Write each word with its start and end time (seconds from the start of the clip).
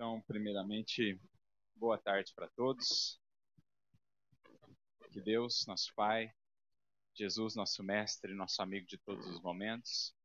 Então, 0.00 0.18
primeiramente, 0.22 1.20
boa 1.76 1.98
tarde 1.98 2.32
para 2.34 2.48
todos. 2.48 3.20
Que 5.12 5.20
Deus, 5.20 5.66
nosso 5.66 5.92
Pai, 5.94 6.32
Jesus, 7.14 7.54
nosso 7.54 7.84
Mestre, 7.84 8.32
nosso 8.32 8.62
amigo 8.62 8.86
de 8.86 8.96
todos 8.96 9.26
os 9.26 9.42
momentos, 9.42 10.16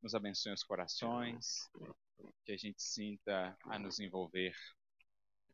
nos 0.00 0.14
abençoe 0.14 0.52
os 0.52 0.62
corações, 0.62 1.68
que 2.44 2.52
a 2.52 2.56
gente 2.56 2.80
sinta 2.80 3.58
a 3.64 3.76
nos 3.76 3.98
envolver 3.98 4.54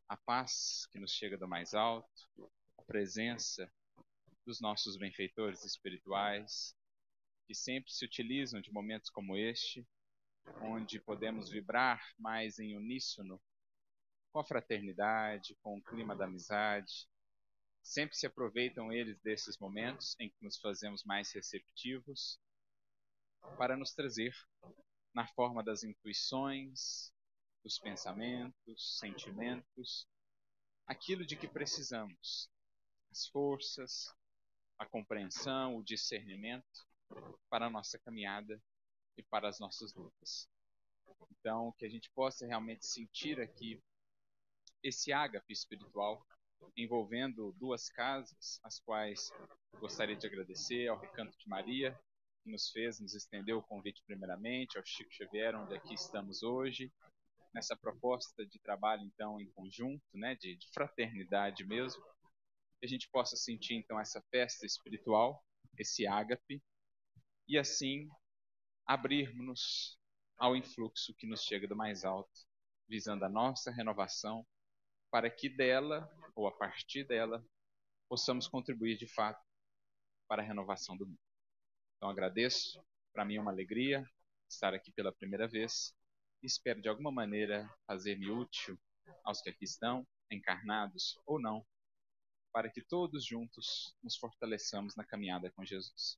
a 0.07 0.15
paz 0.15 0.85
que 0.91 0.99
nos 0.99 1.11
chega 1.11 1.35
do 1.35 1.47
mais 1.47 1.73
alto, 1.73 2.29
a 2.77 2.83
presença 2.83 3.67
dos 4.45 4.61
nossos 4.61 4.95
benfeitores 4.95 5.65
espirituais, 5.65 6.75
que 7.47 7.55
sempre 7.55 7.91
se 7.91 8.05
utilizam 8.05 8.61
de 8.61 8.71
momentos 8.71 9.09
como 9.09 9.35
este 9.35 9.87
onde 10.61 10.99
podemos 10.99 11.49
vibrar 11.49 12.01
mais 12.17 12.59
em 12.59 12.75
uníssono 12.75 13.41
com 14.31 14.39
a 14.39 14.45
fraternidade, 14.45 15.55
com 15.61 15.77
o 15.77 15.83
clima 15.83 16.15
da 16.15 16.25
amizade. 16.25 17.07
Sempre 17.81 18.15
se 18.15 18.27
aproveitam 18.27 18.91
eles 18.91 19.19
desses 19.21 19.57
momentos 19.57 20.15
em 20.19 20.29
que 20.29 20.43
nos 20.43 20.59
fazemos 20.59 21.03
mais 21.03 21.31
receptivos 21.31 22.39
para 23.57 23.77
nos 23.77 23.93
trazer, 23.93 24.35
na 25.13 25.27
forma 25.27 25.63
das 25.63 25.83
intuições, 25.83 27.11
dos 27.63 27.79
pensamentos, 27.79 28.99
sentimentos, 28.99 30.07
aquilo 30.85 31.25
de 31.25 31.35
que 31.35 31.47
precisamos, 31.47 32.49
as 33.11 33.27
forças, 33.27 34.13
a 34.77 34.85
compreensão, 34.85 35.77
o 35.77 35.83
discernimento 35.83 36.87
para 37.49 37.67
a 37.67 37.69
nossa 37.69 37.97
caminhada 37.99 38.61
e 39.19 39.23
para 39.23 39.49
as 39.49 39.59
nossas 39.59 39.93
lutas. 39.93 40.49
Então, 41.31 41.73
que 41.77 41.85
a 41.85 41.89
gente 41.89 42.09
possa 42.11 42.45
realmente 42.45 42.85
sentir 42.85 43.39
aqui 43.39 43.81
esse 44.83 45.11
ágape 45.11 45.51
espiritual 45.51 46.25
envolvendo 46.75 47.53
duas 47.53 47.89
casas, 47.89 48.59
as 48.63 48.79
quais 48.79 49.31
gostaria 49.79 50.15
de 50.15 50.27
agradecer 50.27 50.87
ao 50.87 50.99
Recanto 50.99 51.37
de 51.37 51.47
Maria, 51.47 51.97
que 52.43 52.51
nos 52.51 52.69
fez, 52.69 52.99
nos 52.99 53.13
estendeu 53.13 53.57
o 53.57 53.63
convite 53.63 54.01
primeiramente, 54.05 54.77
ao 54.77 54.85
Chico 54.85 55.13
Xavier, 55.13 55.55
onde 55.55 55.75
aqui 55.75 55.93
estamos 55.93 56.43
hoje, 56.43 56.91
nessa 57.53 57.75
proposta 57.75 58.45
de 58.45 58.59
trabalho, 58.59 59.03
então, 59.03 59.39
em 59.39 59.49
conjunto, 59.51 60.05
né, 60.13 60.35
de, 60.35 60.55
de 60.55 60.69
fraternidade 60.71 61.65
mesmo, 61.65 62.01
que 62.79 62.85
a 62.85 62.87
gente 62.87 63.09
possa 63.09 63.35
sentir, 63.35 63.75
então, 63.75 63.99
essa 63.99 64.21
festa 64.29 64.65
espiritual, 64.65 65.43
esse 65.77 66.05
ágape, 66.07 66.61
e 67.47 67.57
assim 67.57 68.07
abrirmos-nos 68.89 69.99
ao 70.35 70.55
influxo 70.55 71.13
que 71.13 71.27
nos 71.27 71.43
chega 71.43 71.67
do 71.67 71.75
mais 71.75 72.03
alto, 72.03 72.47
visando 72.87 73.23
a 73.23 73.29
nossa 73.29 73.69
renovação, 73.69 74.43
para 75.11 75.29
que 75.29 75.47
dela, 75.47 76.09
ou 76.33 76.47
a 76.47 76.51
partir 76.51 77.03
dela, 77.03 77.45
possamos 78.09 78.47
contribuir 78.47 78.97
de 78.97 79.05
fato 79.05 79.45
para 80.27 80.41
a 80.41 80.45
renovação 80.45 80.97
do 80.97 81.05
mundo. 81.05 81.19
Então 81.97 82.09
agradeço, 82.09 82.83
para 83.13 83.23
mim 83.23 83.35
é 83.35 83.41
uma 83.41 83.51
alegria 83.51 84.03
estar 84.49 84.73
aqui 84.73 84.91
pela 84.91 85.13
primeira 85.13 85.47
vez 85.47 85.93
e 86.41 86.47
espero 86.47 86.81
de 86.81 86.89
alguma 86.89 87.11
maneira 87.11 87.71
fazer-me 87.85 88.31
útil 88.31 88.75
aos 89.23 89.39
que 89.39 89.51
aqui 89.51 89.65
estão, 89.65 90.07
encarnados 90.31 91.15
ou 91.27 91.39
não, 91.39 91.63
para 92.51 92.71
que 92.71 92.81
todos 92.81 93.23
juntos 93.23 93.95
nos 94.01 94.17
fortaleçamos 94.17 94.95
na 94.95 95.05
caminhada 95.05 95.51
com 95.51 95.63
Jesus. 95.63 96.17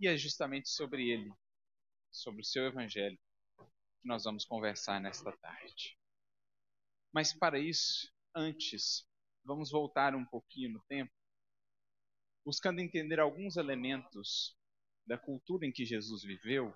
E 0.00 0.08
é 0.08 0.16
justamente 0.16 0.70
sobre 0.70 1.10
ele, 1.10 1.30
sobre 2.10 2.40
o 2.40 2.44
seu 2.44 2.64
evangelho, 2.64 3.18
que 4.00 4.08
nós 4.08 4.24
vamos 4.24 4.46
conversar 4.46 4.98
nesta 4.98 5.30
tarde. 5.36 5.98
Mas 7.12 7.34
para 7.34 7.58
isso, 7.58 8.10
antes, 8.34 9.06
vamos 9.44 9.70
voltar 9.70 10.14
um 10.14 10.24
pouquinho 10.24 10.70
no 10.72 10.80
tempo, 10.84 11.12
buscando 12.42 12.80
entender 12.80 13.20
alguns 13.20 13.58
elementos 13.58 14.56
da 15.06 15.18
cultura 15.18 15.66
em 15.66 15.72
que 15.72 15.84
Jesus 15.84 16.22
viveu, 16.22 16.74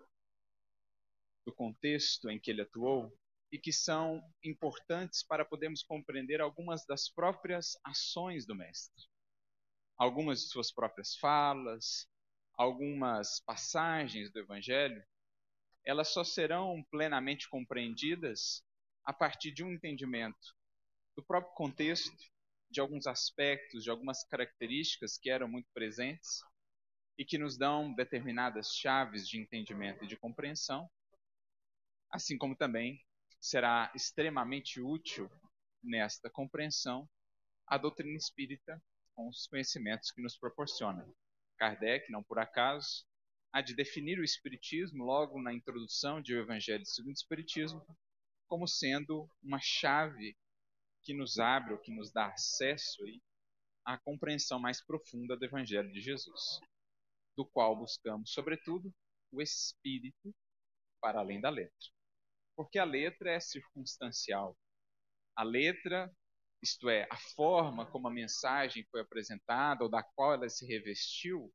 do 1.46 1.54
contexto 1.54 2.28
em 2.28 2.38
que 2.38 2.50
ele 2.50 2.60
atuou, 2.60 3.10
e 3.50 3.58
que 3.58 3.72
são 3.72 4.20
importantes 4.42 5.22
para 5.22 5.46
podermos 5.46 5.82
compreender 5.82 6.42
algumas 6.42 6.84
das 6.84 7.08
próprias 7.08 7.78
ações 7.84 8.44
do 8.44 8.54
Mestre. 8.54 9.08
Algumas 9.96 10.40
de 10.40 10.48
suas 10.48 10.72
próprias 10.72 11.14
falas, 11.16 12.06
algumas 12.56 13.40
passagens 13.40 14.30
do 14.30 14.38
Evangelho, 14.38 15.04
elas 15.84 16.08
só 16.08 16.24
serão 16.24 16.82
plenamente 16.90 17.48
compreendidas 17.48 18.64
a 19.04 19.12
partir 19.12 19.52
de 19.52 19.62
um 19.62 19.72
entendimento 19.72 20.54
do 21.16 21.22
próprio 21.22 21.54
contexto, 21.54 22.16
de 22.70 22.80
alguns 22.80 23.06
aspectos, 23.06 23.84
de 23.84 23.90
algumas 23.90 24.24
características 24.24 25.18
que 25.18 25.30
eram 25.30 25.46
muito 25.46 25.68
presentes 25.72 26.42
e 27.16 27.24
que 27.24 27.38
nos 27.38 27.56
dão 27.56 27.94
determinadas 27.94 28.74
chaves 28.74 29.28
de 29.28 29.38
entendimento 29.38 30.04
e 30.04 30.08
de 30.08 30.16
compreensão, 30.16 30.90
assim 32.10 32.36
como 32.36 32.56
também 32.56 33.00
será 33.40 33.92
extremamente 33.94 34.80
útil 34.80 35.30
nesta 35.82 36.30
compreensão 36.30 37.08
a 37.66 37.78
doutrina 37.78 38.16
espírita 38.16 38.82
com 39.14 39.28
os 39.28 39.46
conhecimentos 39.46 40.10
que 40.10 40.22
nos 40.22 40.36
proporciona. 40.36 41.06
Kardec, 41.56 42.10
não 42.10 42.22
por 42.22 42.38
acaso, 42.38 43.04
há 43.52 43.60
de 43.60 43.74
definir 43.74 44.18
o 44.18 44.24
Espiritismo 44.24 45.04
logo 45.04 45.40
na 45.40 45.52
introdução 45.52 46.20
de 46.20 46.34
O 46.34 46.40
Evangelho 46.40 46.84
segundo 46.86 47.14
o 47.14 47.18
Espiritismo 47.18 47.84
como 48.46 48.66
sendo 48.66 49.28
uma 49.42 49.60
chave 49.60 50.36
que 51.02 51.14
nos 51.14 51.38
abre 51.38 51.72
ou 51.72 51.78
que 51.78 51.94
nos 51.94 52.12
dá 52.12 52.28
acesso 52.28 53.04
aí 53.04 53.20
à 53.84 53.98
compreensão 53.98 54.58
mais 54.58 54.84
profunda 54.84 55.36
do 55.36 55.44
Evangelho 55.44 55.92
de 55.92 56.00
Jesus, 56.00 56.60
do 57.36 57.44
qual 57.44 57.76
buscamos, 57.76 58.32
sobretudo, 58.32 58.92
o 59.30 59.42
espírito 59.42 60.34
para 61.00 61.20
além 61.20 61.40
da 61.40 61.50
letra. 61.50 61.90
Porque 62.56 62.78
a 62.78 62.84
letra 62.84 63.32
é 63.32 63.40
circunstancial. 63.40 64.56
A 65.36 65.42
letra 65.42 66.10
isto 66.64 66.88
é, 66.88 67.06
a 67.10 67.16
forma 67.36 67.84
como 67.86 68.08
a 68.08 68.12
mensagem 68.12 68.84
foi 68.90 69.02
apresentada 69.02 69.84
ou 69.84 69.90
da 69.90 70.02
qual 70.02 70.32
ela 70.32 70.48
se 70.48 70.66
revestiu 70.66 71.52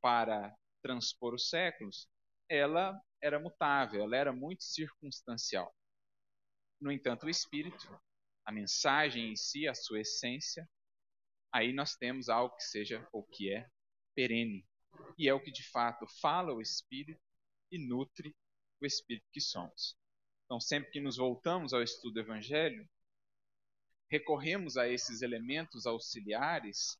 para 0.00 0.54
transpor 0.82 1.34
os 1.34 1.48
séculos, 1.48 2.06
ela 2.48 3.00
era 3.22 3.40
mutável, 3.40 4.02
ela 4.02 4.16
era 4.16 4.32
muito 4.32 4.62
circunstancial. 4.62 5.74
No 6.78 6.92
entanto, 6.92 7.24
o 7.24 7.30
espírito, 7.30 7.98
a 8.44 8.52
mensagem 8.52 9.32
em 9.32 9.36
si, 9.36 9.66
a 9.66 9.74
sua 9.74 10.00
essência, 10.00 10.68
aí 11.50 11.72
nós 11.72 11.96
temos 11.96 12.28
algo 12.28 12.54
que 12.56 12.64
seja 12.64 13.08
ou 13.10 13.24
que 13.24 13.50
é 13.50 13.66
perene, 14.14 14.66
e 15.16 15.28
é 15.28 15.32
o 15.32 15.42
que 15.42 15.50
de 15.50 15.66
fato 15.70 16.06
fala 16.20 16.52
o 16.52 16.60
espírito 16.60 17.22
e 17.70 17.78
nutre 17.78 18.36
o 18.82 18.86
espírito 18.86 19.26
que 19.32 19.40
somos. 19.40 19.96
Então, 20.44 20.60
sempre 20.60 20.90
que 20.90 21.00
nos 21.00 21.16
voltamos 21.16 21.72
ao 21.72 21.82
estudo 21.82 22.14
do 22.14 22.20
evangelho, 22.20 22.86
recorremos 24.12 24.76
a 24.76 24.86
esses 24.86 25.22
elementos 25.22 25.86
auxiliares 25.86 26.98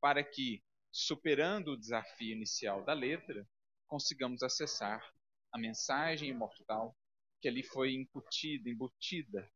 para 0.00 0.22
que, 0.22 0.62
superando 0.92 1.72
o 1.72 1.76
desafio 1.76 2.36
inicial 2.36 2.84
da 2.84 2.92
letra, 2.92 3.44
consigamos 3.88 4.44
acessar 4.44 5.04
a 5.52 5.58
mensagem 5.58 6.28
imortal 6.28 6.96
que 7.40 7.48
ali 7.48 7.64
foi 7.64 7.94
incutida, 7.94 8.70
embutida 8.70 9.50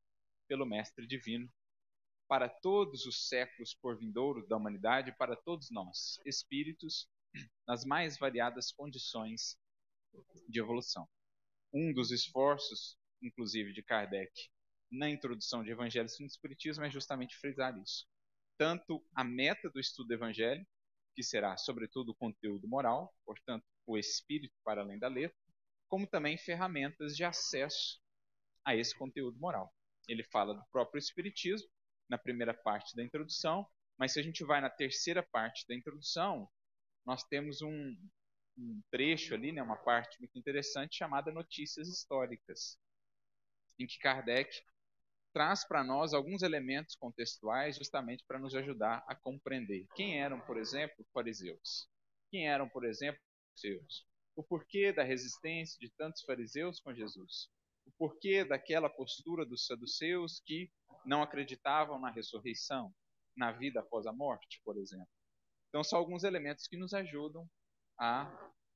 pelo 0.49 0.67
Mestre 0.67 1.07
Divino 1.07 1.49
para 2.27 2.49
todos 2.49 3.07
os 3.07 3.29
séculos 3.29 3.73
por 3.73 3.97
vindouro 3.97 4.45
da 4.49 4.57
humanidade, 4.57 5.17
para 5.17 5.37
todos 5.37 5.71
nós, 5.71 6.19
espíritos, 6.27 7.09
nas 7.69 7.85
mais 7.85 8.19
variadas 8.19 8.73
condições 8.73 9.57
de 10.49 10.59
evolução. 10.59 11.09
Um 11.73 11.93
dos 11.93 12.11
esforços, 12.11 12.99
inclusive, 13.23 13.73
de 13.73 13.85
Kardec 13.85 14.33
na 14.91 15.09
introdução 15.09 15.63
de 15.63 15.71
Evangelho 15.71 16.09
e 16.21 16.25
Espiritismo 16.25 16.85
é 16.85 16.91
justamente 16.91 17.37
frisar 17.37 17.77
isso. 17.79 18.07
Tanto 18.59 19.05
a 19.15 19.23
meta 19.25 19.69
do 19.71 19.81
estudo 19.81 20.09
do 20.09 20.15
Evangelho, 20.15 20.67
que 21.15 21.23
será, 21.23 21.57
sobretudo, 21.57 22.11
o 22.11 22.15
conteúdo 22.15 22.69
moral, 22.69 23.15
portanto, 23.25 23.65
o 23.87 23.97
espírito 23.97 24.55
para 24.65 24.83
além 24.83 24.99
da 24.99 25.09
letra, 25.09 25.37
como 25.89 26.07
também 26.07 26.37
ferramentas 26.37 27.17
de 27.17 27.25
acesso 27.25 28.01
a 28.65 28.75
esse 28.75 28.95
conteúdo 28.97 29.39
moral. 29.39 29.73
Ele 30.09 30.23
fala 30.25 30.55
do 30.55 30.65
próprio 30.71 30.99
Espiritismo 30.99 31.69
na 32.09 32.19
primeira 32.19 32.55
parte 32.55 32.95
da 32.95 33.03
introdução, 33.03 33.67
mas 33.99 34.13
se 34.13 34.21
a 34.21 34.23
gente 34.23 34.45
vai 34.45 34.61
na 34.61 34.71
terceira 34.71 35.23
parte 35.23 35.67
da 35.67 35.75
introdução, 35.75 36.49
nós 37.05 37.23
temos 37.25 37.63
um, 37.63 37.97
um 38.59 38.83
trecho 38.91 39.35
ali, 39.35 39.53
né, 39.53 39.63
uma 39.63 39.77
parte 39.77 40.19
muito 40.21 40.39
interessante 40.39 40.97
chamada 40.97 41.33
Notícias 41.33 41.89
Históricas, 41.89 42.79
em 43.79 43.87
que 43.87 43.99
Kardec 43.99 44.51
traz 45.37 45.69
para 45.69 45.85
nós 45.85 46.15
alguns 46.15 46.41
elementos 46.41 46.97
contextuais 46.97 47.77
justamente 47.77 48.25
para 48.27 48.39
nos 48.39 48.55
ajudar 48.55 49.05
a 49.07 49.15
compreender 49.15 49.87
quem 49.95 50.19
eram, 50.19 50.41
por 50.41 50.57
exemplo, 50.57 50.97
os 50.99 51.13
fariseus. 51.13 51.87
Quem 52.31 52.49
eram, 52.49 52.67
por 52.67 52.87
exemplo, 52.87 53.21
os? 53.55 54.07
O 54.35 54.43
porquê 54.43 54.95
da 54.95 55.03
resistência 55.03 55.79
de 55.79 55.91
tantos 55.91 56.23
fariseus 56.23 56.81
com 56.81 56.95
Jesus? 56.95 57.51
o 57.87 57.93
porquê 57.93 58.45
daquela 58.45 58.91
postura 58.91 59.47
dos 59.47 59.67
saduceus 59.67 60.41
que 60.41 60.73
não 61.05 61.23
acreditavam 61.23 61.99
na 61.99 62.11
ressurreição, 62.11 62.93
na 63.37 63.53
vida 63.53 63.81
após 63.81 64.07
a 64.07 64.13
morte, 64.15 64.61
por 64.65 64.79
exemplo. 64.79 65.09
Então, 65.69 65.85
são 65.85 65.99
alguns 65.99 66.25
elementos 66.25 66.67
que 66.67 66.79
nos 66.79 66.93
ajudam 66.93 67.47
a 67.99 68.27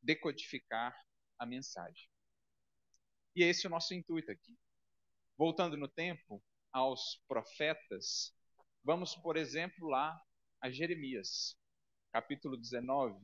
decodificar 0.02 0.94
a 1.38 1.44
mensagem. 1.44 2.08
E 3.34 3.42
esse 3.42 3.66
é 3.66 3.68
o 3.68 3.70
nosso 3.70 3.94
intuito 3.94 4.30
aqui. 4.30 4.56
Voltando 5.36 5.76
no 5.76 5.88
tempo 5.88 6.42
aos 6.72 7.22
profetas, 7.28 8.34
vamos, 8.84 9.14
por 9.16 9.36
exemplo, 9.36 9.88
lá 9.88 10.20
a 10.60 10.70
Jeremias, 10.70 11.56
capítulo 12.12 12.56
19. 12.56 13.18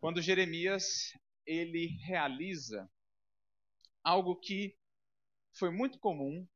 Quando 0.00 0.22
Jeremias 0.22 1.12
ele 1.46 1.86
realiza 2.04 2.90
algo 4.02 4.36
que 4.36 4.76
foi 5.54 5.70
muito 5.70 5.98
comum 5.98 6.46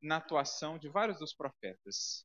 na 0.00 0.16
atuação 0.16 0.78
de 0.78 0.88
vários 0.88 1.18
dos 1.18 1.34
profetas. 1.34 2.24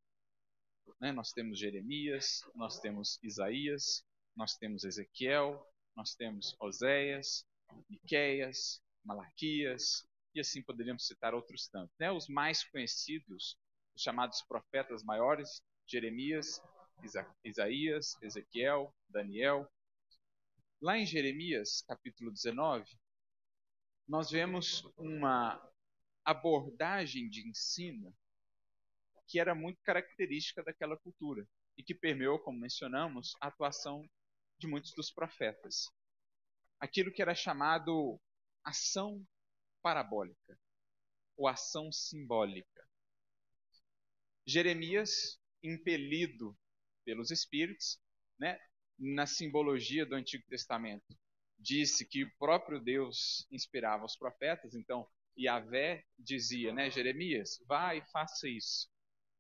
Né? 1.00 1.12
Nós 1.12 1.32
temos 1.32 1.60
Jeremias, 1.60 2.42
nós 2.56 2.80
temos 2.80 3.20
Isaías, 3.24 4.06
nós 4.36 4.56
temos 4.58 4.84
Ezequiel, 4.84 5.66
nós 5.96 6.16
temos 6.16 6.56
Oséias, 6.60 7.46
Miqueias, 7.90 8.82
Malaquias, 9.04 10.08
e 10.34 10.40
assim 10.40 10.62
poderíamos 10.62 11.06
citar 11.06 11.34
outros 11.34 11.68
tantos. 11.68 11.96
Né? 12.00 12.12
Os 12.12 12.28
mais 12.28 12.64
conhecidos, 12.64 13.58
os 13.96 14.02
chamados 14.02 14.42
profetas 14.42 15.04
maiores, 15.04 15.62
Jeremias, 15.88 16.62
Isa 17.04 17.28
Isaías, 17.44 18.16
Ezequiel, 18.22 18.94
Daniel. 19.10 19.70
Lá 20.82 20.98
em 20.98 21.06
Jeremias, 21.06 21.82
capítulo 21.88 22.32
19, 22.32 22.86
nós 24.08 24.32
vemos 24.32 24.84
uma 24.98 25.62
abordagem 26.26 27.30
de 27.30 27.48
ensino 27.48 28.16
que 29.28 29.40
era 29.40 29.56
muito 29.56 29.82
característica 29.82 30.64
daquela 30.64 30.98
cultura 30.98 31.48
e 31.78 31.84
que 31.84 31.96
permeou, 31.96 32.40
como 32.40 32.60
mencionamos, 32.60 33.36
a 33.42 33.48
atuação 33.48 34.08
de 34.60 34.68
muitos 34.68 34.94
dos 34.94 35.10
profetas. 35.12 35.90
Aquilo 36.80 37.12
que 37.12 37.22
era 37.22 37.34
chamado 37.34 38.20
ação 38.64 39.26
parabólica 39.84 40.58
ou 41.38 41.48
ação 41.48 41.92
simbólica. 41.92 42.88
Jeremias, 44.48 45.40
impelido 45.62 46.58
pelos 47.06 47.30
espíritos, 47.30 48.00
né, 48.40 48.60
na 48.98 49.28
simbologia 49.28 50.06
do 50.06 50.16
Antigo 50.16 50.44
Testamento, 50.48 51.06
disse 51.60 52.06
que 52.06 52.24
o 52.24 52.38
próprio 52.38 52.80
Deus 52.80 53.48
inspirava 53.52 54.06
os 54.06 54.16
profetas, 54.16 54.74
então 54.74 55.08
Yahvé 55.38 56.04
dizia, 56.18 56.74
né, 56.74 56.90
Jeremias, 56.90 57.60
vai 57.68 58.00
e 58.00 58.12
faça 58.12 58.48
isso, 58.48 58.90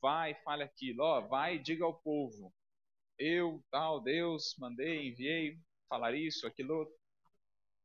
vai 0.01 0.31
e 0.31 0.43
fale 0.43 0.63
aquilo, 0.63 1.03
ó, 1.03 1.21
vai 1.21 1.55
e 1.55 1.59
diga 1.59 1.85
ao 1.85 1.99
povo, 2.01 2.53
eu, 3.17 3.63
tal, 3.71 4.01
Deus, 4.01 4.55
mandei, 4.57 5.07
enviei, 5.07 5.59
falar 5.87 6.15
isso, 6.15 6.47
aquilo. 6.47 6.91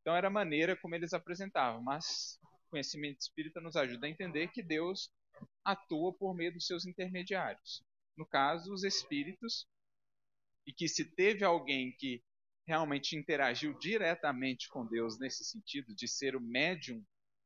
Então 0.00 0.16
era 0.16 0.28
a 0.28 0.31
maneira 0.31 0.76
como 0.76 0.94
eles 0.94 1.12
apresentavam, 1.12 1.82
mas 1.82 2.38
conhecimento 2.68 3.20
espírita 3.20 3.60
nos 3.60 3.76
ajuda 3.76 4.06
a 4.06 4.10
entender 4.10 4.48
que 4.48 4.62
Deus 4.62 5.10
atua 5.64 6.12
por 6.12 6.34
meio 6.34 6.52
dos 6.52 6.66
seus 6.66 6.86
intermediários. 6.86 7.82
No 8.16 8.26
caso, 8.26 8.72
os 8.72 8.84
espíritos, 8.84 9.66
e 10.66 10.72
que 10.72 10.88
se 10.88 11.04
teve 11.04 11.44
alguém 11.44 11.92
que 11.96 12.22
realmente 12.66 13.16
interagiu 13.16 13.72
diretamente 13.78 14.68
com 14.68 14.86
Deus 14.86 15.18
nesse 15.18 15.44
sentido 15.44 15.94
de 15.94 16.06
ser 16.06 16.36
o 16.36 16.40
médium 16.40 17.04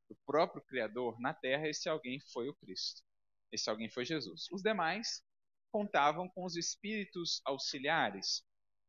do 0.09 0.17
próprio 0.27 0.63
Criador 0.63 1.21
na 1.21 1.33
Terra, 1.33 1.69
esse 1.69 1.89
alguém 1.89 2.21
foi 2.33 2.49
o 2.49 2.55
Cristo. 2.55 3.03
Esse 3.53 3.71
alguém 3.71 3.89
foi 3.89 4.05
Jesus. 4.05 4.47
Os 4.51 4.63
demais 4.63 5.23
contavam 5.71 6.29
com 6.29 6.45
os 6.45 6.57
espíritos 6.57 7.41
auxiliares, 7.45 8.45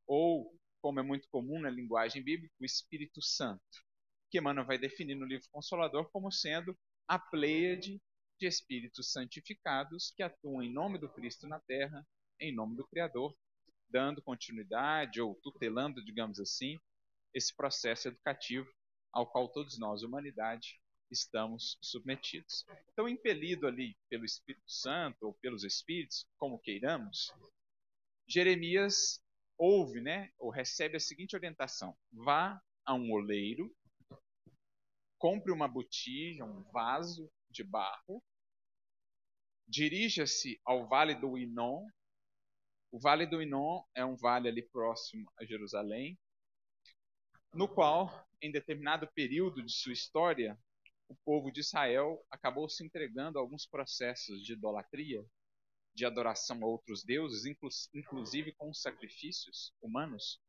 ou, 0.07 0.57
como 0.81 0.99
é 0.99 1.03
muito 1.03 1.27
comum 1.29 1.61
na 1.61 1.69
linguagem 1.69 2.23
bíblica, 2.23 2.53
o 2.59 2.65
Espírito 2.65 3.21
Santo, 3.21 3.85
que 4.33 4.39
Emmanuel 4.39 4.65
vai 4.65 4.79
definir 4.79 5.13
no 5.13 5.27
livro 5.27 5.47
Consolador 5.51 6.09
como 6.09 6.31
sendo 6.31 6.75
a 7.07 7.19
pleiade 7.19 8.01
de 8.39 8.47
espíritos 8.47 9.11
santificados 9.11 10.11
que 10.17 10.23
atuam 10.23 10.63
em 10.63 10.73
nome 10.73 10.97
do 10.97 11.07
Cristo 11.07 11.47
na 11.47 11.59
Terra, 11.59 12.03
em 12.39 12.51
nome 12.51 12.75
do 12.75 12.87
Criador, 12.87 13.37
dando 13.87 14.23
continuidade 14.23 15.21
ou 15.21 15.35
tutelando, 15.35 16.03
digamos 16.03 16.39
assim, 16.39 16.79
esse 17.31 17.55
processo 17.55 18.07
educativo 18.07 18.67
ao 19.11 19.27
qual 19.27 19.47
todos 19.49 19.77
nós, 19.77 20.01
humanidade, 20.01 20.81
estamos 21.11 21.77
submetidos. 21.79 22.65
Então, 22.91 23.07
impelido 23.07 23.67
ali 23.67 23.95
pelo 24.09 24.25
Espírito 24.25 24.67
Santo 24.67 25.27
ou 25.27 25.35
pelos 25.35 25.63
Espíritos, 25.63 26.25
como 26.39 26.57
queiramos, 26.57 27.31
Jeremias 28.27 29.21
ouve, 29.59 30.01
né, 30.01 30.31
ou 30.39 30.49
recebe 30.49 30.97
a 30.97 30.99
seguinte 30.99 31.35
orientação: 31.35 31.95
vá 32.11 32.59
a 32.83 32.95
um 32.95 33.11
oleiro, 33.11 33.71
compre 35.23 35.53
uma 35.53 35.69
botija, 35.69 36.43
um 36.43 36.63
vaso 36.63 37.31
de 37.49 37.63
barro, 37.63 38.21
dirija-se 39.65 40.59
ao 40.65 40.85
vale 40.85 41.15
do 41.15 41.37
Inon, 41.37 41.87
o 42.91 42.99
Vale 42.99 43.25
do 43.25 43.41
Inon 43.41 43.81
é 43.95 44.03
um 44.03 44.17
vale 44.17 44.49
ali 44.49 44.61
próximo 44.61 45.31
a 45.39 45.45
Jerusalém, 45.45 46.19
no 47.53 47.69
qual, 47.69 48.27
em 48.41 48.51
determinado 48.51 49.09
período 49.15 49.63
de 49.63 49.71
sua 49.71 49.93
história, 49.93 50.59
o 51.07 51.15
povo 51.23 51.53
de 51.53 51.61
Israel 51.61 52.21
acabou 52.29 52.67
se 52.67 52.85
entregando 52.85 53.39
a 53.39 53.41
alguns 53.41 53.65
processos 53.65 54.45
de 54.45 54.51
idolatria, 54.51 55.25
de 55.95 56.05
adoração 56.05 56.61
a 56.65 56.67
outros 56.67 57.01
deuses, 57.01 57.45
inclusive 57.93 58.51
com 58.55 58.73
sacrifícios 58.73 59.73
humanos. 59.81 60.41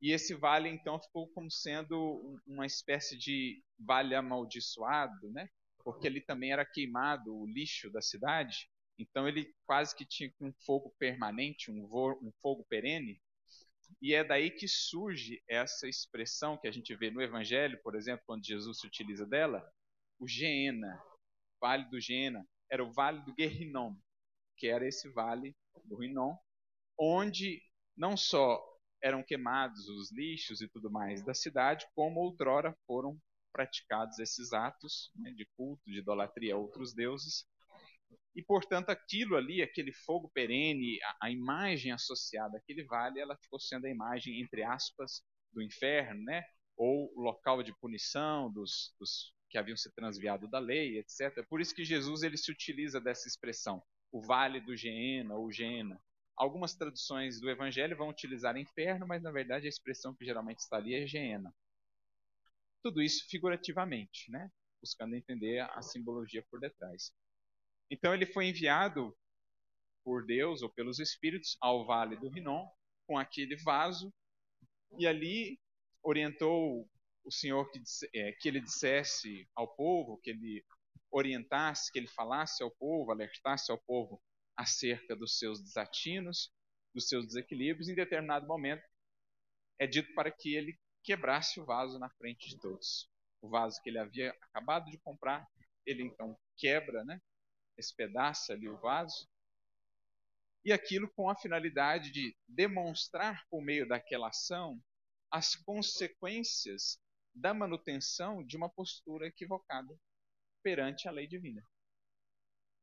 E 0.00 0.12
esse 0.12 0.34
vale 0.34 0.68
então 0.68 1.00
ficou 1.00 1.28
como 1.28 1.50
sendo 1.50 2.38
uma 2.46 2.66
espécie 2.66 3.16
de 3.16 3.62
vale 3.78 4.14
amaldiçoado, 4.14 5.30
né? 5.30 5.48
Porque 5.82 6.06
ali 6.06 6.20
também 6.20 6.52
era 6.52 6.64
queimado 6.64 7.34
o 7.34 7.46
lixo 7.46 7.90
da 7.90 8.02
cidade 8.02 8.68
então 8.98 9.28
ele 9.28 9.54
quase 9.66 9.94
que 9.94 10.06
tinha 10.06 10.32
um 10.40 10.52
fogo 10.64 10.94
permanente, 10.98 11.70
um, 11.70 11.84
um 11.84 12.32
fogo 12.40 12.64
perene. 12.68 13.20
E 14.00 14.14
é 14.14 14.24
daí 14.24 14.50
que 14.50 14.66
surge 14.66 15.42
essa 15.48 15.88
expressão 15.88 16.56
que 16.56 16.66
a 16.66 16.72
gente 16.72 16.94
vê 16.96 17.10
no 17.10 17.22
Evangelho, 17.22 17.80
por 17.82 17.94
exemplo, 17.94 18.24
quando 18.26 18.44
Jesus 18.44 18.80
se 18.80 18.86
utiliza 18.86 19.26
dela, 19.26 19.66
o 20.18 20.26
Geena, 20.26 21.00
Vale 21.60 21.88
do 21.88 22.00
Geena, 22.00 22.46
era 22.70 22.84
o 22.84 22.92
Vale 22.92 23.22
do 23.22 23.34
Guerrinom, 23.34 23.94
que 24.56 24.66
era 24.66 24.86
esse 24.86 25.08
Vale 25.10 25.54
do 25.84 25.96
Rinom, 25.96 26.36
onde 26.98 27.62
não 27.96 28.16
só 28.16 28.62
eram 29.02 29.22
queimados 29.22 29.88
os 29.88 30.10
lixos 30.12 30.60
e 30.60 30.68
tudo 30.68 30.90
mais 30.90 31.22
da 31.24 31.34
cidade, 31.34 31.86
como 31.94 32.20
outrora 32.20 32.76
foram 32.86 33.18
praticados 33.52 34.18
esses 34.18 34.52
atos 34.52 35.10
né, 35.16 35.30
de 35.30 35.46
culto, 35.56 35.82
de 35.86 35.98
idolatria 35.98 36.54
a 36.54 36.58
outros 36.58 36.94
deuses, 36.94 37.46
e, 38.34 38.42
portanto, 38.42 38.90
aquilo 38.90 39.34
ali, 39.34 39.62
aquele 39.62 39.92
fogo 39.92 40.30
perene, 40.34 40.98
a, 41.02 41.26
a, 41.26 41.30
imagem 41.30 41.90
associada 41.90 42.58
àquele 42.58 42.84
vale, 42.84 43.18
ela 43.18 43.34
ficou 43.38 43.58
sendo 43.58 43.86
a 43.86 43.90
imagem, 43.90 44.42
entre 44.42 44.62
aspas, 44.62 45.22
do 45.54 45.62
inferno, 45.62 46.22
né? 46.22 46.44
ou 46.76 47.10
local 47.16 47.62
de 47.62 47.74
punição 47.78 48.52
dos, 48.52 48.94
dos 49.00 49.32
que 49.48 49.56
haviam 49.56 49.76
se 49.76 49.90
transviado 49.94 50.46
da 50.48 50.58
lei, 50.58 50.98
etc. 50.98 51.46
Por 51.48 51.60
isso 51.60 51.74
que 51.74 51.84
Jesus 51.84 52.22
ele 52.22 52.36
se 52.36 52.50
utiliza 52.50 53.00
dessa 53.00 53.26
expressão, 53.26 53.82
o 54.12 54.20
vale 54.20 54.60
do 54.60 54.76
Geena 54.76 55.34
ou 55.34 55.50
Gena. 55.50 56.00
Algumas 56.36 56.74
traduções 56.74 57.40
do 57.40 57.48
Evangelho 57.48 57.96
vão 57.96 58.10
utilizar 58.10 58.56
inferno, 58.56 59.06
mas 59.06 59.22
na 59.22 59.30
verdade 59.30 59.66
a 59.66 59.68
expressão 59.68 60.14
que 60.14 60.24
geralmente 60.24 60.58
está 60.58 60.76
ali 60.76 60.94
é 60.94 61.06
Geena. 61.06 61.54
Tudo 62.82 63.02
isso 63.02 63.26
figurativamente, 63.28 64.30
né? 64.30 64.50
buscando 64.80 65.16
entender 65.16 65.60
a 65.60 65.82
simbologia 65.82 66.44
por 66.50 66.60
detrás. 66.60 67.12
Então 67.90 68.14
ele 68.14 68.26
foi 68.26 68.46
enviado 68.46 69.16
por 70.04 70.24
Deus 70.24 70.62
ou 70.62 70.70
pelos 70.70 70.98
Espíritos 70.98 71.56
ao 71.60 71.84
Vale 71.84 72.16
do 72.16 72.28
Rinom 72.28 72.68
com 73.06 73.18
aquele 73.18 73.56
vaso 73.56 74.12
e 74.98 75.06
ali 75.06 75.58
orientou 76.02 76.88
o 77.24 77.32
Senhor 77.32 77.68
que, 77.70 77.82
é, 78.14 78.32
que 78.32 78.48
ele 78.48 78.60
dissesse 78.60 79.48
ao 79.54 79.74
povo, 79.74 80.18
que 80.18 80.30
ele 80.30 80.64
orientasse, 81.10 81.90
que 81.90 81.98
ele 81.98 82.06
falasse 82.06 82.62
ao 82.62 82.70
povo, 82.70 83.10
alertasse 83.10 83.72
ao 83.72 83.78
povo 83.78 84.22
acerca 84.56 85.14
dos 85.14 85.38
seus 85.38 85.62
desatinos, 85.62 86.52
dos 86.94 87.08
seus 87.08 87.26
desequilíbrios. 87.26 87.88
Em 87.88 87.94
determinado 87.94 88.46
momento, 88.46 88.82
é 89.78 89.86
dito 89.86 90.12
para 90.14 90.30
que 90.30 90.54
ele 90.54 90.78
quebrasse 91.02 91.60
o 91.60 91.64
vaso 91.64 91.98
na 91.98 92.10
frente 92.10 92.48
de 92.48 92.58
todos. 92.58 93.10
O 93.40 93.48
vaso 93.48 93.80
que 93.82 93.90
ele 93.90 93.98
havia 93.98 94.30
acabado 94.42 94.90
de 94.90 94.98
comprar, 94.98 95.46
ele 95.84 96.02
então 96.02 96.38
quebra, 96.56 97.04
né? 97.04 97.20
espedaça 97.78 98.52
ali 98.52 98.68
o 98.68 98.78
vaso, 98.78 99.28
e 100.64 100.72
aquilo 100.72 101.08
com 101.12 101.30
a 101.30 101.36
finalidade 101.36 102.10
de 102.10 102.36
demonstrar 102.48 103.46
por 103.48 103.62
meio 103.62 103.86
daquela 103.86 104.28
ação 104.28 104.82
as 105.30 105.54
consequências 105.54 106.98
da 107.34 107.52
manutenção 107.52 108.44
de 108.44 108.56
uma 108.56 108.68
postura 108.68 109.26
equivocada 109.26 109.96
perante 110.62 111.06
a 111.06 111.12
lei 111.12 111.26
divina. 111.26 111.62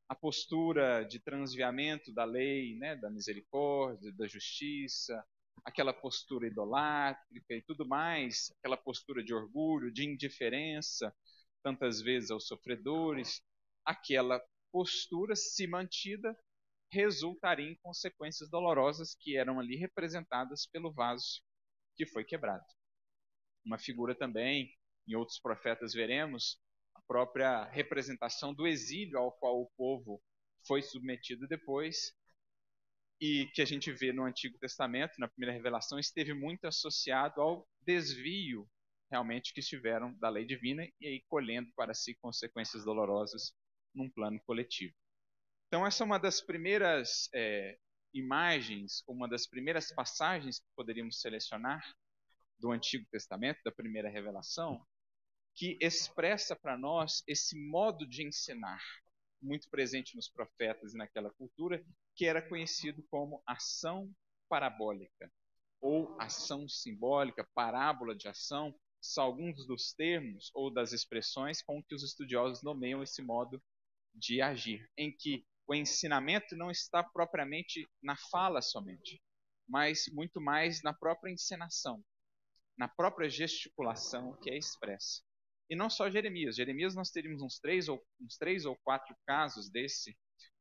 A 0.10 0.16
postura 0.16 1.04
de 1.04 1.20
transviamento 1.20 2.14
da 2.14 2.26
lei, 2.26 2.76
né, 2.78 2.96
da 2.96 3.10
misericórdia, 3.10 4.12
da 4.14 4.28
justiça, 4.28 5.24
aquela 5.66 5.94
postura 5.94 6.48
idolátrica 6.48 7.54
e 7.54 7.62
tudo 7.62 7.88
mais, 7.88 8.52
aquela 8.60 8.78
postura 8.78 9.24
de 9.24 9.34
orgulho, 9.34 9.92
de 9.92 10.06
indiferença, 10.06 11.16
tantas 11.64 12.02
vezes 12.02 12.32
aos 12.32 12.48
sofredores, 12.48 13.42
aquela 13.86 14.42
postura, 14.72 15.36
se 15.36 15.68
mantida, 15.68 16.38
resultaria 16.92 17.70
em 17.72 17.78
consequências 17.82 18.50
dolorosas 18.50 19.16
que 19.16 19.38
eram 19.38 19.60
ali 19.60 19.76
representadas 19.78 20.68
pelo 20.68 20.92
vaso 20.92 21.42
que 21.96 22.06
foi 22.06 22.24
quebrado. 22.24 22.66
Uma 23.66 23.80
figura 23.80 24.14
também, 24.14 24.76
em 25.08 25.16
outros 25.16 25.40
profetas 25.40 25.94
veremos, 25.94 26.60
própria 27.14 27.66
representação 27.66 28.56
do 28.56 28.66
exílio 28.66 29.20
ao 29.20 29.32
qual 29.34 29.62
o 29.62 29.70
povo 29.78 30.20
foi 30.66 30.82
submetido 30.82 31.48
depois, 31.48 32.12
e 33.22 33.46
que 33.54 33.62
a 33.62 33.66
gente 33.66 33.92
vê 33.92 34.12
no 34.12 34.24
Antigo 34.24 34.58
Testamento, 34.58 35.20
na 35.20 35.28
primeira 35.28 35.54
revelação, 35.54 36.00
esteve 36.00 36.34
muito 36.34 36.66
associado 36.66 37.40
ao 37.40 37.70
desvio 37.82 38.68
realmente 39.12 39.54
que 39.54 39.60
estiveram 39.60 40.12
da 40.18 40.28
lei 40.28 40.44
divina 40.44 40.88
e 41.00 41.06
aí 41.08 41.24
colhendo 41.30 41.72
para 41.76 41.94
si 41.94 42.16
consequências 42.16 42.84
dolorosas 42.84 43.54
num 43.94 44.10
plano 44.10 44.42
coletivo. 44.44 44.96
Então, 45.68 45.86
essa 45.86 46.04
é 46.04 46.06
uma 46.06 46.18
das 46.18 46.42
primeiras 46.42 47.30
é, 47.32 47.78
imagens, 48.12 49.04
uma 49.08 49.30
das 49.30 49.46
primeiras 49.46 49.94
passagens 49.94 50.58
que 50.58 50.66
poderíamos 50.76 51.22
selecionar 51.22 51.84
do 52.58 52.72
Antigo 52.72 53.06
Testamento, 53.12 53.60
da 53.64 53.72
primeira 53.72 54.10
revelação, 54.10 54.84
que 55.56 55.78
expressa 55.80 56.56
para 56.56 56.78
nós 56.78 57.24
esse 57.28 57.58
modo 57.70 58.08
de 58.08 58.26
ensinar, 58.26 58.82
muito 59.42 59.70
presente 59.70 60.16
nos 60.16 60.30
profetas 60.30 60.94
e 60.94 60.98
naquela 60.98 61.32
cultura, 61.32 61.84
que 62.16 62.26
era 62.26 62.42
conhecido 62.42 63.04
como 63.10 63.44
ação 63.46 64.12
parabólica, 64.50 65.32
ou 65.82 66.16
ação 66.20 66.68
simbólica, 66.68 67.48
parábola 67.54 68.16
de 68.16 68.28
ação, 68.28 68.74
são 69.02 69.26
alguns 69.26 69.68
dos 69.68 69.94
termos 69.94 70.50
ou 70.54 70.72
das 70.72 70.94
expressões 70.94 71.62
com 71.62 71.84
que 71.84 71.94
os 71.94 72.04
estudiosos 72.04 72.64
nomeiam 72.64 73.04
esse 73.04 73.22
modo 73.22 73.62
de 74.16 74.42
agir, 74.42 74.90
em 74.98 75.12
que 75.16 75.46
o 75.68 75.76
ensinamento 75.76 76.56
não 76.56 76.72
está 76.72 77.04
propriamente 77.04 77.88
na 78.02 78.16
fala 78.16 78.62
somente, 78.62 79.22
mas 79.68 80.06
muito 80.14 80.40
mais 80.40 80.82
na 80.82 80.94
própria 80.94 81.32
encenação, 81.32 82.04
na 82.78 82.88
própria 82.88 83.30
gesticulação 83.30 84.38
que 84.42 84.50
é 84.50 84.58
expressa. 84.58 85.22
E 85.70 85.76
não 85.76 85.90
só 85.90 86.10
Jeremias. 86.10 86.56
Jeremias 86.56 86.96
nós 86.96 87.10
teríamos 87.10 87.42
uns 87.42 87.60
três 87.60 87.88
ou, 87.88 88.04
uns 88.22 88.38
três 88.38 88.66
ou 88.66 88.76
quatro 88.84 89.16
casos 89.26 89.70
desse 89.70 90.16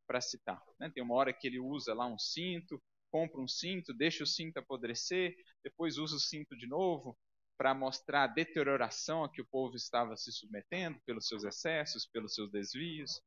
para 0.06 0.20
citar. 0.20 0.62
Né? 0.78 0.90
Tem 0.90 1.02
uma 1.02 1.14
hora 1.14 1.32
que 1.32 1.46
ele 1.46 1.58
usa 1.58 1.94
lá 1.94 2.06
um 2.06 2.18
cinto, 2.18 2.82
compra 3.10 3.40
um 3.40 3.48
cinto, 3.48 3.92
deixa 3.92 4.24
o 4.24 4.26
cinto 4.26 4.58
apodrecer, 4.58 5.34
depois 5.62 5.98
usa 5.98 6.16
o 6.16 6.20
cinto 6.20 6.56
de 6.56 6.66
novo 6.66 7.16
para 7.56 7.74
mostrar 7.74 8.24
a 8.24 8.26
deterioração 8.26 9.22
a 9.22 9.30
que 9.30 9.40
o 9.40 9.46
povo 9.46 9.76
estava 9.76 10.16
se 10.16 10.32
submetendo 10.32 11.00
pelos 11.04 11.28
seus 11.28 11.44
excessos, 11.44 12.06
pelos 12.06 12.34
seus 12.34 12.50
desvios. 12.50 13.20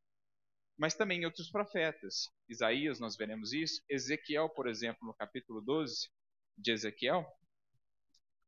Mas 0.78 0.94
também 0.94 1.26
outros 1.26 1.50
profetas. 1.50 2.30
Isaías, 2.50 3.00
nós 3.00 3.16
veremos 3.16 3.54
isso. 3.54 3.82
Ezequiel, 3.90 4.50
por 4.50 4.68
exemplo, 4.68 5.08
no 5.08 5.14
capítulo 5.14 5.62
12 5.62 6.10
de 6.58 6.72
Ezequiel, 6.72 7.26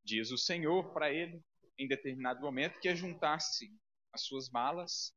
diz 0.03 0.31
o 0.31 0.37
Senhor 0.37 0.91
para 0.93 1.11
ele, 1.11 1.41
em 1.77 1.87
determinado 1.87 2.41
momento, 2.41 2.79
que 2.79 2.89
ajuntasse 2.89 3.71
as 4.13 4.21
suas 4.23 4.49
malas, 4.49 5.13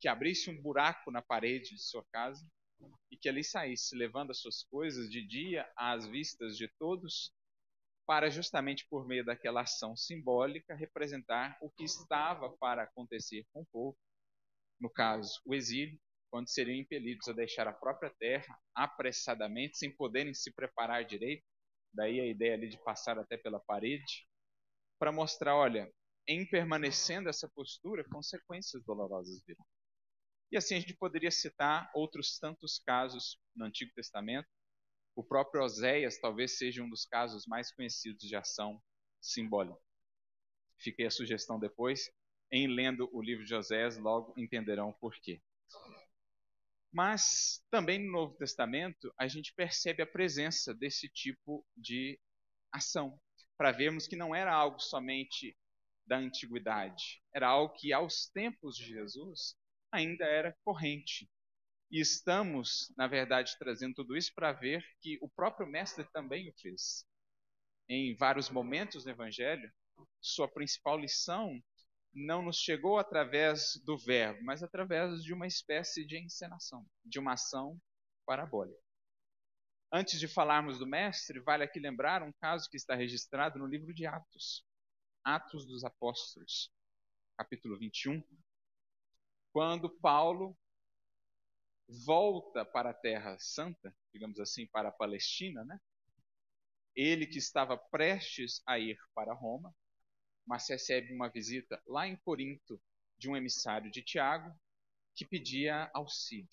que 0.00 0.08
abrisse 0.08 0.50
um 0.50 0.60
buraco 0.60 1.10
na 1.10 1.22
parede 1.22 1.74
de 1.74 1.82
sua 1.82 2.04
casa 2.12 2.46
e 3.10 3.16
que 3.16 3.28
ali 3.28 3.42
saísse, 3.42 3.96
levando 3.96 4.30
as 4.30 4.40
suas 4.40 4.62
coisas 4.64 5.10
de 5.10 5.26
dia 5.26 5.68
às 5.76 6.06
vistas 6.06 6.56
de 6.56 6.68
todos, 6.78 7.32
para 8.06 8.30
justamente 8.30 8.86
por 8.88 9.06
meio 9.06 9.24
daquela 9.24 9.62
ação 9.62 9.96
simbólica 9.96 10.74
representar 10.74 11.58
o 11.60 11.70
que 11.70 11.84
estava 11.84 12.50
para 12.56 12.84
acontecer 12.84 13.44
com 13.52 13.62
o 13.62 13.66
povo, 13.66 13.98
no 14.80 14.88
caso, 14.88 15.40
o 15.44 15.54
exílio, 15.54 15.98
quando 16.30 16.48
seriam 16.48 16.78
impelidos 16.78 17.26
a 17.28 17.32
deixar 17.32 17.66
a 17.66 17.72
própria 17.72 18.14
terra 18.18 18.58
apressadamente, 18.74 19.76
sem 19.76 19.94
poderem 19.94 20.32
se 20.32 20.52
preparar 20.52 21.04
direito, 21.04 21.44
daí 21.92 22.20
a 22.20 22.26
ideia 22.26 22.54
ali 22.54 22.68
de 22.68 22.82
passar 22.84 23.18
até 23.18 23.36
pela 23.36 23.58
parede, 23.60 24.26
para 24.98 25.12
mostrar, 25.12 25.56
olha, 25.56 25.92
em 26.26 26.44
permanecendo 26.44 27.28
essa 27.28 27.48
postura, 27.48 28.04
consequências 28.04 28.82
dolorosas 28.84 29.42
virão. 29.46 29.64
E 30.50 30.56
assim 30.56 30.76
a 30.76 30.80
gente 30.80 30.94
poderia 30.94 31.30
citar 31.30 31.90
outros 31.94 32.38
tantos 32.38 32.78
casos 32.78 33.38
no 33.54 33.64
Antigo 33.64 33.92
Testamento. 33.94 34.48
O 35.14 35.22
próprio 35.22 35.62
Oséias 35.62 36.18
talvez 36.18 36.56
seja 36.56 36.82
um 36.82 36.88
dos 36.88 37.04
casos 37.04 37.46
mais 37.46 37.72
conhecidos 37.72 38.26
de 38.26 38.36
ação 38.36 38.82
simbólica. 39.20 39.80
Fiquei 40.78 41.06
a 41.06 41.10
sugestão 41.10 41.58
depois. 41.58 42.10
Em 42.50 42.66
lendo 42.66 43.08
o 43.12 43.20
livro 43.20 43.44
de 43.44 43.54
Oséias, 43.54 43.98
logo 43.98 44.32
entenderão 44.38 44.92
por 44.94 45.14
quê. 45.16 45.42
Mas 46.90 47.62
também 47.70 47.98
no 47.98 48.10
Novo 48.10 48.34
Testamento 48.36 49.12
a 49.18 49.28
gente 49.28 49.52
percebe 49.54 50.02
a 50.02 50.06
presença 50.06 50.74
desse 50.74 51.08
tipo 51.08 51.66
de 51.76 52.18
ação, 52.72 53.20
para 53.58 53.72
vermos 53.72 54.06
que 54.06 54.16
não 54.16 54.34
era 54.34 54.54
algo 54.54 54.80
somente 54.80 55.54
da 56.06 56.16
antiguidade, 56.16 57.20
era 57.34 57.48
algo 57.48 57.74
que 57.74 57.92
aos 57.92 58.28
tempos 58.28 58.76
de 58.76 58.86
Jesus 58.86 59.56
ainda 59.92 60.24
era 60.24 60.56
corrente. 60.64 61.28
E 61.90 62.00
estamos, 62.00 62.92
na 62.96 63.06
verdade, 63.06 63.56
trazendo 63.58 63.94
tudo 63.96 64.16
isso 64.16 64.32
para 64.34 64.52
ver 64.52 64.84
que 65.00 65.18
o 65.20 65.28
próprio 65.28 65.66
Mestre 65.66 66.04
também 66.12 66.48
o 66.48 66.54
fez. 66.60 67.04
Em 67.88 68.14
vários 68.14 68.48
momentos 68.48 69.04
do 69.04 69.10
Evangelho, 69.10 69.70
sua 70.20 70.46
principal 70.46 70.98
lição 70.98 71.60
não 72.14 72.42
nos 72.42 72.58
chegou 72.58 72.98
através 72.98 73.80
do 73.84 73.98
verbo, 73.98 74.42
mas 74.42 74.62
através 74.62 75.22
de 75.22 75.32
uma 75.32 75.46
espécie 75.46 76.06
de 76.06 76.18
encenação, 76.18 76.86
de 77.04 77.18
uma 77.18 77.32
ação 77.32 77.80
parabólica. 78.26 78.87
Antes 79.90 80.20
de 80.20 80.28
falarmos 80.28 80.78
do 80.78 80.86
Mestre, 80.86 81.40
vale 81.40 81.64
aqui 81.64 81.80
lembrar 81.80 82.22
um 82.22 82.32
caso 82.32 82.68
que 82.68 82.76
está 82.76 82.94
registrado 82.94 83.58
no 83.58 83.66
livro 83.66 83.94
de 83.94 84.04
Atos, 84.04 84.62
Atos 85.24 85.66
dos 85.66 85.82
Apóstolos, 85.82 86.70
capítulo 87.38 87.78
21, 87.78 88.22
quando 89.50 89.88
Paulo 89.88 90.54
volta 92.04 92.66
para 92.66 92.90
a 92.90 92.94
Terra 92.94 93.38
Santa, 93.38 93.96
digamos 94.12 94.38
assim, 94.38 94.66
para 94.66 94.90
a 94.90 94.92
Palestina, 94.92 95.64
né? 95.64 95.80
Ele 96.94 97.26
que 97.26 97.38
estava 97.38 97.78
prestes 97.78 98.60
a 98.66 98.78
ir 98.78 98.98
para 99.14 99.32
Roma, 99.32 99.74
mas 100.46 100.68
recebe 100.68 101.14
uma 101.14 101.30
visita 101.30 101.82
lá 101.86 102.06
em 102.06 102.16
Corinto 102.16 102.78
de 103.16 103.30
um 103.30 103.34
emissário 103.34 103.90
de 103.90 104.02
Tiago 104.02 104.54
que 105.14 105.24
pedia 105.24 105.90
auxílio. 105.94 106.48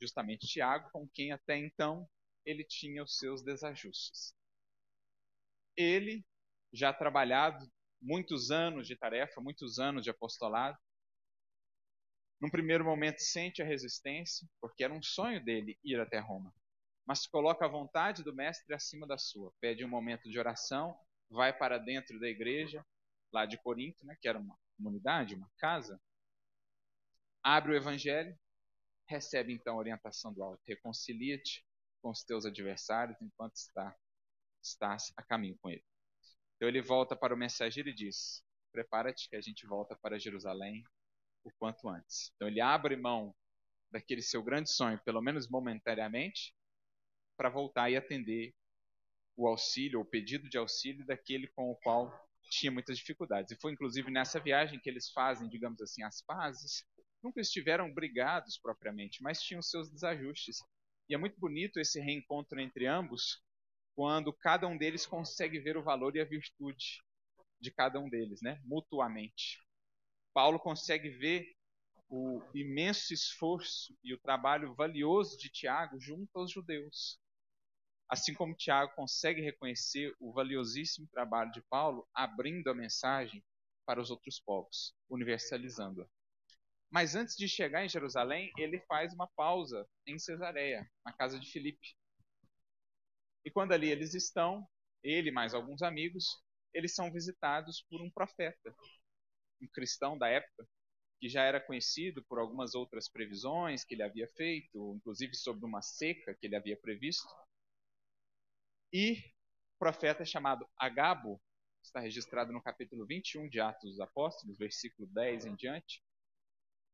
Justamente 0.00 0.46
Tiago, 0.46 0.90
com 0.90 1.06
quem 1.08 1.32
até 1.32 1.58
então 1.58 2.08
ele 2.48 2.64
tinha 2.64 3.02
os 3.02 3.18
seus 3.18 3.42
desajustes. 3.42 4.34
Ele, 5.76 6.24
já 6.72 6.94
trabalhado 6.94 7.70
muitos 8.00 8.50
anos 8.50 8.86
de 8.86 8.96
tarefa, 8.96 9.40
muitos 9.40 9.78
anos 9.78 10.02
de 10.02 10.08
apostolado, 10.08 10.78
num 12.40 12.48
primeiro 12.48 12.84
momento 12.84 13.18
sente 13.18 13.60
a 13.60 13.66
resistência, 13.66 14.48
porque 14.60 14.82
era 14.82 14.94
um 14.94 15.02
sonho 15.02 15.44
dele 15.44 15.78
ir 15.84 16.00
até 16.00 16.18
Roma. 16.18 16.54
Mas 17.04 17.26
coloca 17.26 17.66
a 17.66 17.68
vontade 17.68 18.22
do 18.22 18.34
mestre 18.34 18.74
acima 18.74 19.06
da 19.06 19.18
sua. 19.18 19.52
Pede 19.60 19.84
um 19.84 19.88
momento 19.88 20.30
de 20.30 20.38
oração, 20.38 20.98
vai 21.28 21.52
para 21.52 21.76
dentro 21.76 22.18
da 22.18 22.28
igreja, 22.28 22.84
lá 23.30 23.44
de 23.44 23.58
Corinto, 23.58 24.06
né, 24.06 24.16
que 24.20 24.28
era 24.28 24.38
uma 24.38 24.56
comunidade, 24.76 25.34
uma 25.34 25.50
casa. 25.58 26.00
Abre 27.42 27.72
o 27.72 27.76
evangelho, 27.76 28.38
recebe 29.06 29.52
então 29.52 29.74
a 29.74 29.78
orientação 29.78 30.32
do 30.32 30.42
alto. 30.42 30.62
Reconcilia-te 30.66 31.67
com 32.02 32.10
os 32.10 32.22
teus 32.24 32.44
adversários 32.44 33.20
enquanto 33.20 33.56
está, 33.56 33.96
estás 34.62 35.12
a 35.16 35.22
caminho 35.22 35.56
com 35.60 35.70
ele. 35.70 35.84
Então 36.56 36.68
ele 36.68 36.82
volta 36.82 37.16
para 37.16 37.34
o 37.34 37.38
mensageiro 37.38 37.88
e 37.88 37.94
diz: 37.94 38.44
Prepara-te 38.72 39.28
que 39.28 39.36
a 39.36 39.40
gente 39.40 39.66
volta 39.66 39.96
para 39.96 40.18
Jerusalém 40.18 40.82
o 41.44 41.50
quanto 41.58 41.88
antes. 41.88 42.32
Então 42.34 42.48
ele 42.48 42.60
abre 42.60 42.96
mão 42.96 43.34
daquele 43.90 44.22
seu 44.22 44.42
grande 44.42 44.70
sonho, 44.70 45.00
pelo 45.04 45.22
menos 45.22 45.48
momentaneamente, 45.48 46.54
para 47.36 47.48
voltar 47.48 47.90
e 47.90 47.96
atender 47.96 48.54
o 49.36 49.46
auxílio, 49.46 50.00
o 50.00 50.04
pedido 50.04 50.48
de 50.48 50.58
auxílio 50.58 51.06
daquele 51.06 51.46
com 51.48 51.70
o 51.70 51.76
qual 51.76 52.12
tinha 52.50 52.72
muitas 52.72 52.98
dificuldades. 52.98 53.52
E 53.52 53.60
foi 53.60 53.72
inclusive 53.72 54.10
nessa 54.10 54.40
viagem 54.40 54.80
que 54.80 54.90
eles 54.90 55.10
fazem, 55.10 55.48
digamos 55.48 55.80
assim, 55.80 56.02
as 56.02 56.20
pazes. 56.22 56.84
Nunca 57.22 57.40
estiveram 57.40 57.92
brigados 57.92 58.58
propriamente, 58.58 59.22
mas 59.22 59.40
tinham 59.40 59.62
seus 59.62 59.90
desajustes. 59.90 60.58
E 61.08 61.14
é 61.14 61.18
muito 61.18 61.40
bonito 61.40 61.80
esse 61.80 61.98
reencontro 62.00 62.60
entre 62.60 62.86
ambos, 62.86 63.42
quando 63.94 64.32
cada 64.32 64.66
um 64.66 64.76
deles 64.76 65.06
consegue 65.06 65.58
ver 65.58 65.76
o 65.76 65.82
valor 65.82 66.14
e 66.14 66.20
a 66.20 66.24
virtude 66.24 67.02
de 67.60 67.70
cada 67.70 67.98
um 67.98 68.08
deles, 68.08 68.40
né? 68.42 68.60
mutuamente. 68.64 69.58
Paulo 70.34 70.60
consegue 70.60 71.08
ver 71.08 71.56
o 72.08 72.42
imenso 72.54 73.12
esforço 73.12 73.96
e 74.04 74.14
o 74.14 74.18
trabalho 74.18 74.74
valioso 74.74 75.36
de 75.36 75.50
Tiago 75.50 75.98
junto 75.98 76.38
aos 76.38 76.52
judeus. 76.52 77.18
Assim 78.08 78.34
como 78.34 78.54
Tiago 78.54 78.94
consegue 78.94 79.42
reconhecer 79.42 80.14
o 80.18 80.32
valiosíssimo 80.32 81.08
trabalho 81.08 81.50
de 81.52 81.60
Paulo 81.62 82.06
abrindo 82.14 82.68
a 82.68 82.74
mensagem 82.74 83.44
para 83.84 84.00
os 84.00 84.10
outros 84.10 84.40
povos, 84.40 84.94
universalizando-a. 85.10 86.06
Mas 86.90 87.14
antes 87.14 87.36
de 87.36 87.48
chegar 87.48 87.84
em 87.84 87.88
Jerusalém, 87.88 88.50
ele 88.56 88.80
faz 88.80 89.12
uma 89.12 89.28
pausa 89.36 89.86
em 90.06 90.18
Cesareia, 90.18 90.88
na 91.04 91.12
casa 91.12 91.38
de 91.38 91.50
Filipe. 91.50 91.94
E 93.44 93.50
quando 93.50 93.72
ali 93.72 93.90
eles 93.90 94.14
estão, 94.14 94.66
ele 95.02 95.30
mais 95.30 95.54
alguns 95.54 95.82
amigos, 95.82 96.24
eles 96.72 96.94
são 96.94 97.12
visitados 97.12 97.84
por 97.90 98.00
um 98.00 98.10
profeta, 98.10 98.74
um 99.60 99.68
cristão 99.68 100.16
da 100.16 100.28
época, 100.28 100.66
que 101.20 101.28
já 101.28 101.42
era 101.42 101.60
conhecido 101.60 102.24
por 102.24 102.38
algumas 102.38 102.74
outras 102.74 103.08
previsões 103.08 103.84
que 103.84 103.94
ele 103.94 104.02
havia 104.02 104.28
feito, 104.28 104.94
inclusive 104.96 105.34
sobre 105.34 105.64
uma 105.66 105.82
seca 105.82 106.34
que 106.34 106.46
ele 106.46 106.56
havia 106.56 106.76
previsto. 106.76 107.28
E 108.92 109.18
o 109.74 109.78
profeta 109.78 110.24
chamado 110.24 110.66
Agabo, 110.76 111.40
está 111.82 112.00
registrado 112.00 112.52
no 112.52 112.62
capítulo 112.62 113.06
21 113.06 113.48
de 113.48 113.60
Atos 113.60 113.90
dos 113.90 114.00
Apóstolos, 114.00 114.58
versículo 114.58 115.08
10 115.08 115.46
em 115.46 115.54
diante. 115.54 116.02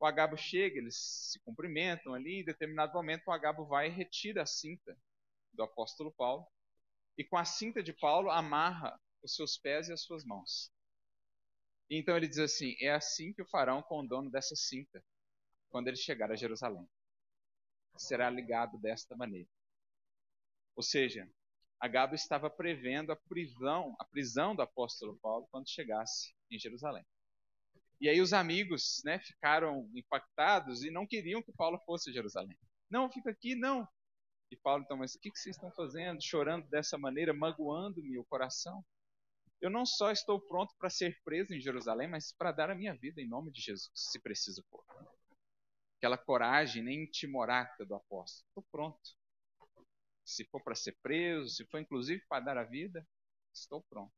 O 0.04 0.06
Agabo 0.06 0.37
chega, 0.37 0.76
eles 0.76 0.99
se 1.32 1.40
cumprimentam 1.40 2.12
ali, 2.12 2.42
em 2.42 2.44
determinado 2.44 2.92
momento 2.92 3.26
o 3.26 3.32
Agabo 3.32 3.64
vai 3.64 3.87
e 3.87 3.90
retira 3.90 4.42
a 4.42 4.46
cinta 4.46 4.94
do 5.50 5.62
apóstolo 5.62 6.12
Paulo, 6.12 6.46
e 7.16 7.25
com 7.25 7.38
a 7.38 7.44
cinta 7.46 7.82
de 7.82 7.94
Paulo 7.94 8.30
amarra 8.30 9.00
os 9.23 9.34
seus 9.34 9.56
pés 9.56 9.88
e 9.88 9.94
as 9.94 10.02
suas 10.02 10.23
mãos. 10.23 10.70
Então 11.88 12.14
ele 12.18 12.28
diz 12.28 12.38
assim: 12.38 12.76
é 12.82 12.90
assim 12.90 13.32
que 13.32 13.40
o 13.40 13.49
farão 13.49 13.80
com 13.80 14.00
o 14.00 14.06
dono 14.06 14.30
dessa 14.30 14.54
cinta, 14.54 15.02
quando 15.70 15.88
ele 15.88 15.96
chegar 15.96 16.30
a 16.30 16.37
Jerusalém. 16.37 16.87
Será 17.96 18.28
ligado 18.28 18.76
desta 18.76 19.16
maneira. 19.16 19.49
Ou 20.76 20.82
seja, 20.82 21.26
Agabo 21.80 22.14
estava 22.14 22.50
prevendo 22.50 23.11
a 23.11 23.16
prisão, 23.16 23.96
a 23.99 24.04
prisão 24.04 24.54
do 24.54 24.61
apóstolo 24.61 25.18
Paulo 25.23 25.49
quando 25.50 25.66
chegasse 25.66 26.34
em 26.50 26.58
Jerusalém. 26.58 27.06
E 28.04 28.08
aí 28.11 28.20
os 28.20 28.34
amigos, 28.34 29.00
né, 29.02 29.18
ficaram 29.18 29.90
impactados 29.94 30.84
e 30.84 30.90
não 30.90 31.06
queriam 31.06 31.42
que 31.42 31.50
Paulo 31.50 31.80
fosse 31.87 32.11
a 32.11 32.12
Jerusalém. 32.12 32.54
Não, 32.90 33.11
fica 33.11 33.30
aqui, 33.30 33.54
não. 33.54 33.88
E 34.50 34.56
Paulo, 34.58 34.84
então, 34.84 34.99
mas 34.99 35.14
o 35.14 35.18
que 35.18 35.30
vocês 35.30 35.56
estão 35.56 35.73
fazendo? 35.73 36.23
Chorando 36.23 36.68
dessa 36.68 36.99
maneira, 36.99 37.32
magoando-me 37.32 38.18
o 38.18 38.25
coração. 38.26 38.84
Eu 39.58 39.70
não 39.70 39.87
só 39.87 40.11
estou 40.11 40.38
pronto 40.38 40.75
para 40.78 40.90
ser 40.90 41.18
preso 41.25 41.54
em 41.54 41.61
Jerusalém, 41.62 42.06
mas 42.06 42.30
para 42.30 42.52
dar 42.52 42.68
a 42.68 42.75
minha 42.75 42.94
vida 42.94 43.23
em 43.23 43.26
nome 43.26 43.50
de 43.50 43.62
Jesus, 43.62 43.90
se 43.94 44.20
preciso 44.20 44.62
for. 44.68 44.84
Aquela 45.96 46.18
coragem 46.18 46.82
nem 46.82 47.06
timorata 47.06 47.87
do 47.87 47.94
apóstolo. 47.94 48.46
Estou 48.49 48.66
pronto. 48.70 49.00
Se 50.26 50.44
for 50.50 50.62
para 50.62 50.75
ser 50.75 50.94
preso, 51.02 51.49
se 51.49 51.64
for 51.68 51.80
inclusive 51.80 52.23
para 52.28 52.44
dar 52.44 52.58
a 52.58 52.64
vida, 52.64 53.08
estou 53.54 53.82
pronto. 53.88 54.12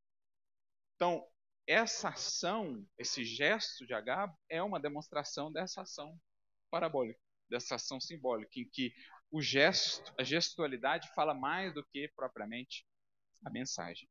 Então, 0.96 1.24
essa 1.66 2.10
ação, 2.10 2.86
esse 2.98 3.24
gesto 3.24 3.86
de 3.86 3.94
Agabo, 3.94 4.36
é 4.48 4.62
uma 4.62 4.80
demonstração 4.80 5.52
dessa 5.52 5.82
ação 5.82 6.18
parabólica, 6.70 7.20
dessa 7.48 7.74
ação 7.74 8.00
simbólica, 8.00 8.58
em 8.58 8.68
que 8.68 8.94
o 9.30 9.42
gesto, 9.42 10.14
a 10.18 10.22
gestualidade 10.22 11.12
fala 11.14 11.34
mais 11.34 11.74
do 11.74 11.84
que 11.84 12.08
propriamente 12.14 12.86
a 13.44 13.50
mensagem. 13.50 14.08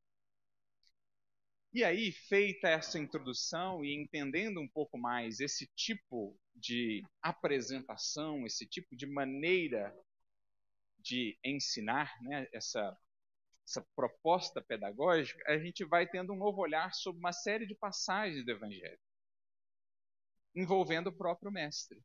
E 1.74 1.84
aí, 1.84 2.12
feita 2.12 2.70
essa 2.70 2.98
introdução 2.98 3.84
e 3.84 3.94
entendendo 3.94 4.62
um 4.62 4.68
pouco 4.68 4.98
mais 4.98 5.42
esse 5.42 5.68
tipo 5.76 6.40
de 6.56 7.04
apresentação, 7.22 8.46
esse 8.46 8.66
tipo 8.66 8.96
de 8.96 9.06
maneira 9.06 9.94
de 11.00 11.38
ensinar, 11.44 12.18
né, 12.24 12.48
essa, 12.54 12.98
essa 13.68 13.86
proposta 13.96 14.62
pedagógica, 14.62 15.44
a 15.52 15.58
gente 15.58 15.84
vai 15.84 16.08
tendo 16.08 16.34
um 16.34 16.38
novo 16.38 16.62
olhar 16.62 16.94
sobre 16.94 17.20
uma 17.20 17.34
série 17.34 17.66
de 17.66 17.76
passagens 17.76 18.46
do 18.46 18.52
Evangelho, 18.52 19.00
envolvendo 20.56 21.08
o 21.08 21.16
próprio 21.16 21.52
Mestre. 21.52 22.02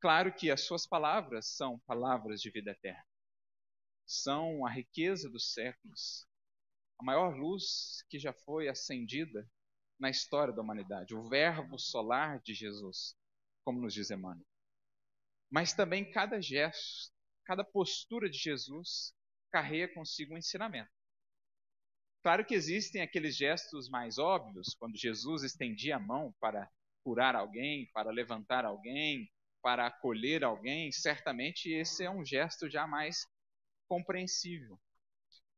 Claro 0.00 0.32
que 0.32 0.50
as 0.50 0.64
suas 0.64 0.86
palavras 0.86 1.56
são 1.56 1.80
palavras 1.80 2.40
de 2.40 2.50
vida 2.50 2.70
eterna, 2.70 3.04
são 4.06 4.64
a 4.64 4.70
riqueza 4.70 5.28
dos 5.28 5.52
séculos, 5.52 6.26
a 7.00 7.04
maior 7.04 7.36
luz 7.36 8.04
que 8.08 8.18
já 8.18 8.32
foi 8.32 8.68
acendida 8.68 9.50
na 9.98 10.08
história 10.08 10.54
da 10.54 10.62
humanidade, 10.62 11.14
o 11.14 11.28
verbo 11.28 11.76
solar 11.76 12.40
de 12.40 12.54
Jesus, 12.54 13.16
como 13.64 13.80
nos 13.80 13.92
diz 13.92 14.10
Emmanuel. 14.10 14.46
Mas 15.50 15.72
também 15.72 16.08
cada 16.08 16.40
gesto, 16.40 17.12
cada 17.44 17.64
postura 17.64 18.30
de 18.30 18.38
Jesus 18.38 19.12
carrega 19.50 19.92
consigo 19.94 20.34
um 20.34 20.38
ensinamento. 20.38 20.90
Claro 22.22 22.44
que 22.44 22.54
existem 22.54 23.00
aqueles 23.00 23.36
gestos 23.36 23.88
mais 23.88 24.18
óbvios, 24.18 24.74
quando 24.78 24.96
Jesus 24.96 25.42
estendia 25.42 25.96
a 25.96 26.00
mão 26.00 26.34
para 26.40 26.70
curar 27.04 27.34
alguém, 27.36 27.90
para 27.92 28.10
levantar 28.10 28.64
alguém, 28.64 29.30
para 29.62 29.86
acolher 29.86 30.44
alguém, 30.44 30.92
certamente 30.92 31.70
esse 31.70 32.04
é 32.04 32.10
um 32.10 32.24
gesto 32.24 32.68
já 32.68 32.86
mais 32.86 33.26
compreensível. 33.88 34.78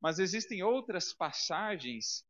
Mas 0.00 0.18
existem 0.18 0.62
outras 0.62 1.12
passagens 1.12 2.24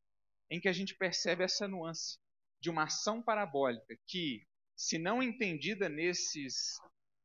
em 0.51 0.61
que 0.61 0.69
a 0.69 0.73
gente 0.73 0.95
percebe 0.95 1.45
essa 1.45 1.69
nuance 1.69 2.19
de 2.61 2.71
uma 2.71 2.85
ação 2.85 3.23
parabólica 3.23 3.97
que, 4.07 4.47
se 4.77 4.99
não 4.99 5.23
entendida 5.23 5.89
nesses 5.89 6.79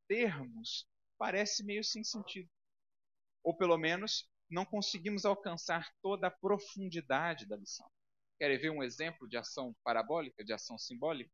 termos, 0.08 0.88
parece 1.18 1.64
meio 1.64 1.84
sem 1.84 2.04
sentido. 2.04 2.50
Ou 3.46 3.56
pelo 3.56 3.78
menos 3.78 4.28
não 4.50 4.66
conseguimos 4.66 5.24
alcançar 5.24 5.88
toda 6.02 6.28
a 6.28 6.32
profundidade 6.32 7.46
da 7.46 7.56
lição. 7.56 7.88
Querem 8.40 8.58
ver 8.58 8.72
um 8.72 8.84
exemplo 8.84 9.30
de 9.30 9.38
ação 9.38 9.76
parabólica, 9.84 10.44
de 10.44 10.52
ação 10.52 10.80
simbólica? 10.80 11.32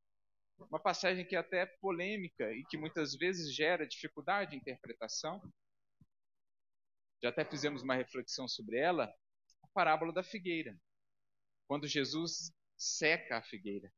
Uma 0.59 0.79
passagem 0.79 1.25
que 1.25 1.35
é 1.35 1.39
até 1.39 1.65
polêmica 1.65 2.51
e 2.51 2.65
que 2.65 2.77
muitas 2.77 3.15
vezes 3.15 3.55
gera 3.55 3.87
dificuldade 3.87 4.51
de 4.51 4.57
interpretação, 4.57 5.41
já 7.23 7.29
até 7.29 7.45
fizemos 7.45 7.81
uma 7.81 7.95
reflexão 7.95 8.45
sobre 8.45 8.77
ela, 8.77 9.05
a 9.63 9.67
parábola 9.73 10.11
da 10.11 10.21
figueira. 10.21 10.77
Quando 11.67 11.87
Jesus 11.87 12.51
seca 12.77 13.37
a 13.37 13.43
figueira. 13.43 13.91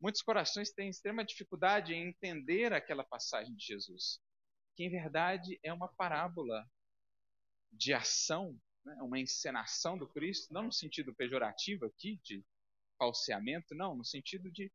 Muitos 0.00 0.20
corações 0.20 0.72
têm 0.72 0.88
extrema 0.88 1.24
dificuldade 1.24 1.94
em 1.94 2.08
entender 2.08 2.72
aquela 2.72 3.04
passagem 3.04 3.54
de 3.54 3.64
Jesus, 3.64 4.20
que 4.74 4.82
em 4.82 4.90
verdade 4.90 5.60
é 5.62 5.72
uma 5.72 5.88
parábola 5.88 6.66
de 7.76 7.92
ação, 7.92 8.58
né? 8.84 8.94
uma 9.02 9.18
encenação 9.18 9.96
do 9.98 10.08
Cristo, 10.08 10.52
não 10.52 10.64
no 10.64 10.72
sentido 10.72 11.14
pejorativo 11.14 11.86
aqui, 11.86 12.20
de 12.22 12.44
falseamento, 12.98 13.74
não, 13.74 13.94
no 13.94 14.04
sentido 14.04 14.50
de 14.50 14.70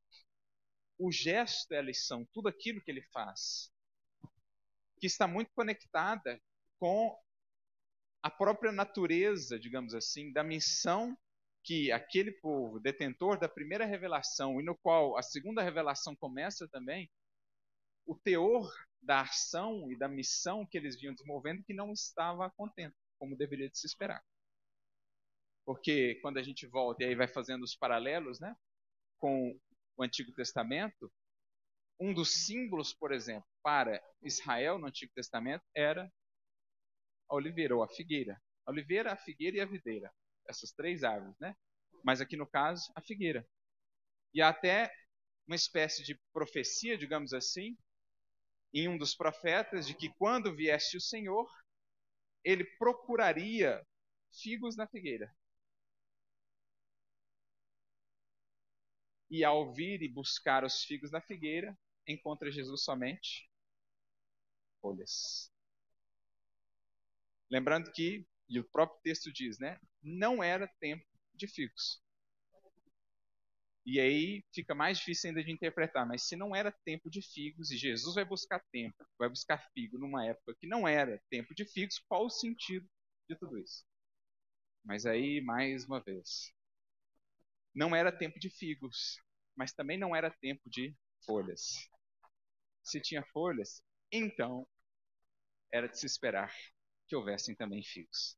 o 0.98 1.12
gesto 1.12 1.72
é 1.74 1.78
a 1.78 1.82
lição, 1.82 2.28
tudo 2.34 2.50
aquilo 2.50 2.82
que 2.82 2.92
ele 2.92 3.02
faz, 3.14 3.72
que 5.00 5.08
está 5.08 5.28
muito 5.28 5.50
conectada 5.54 6.42
com 6.78 7.18
a 8.22 8.30
própria 8.30 8.72
natureza, 8.72 9.58
digamos 9.58 9.94
assim, 9.94 10.32
da 10.34 10.44
missão 10.44 11.18
que 11.64 11.92
aquele 11.92 12.32
povo, 12.32 12.80
detentor 12.80 13.40
da 13.40 13.48
primeira 13.48 13.86
revelação, 13.86 14.60
e 14.60 14.64
no 14.64 14.76
qual 14.76 15.18
a 15.18 15.22
segunda 15.22 15.62
revelação 15.62 16.16
começa 16.16 16.68
também, 16.68 17.10
o 18.10 18.16
teor 18.16 18.68
da 19.00 19.22
ação 19.22 19.92
e 19.92 19.96
da 19.96 20.08
missão 20.08 20.66
que 20.66 20.76
eles 20.76 21.00
vinham 21.00 21.14
desenvolvendo 21.14 21.64
que 21.64 21.76
não 21.76 21.94
estava 21.94 22.50
contente, 22.50 22.96
como 23.20 23.38
deveria 23.38 23.70
de 23.70 23.78
se 23.78 23.86
esperar. 23.86 24.26
Porque 25.64 26.16
quando 26.16 26.40
a 26.40 26.42
gente 26.42 26.66
volta 26.66 27.04
e 27.04 27.08
aí 27.08 27.16
vai 27.16 27.28
fazendo 27.28 27.62
os 27.62 27.76
paralelos, 27.76 28.40
né, 28.40 28.56
com 29.20 29.56
o 29.96 30.04
Antigo 30.04 30.34
Testamento, 30.34 31.14
um 32.00 32.12
dos 32.12 32.46
símbolos, 32.48 32.96
por 32.96 33.12
exemplo, 33.12 33.48
para 33.62 34.02
Israel 34.24 34.80
no 34.80 34.88
Antigo 34.88 35.14
Testamento 35.14 35.64
era 35.76 36.12
a 37.30 37.36
oliveira 37.36 37.76
ou 37.76 37.84
a 37.84 37.90
figueira. 37.90 38.42
A 38.66 38.72
oliveira, 38.72 39.14
a 39.14 39.18
figueira 39.18 39.58
e 39.58 39.62
a 39.62 39.66
videira. 39.66 40.12
Essas 40.48 40.72
três 40.72 41.04
árvores, 41.04 41.38
né? 41.40 41.56
Mas 42.04 42.22
aqui 42.22 42.36
no 42.36 42.48
caso, 42.48 42.92
a 42.96 43.02
figueira. 43.02 43.48
E 44.34 44.42
há 44.42 44.50
até 44.50 44.92
uma 45.46 45.56
espécie 45.56 46.04
de 46.04 46.20
profecia, 46.34 46.98
digamos 46.98 47.34
assim, 47.34 47.78
em 48.74 48.88
um 48.88 48.98
dos 48.98 49.16
profetas, 49.16 49.88
de 49.88 49.96
que 49.96 50.10
quando 50.14 50.56
viesse 50.56 50.98
o 50.98 51.02
Senhor, 51.02 51.50
ele 52.44 52.64
procuraria 52.78 53.86
figos 54.32 54.76
na 54.76 54.88
figueira. 54.88 55.34
E 59.30 59.44
ao 59.44 59.72
vir 59.72 60.02
e 60.02 60.08
buscar 60.08 60.64
os 60.64 60.84
figos 60.84 61.12
na 61.12 61.22
figueira, 61.22 61.78
encontra 62.08 62.52
Jesus 62.52 62.84
somente 62.84 63.50
folhas. 64.82 65.52
Lembrando 67.50 67.92
que, 67.92 68.28
e 68.48 68.60
o 68.60 68.70
próprio 68.70 69.00
texto 69.02 69.32
diz, 69.32 69.60
né, 69.60 69.80
não 70.02 70.44
era 70.44 70.68
tempo 70.80 71.06
de 71.34 71.48
figos. 71.48 72.02
E 73.92 74.00
aí 74.00 74.44
fica 74.54 74.76
mais 74.76 75.00
difícil 75.00 75.30
ainda 75.30 75.44
de 75.44 75.52
interpretar. 75.52 76.06
Mas 76.08 76.22
se 76.22 76.36
não 76.36 76.56
era 76.56 76.72
tempo 76.86 77.10
de 77.10 77.24
figos 77.24 77.72
e 77.72 77.78
Jesus 77.78 78.14
vai 78.14 78.24
buscar 78.24 78.64
tempo, 78.72 79.04
vai 79.18 79.28
buscar 79.28 79.58
figo 79.74 79.98
numa 79.98 80.24
época 80.28 80.56
que 80.60 80.68
não 80.68 80.88
era 80.88 81.20
tempo 81.30 81.56
de 81.56 81.66
figos, 81.66 81.98
qual 82.08 82.26
o 82.26 82.30
sentido 82.30 82.88
de 83.28 83.36
tudo 83.36 83.58
isso? 83.58 83.84
Mas 84.84 85.08
aí, 85.08 85.42
mais 85.42 85.86
uma 85.86 86.00
vez, 86.02 86.54
não 87.74 87.96
era 87.96 88.12
tempo 88.12 88.40
de 88.40 88.50
figos, 88.50 89.18
mas 89.56 89.74
também 89.74 89.98
não 89.98 90.16
era 90.16 90.30
tempo 90.30 90.70
de 90.70 90.96
folhas. 91.26 91.90
Se 92.84 93.02
tinha 93.02 93.24
folhas, 93.34 93.82
então 94.12 94.68
era 95.72 95.88
de 95.88 95.98
se 95.98 96.06
esperar 96.06 96.54
que 97.08 97.16
houvessem 97.16 97.56
também 97.56 97.84
figos. 97.84 98.38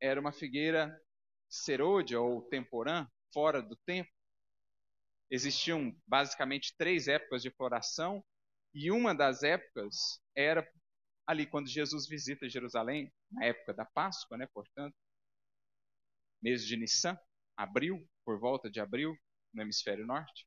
Era 0.00 0.20
uma 0.20 0.32
figueira 0.32 1.00
serôdia 1.48 2.20
ou 2.20 2.42
temporã, 2.42 3.06
fora 3.32 3.62
do 3.62 3.76
tempo. 3.86 4.10
Existiam 5.32 5.98
basicamente 6.06 6.76
três 6.76 7.08
épocas 7.08 7.40
de 7.40 7.50
floração, 7.50 8.22
e 8.74 8.90
uma 8.90 9.14
das 9.14 9.42
épocas 9.42 10.20
era 10.36 10.70
ali 11.26 11.46
quando 11.46 11.68
Jesus 11.68 12.06
visita 12.06 12.50
Jerusalém, 12.50 13.10
na 13.30 13.46
época 13.46 13.72
da 13.72 13.86
Páscoa, 13.86 14.36
né, 14.36 14.46
portanto, 14.52 14.94
mês 16.42 16.66
de 16.66 16.76
Nissan, 16.76 17.18
abril, 17.56 18.06
por 18.26 18.38
volta 18.38 18.70
de 18.70 18.78
abril, 18.78 19.16
no 19.54 19.62
hemisfério 19.62 20.06
norte, 20.06 20.46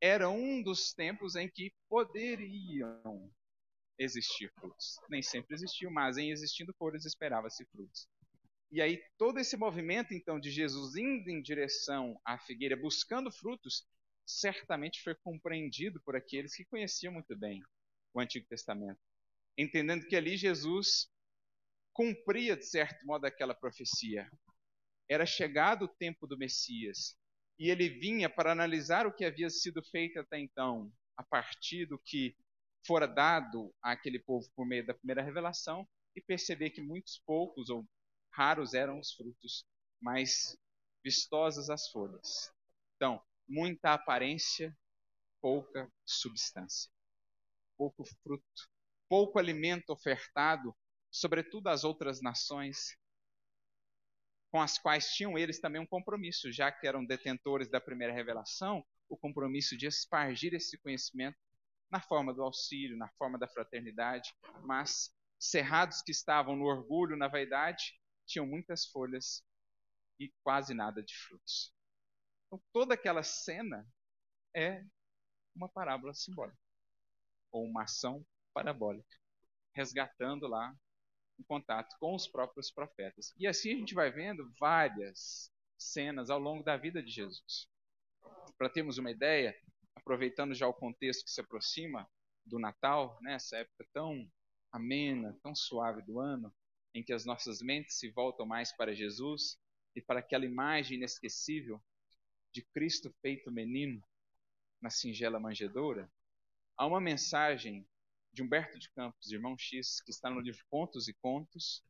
era 0.00 0.30
um 0.30 0.62
dos 0.62 0.94
tempos 0.94 1.36
em 1.36 1.46
que 1.46 1.70
poderiam 1.86 3.30
existir 3.98 4.50
frutos. 4.58 4.96
Nem 5.10 5.20
sempre 5.20 5.54
existiu, 5.54 5.90
mas 5.90 6.16
em 6.16 6.30
existindo 6.30 6.72
folhas 6.78 7.04
esperava-se 7.04 7.66
frutos. 7.66 8.08
E 8.72 8.80
aí 8.80 9.02
todo 9.18 9.38
esse 9.38 9.58
movimento 9.58 10.14
então 10.14 10.40
de 10.40 10.50
Jesus 10.50 10.96
indo 10.96 11.28
em 11.30 11.42
direção 11.42 12.18
à 12.24 12.38
figueira 12.38 12.76
buscando 12.76 13.30
frutos, 13.30 13.86
certamente 14.26 15.02
foi 15.02 15.14
compreendido 15.14 16.00
por 16.02 16.16
aqueles 16.16 16.54
que 16.54 16.64
conheciam 16.64 17.12
muito 17.12 17.36
bem 17.36 17.62
o 18.12 18.20
Antigo 18.20 18.46
Testamento, 18.48 19.00
entendendo 19.56 20.06
que 20.06 20.16
ali 20.16 20.36
Jesus 20.36 21.08
cumpria 21.92 22.56
de 22.56 22.66
certo 22.66 23.06
modo 23.06 23.24
aquela 23.24 23.54
profecia. 23.54 24.30
Era 25.08 25.24
chegado 25.24 25.84
o 25.84 25.88
tempo 25.88 26.26
do 26.26 26.36
Messias, 26.36 27.16
e 27.58 27.70
ele 27.70 27.88
vinha 27.88 28.28
para 28.28 28.52
analisar 28.52 29.06
o 29.06 29.12
que 29.12 29.24
havia 29.24 29.48
sido 29.48 29.82
feito 29.82 30.18
até 30.18 30.38
então, 30.38 30.92
a 31.16 31.22
partir 31.22 31.86
do 31.86 31.98
que 31.98 32.36
fora 32.86 33.06
dado 33.06 33.74
àquele 33.80 34.18
povo 34.18 34.48
por 34.54 34.66
meio 34.66 34.86
da 34.86 34.94
primeira 34.94 35.22
revelação 35.22 35.88
e 36.14 36.20
perceber 36.20 36.70
que 36.70 36.80
muitos 36.80 37.22
poucos 37.26 37.70
ou 37.70 37.86
raros 38.32 38.74
eram 38.74 39.00
os 39.00 39.12
frutos, 39.12 39.64
mas 40.00 40.56
vistosas 41.02 41.70
as 41.70 41.88
folhas. 41.88 42.52
Então, 42.96 43.22
muita 43.48 43.92
aparência, 43.94 44.76
pouca 45.40 45.90
substância. 46.04 46.90
Pouco 47.76 48.04
fruto, 48.04 48.70
pouco 49.08 49.38
alimento 49.38 49.90
ofertado, 49.90 50.74
sobretudo 51.10 51.68
às 51.68 51.84
outras 51.84 52.20
nações, 52.22 52.96
com 54.50 54.60
as 54.60 54.78
quais 54.78 55.12
tinham 55.12 55.36
eles 55.36 55.60
também 55.60 55.80
um 55.80 55.86
compromisso, 55.86 56.50
já 56.50 56.72
que 56.72 56.86
eram 56.86 57.04
detentores 57.04 57.68
da 57.68 57.80
primeira 57.80 58.12
revelação, 58.12 58.84
o 59.08 59.16
compromisso 59.16 59.76
de 59.76 59.86
espargir 59.86 60.54
esse 60.54 60.78
conhecimento 60.78 61.36
na 61.90 62.00
forma 62.00 62.32
do 62.34 62.42
auxílio, 62.42 62.96
na 62.96 63.08
forma 63.18 63.38
da 63.38 63.46
fraternidade, 63.46 64.34
mas 64.64 65.14
cerrados 65.38 66.02
que 66.02 66.10
estavam 66.10 66.56
no 66.56 66.64
orgulho, 66.64 67.16
na 67.16 67.28
vaidade, 67.28 67.92
tinham 68.26 68.46
muitas 68.46 68.86
folhas 68.86 69.44
e 70.18 70.32
quase 70.42 70.74
nada 70.74 71.02
de 71.02 71.14
frutos. 71.14 71.75
Então, 72.46 72.62
toda 72.72 72.94
aquela 72.94 73.22
cena 73.22 73.86
é 74.54 74.84
uma 75.54 75.68
parábola 75.68 76.14
simbólica, 76.14 76.58
ou 77.50 77.64
uma 77.64 77.84
ação 77.84 78.24
parabólica, 78.54 79.16
resgatando 79.74 80.46
lá 80.46 80.74
o 81.38 81.44
contato 81.44 81.96
com 81.98 82.14
os 82.14 82.26
próprios 82.26 82.70
profetas. 82.70 83.34
E 83.38 83.46
assim 83.46 83.74
a 83.74 83.76
gente 83.76 83.94
vai 83.94 84.10
vendo 84.10 84.50
várias 84.58 85.50
cenas 85.78 86.30
ao 86.30 86.38
longo 86.38 86.62
da 86.62 86.76
vida 86.76 87.02
de 87.02 87.10
Jesus. 87.10 87.68
Para 88.56 88.70
termos 88.70 88.96
uma 88.96 89.10
ideia, 89.10 89.54
aproveitando 89.94 90.54
já 90.54 90.66
o 90.66 90.74
contexto 90.74 91.24
que 91.24 91.30
se 91.30 91.40
aproxima 91.40 92.08
do 92.44 92.58
Natal, 92.58 93.18
né, 93.20 93.34
essa 93.34 93.58
época 93.58 93.86
tão 93.92 94.30
amena, 94.72 95.38
tão 95.42 95.54
suave 95.54 96.02
do 96.02 96.20
ano, 96.20 96.54
em 96.94 97.02
que 97.02 97.12
as 97.12 97.26
nossas 97.26 97.60
mentes 97.60 97.98
se 97.98 98.10
voltam 98.10 98.46
mais 98.46 98.74
para 98.74 98.94
Jesus 98.94 99.58
e 99.94 100.00
para 100.00 100.20
aquela 100.20 100.46
imagem 100.46 100.96
inesquecível 100.96 101.82
de 102.56 102.64
Cristo 102.72 103.14
feito 103.20 103.52
menino 103.52 104.02
na 104.80 104.88
singela 104.88 105.38
manjedoura, 105.38 106.10
há 106.74 106.86
uma 106.86 106.98
mensagem 106.98 107.86
de 108.32 108.42
Humberto 108.42 108.78
de 108.78 108.90
Campos, 108.92 109.30
irmão 109.30 109.58
X, 109.58 110.00
que 110.00 110.10
está 110.10 110.30
no 110.30 110.40
livro 110.40 110.64
Contos 110.70 111.06
e 111.06 111.12
Contos, 111.12 111.84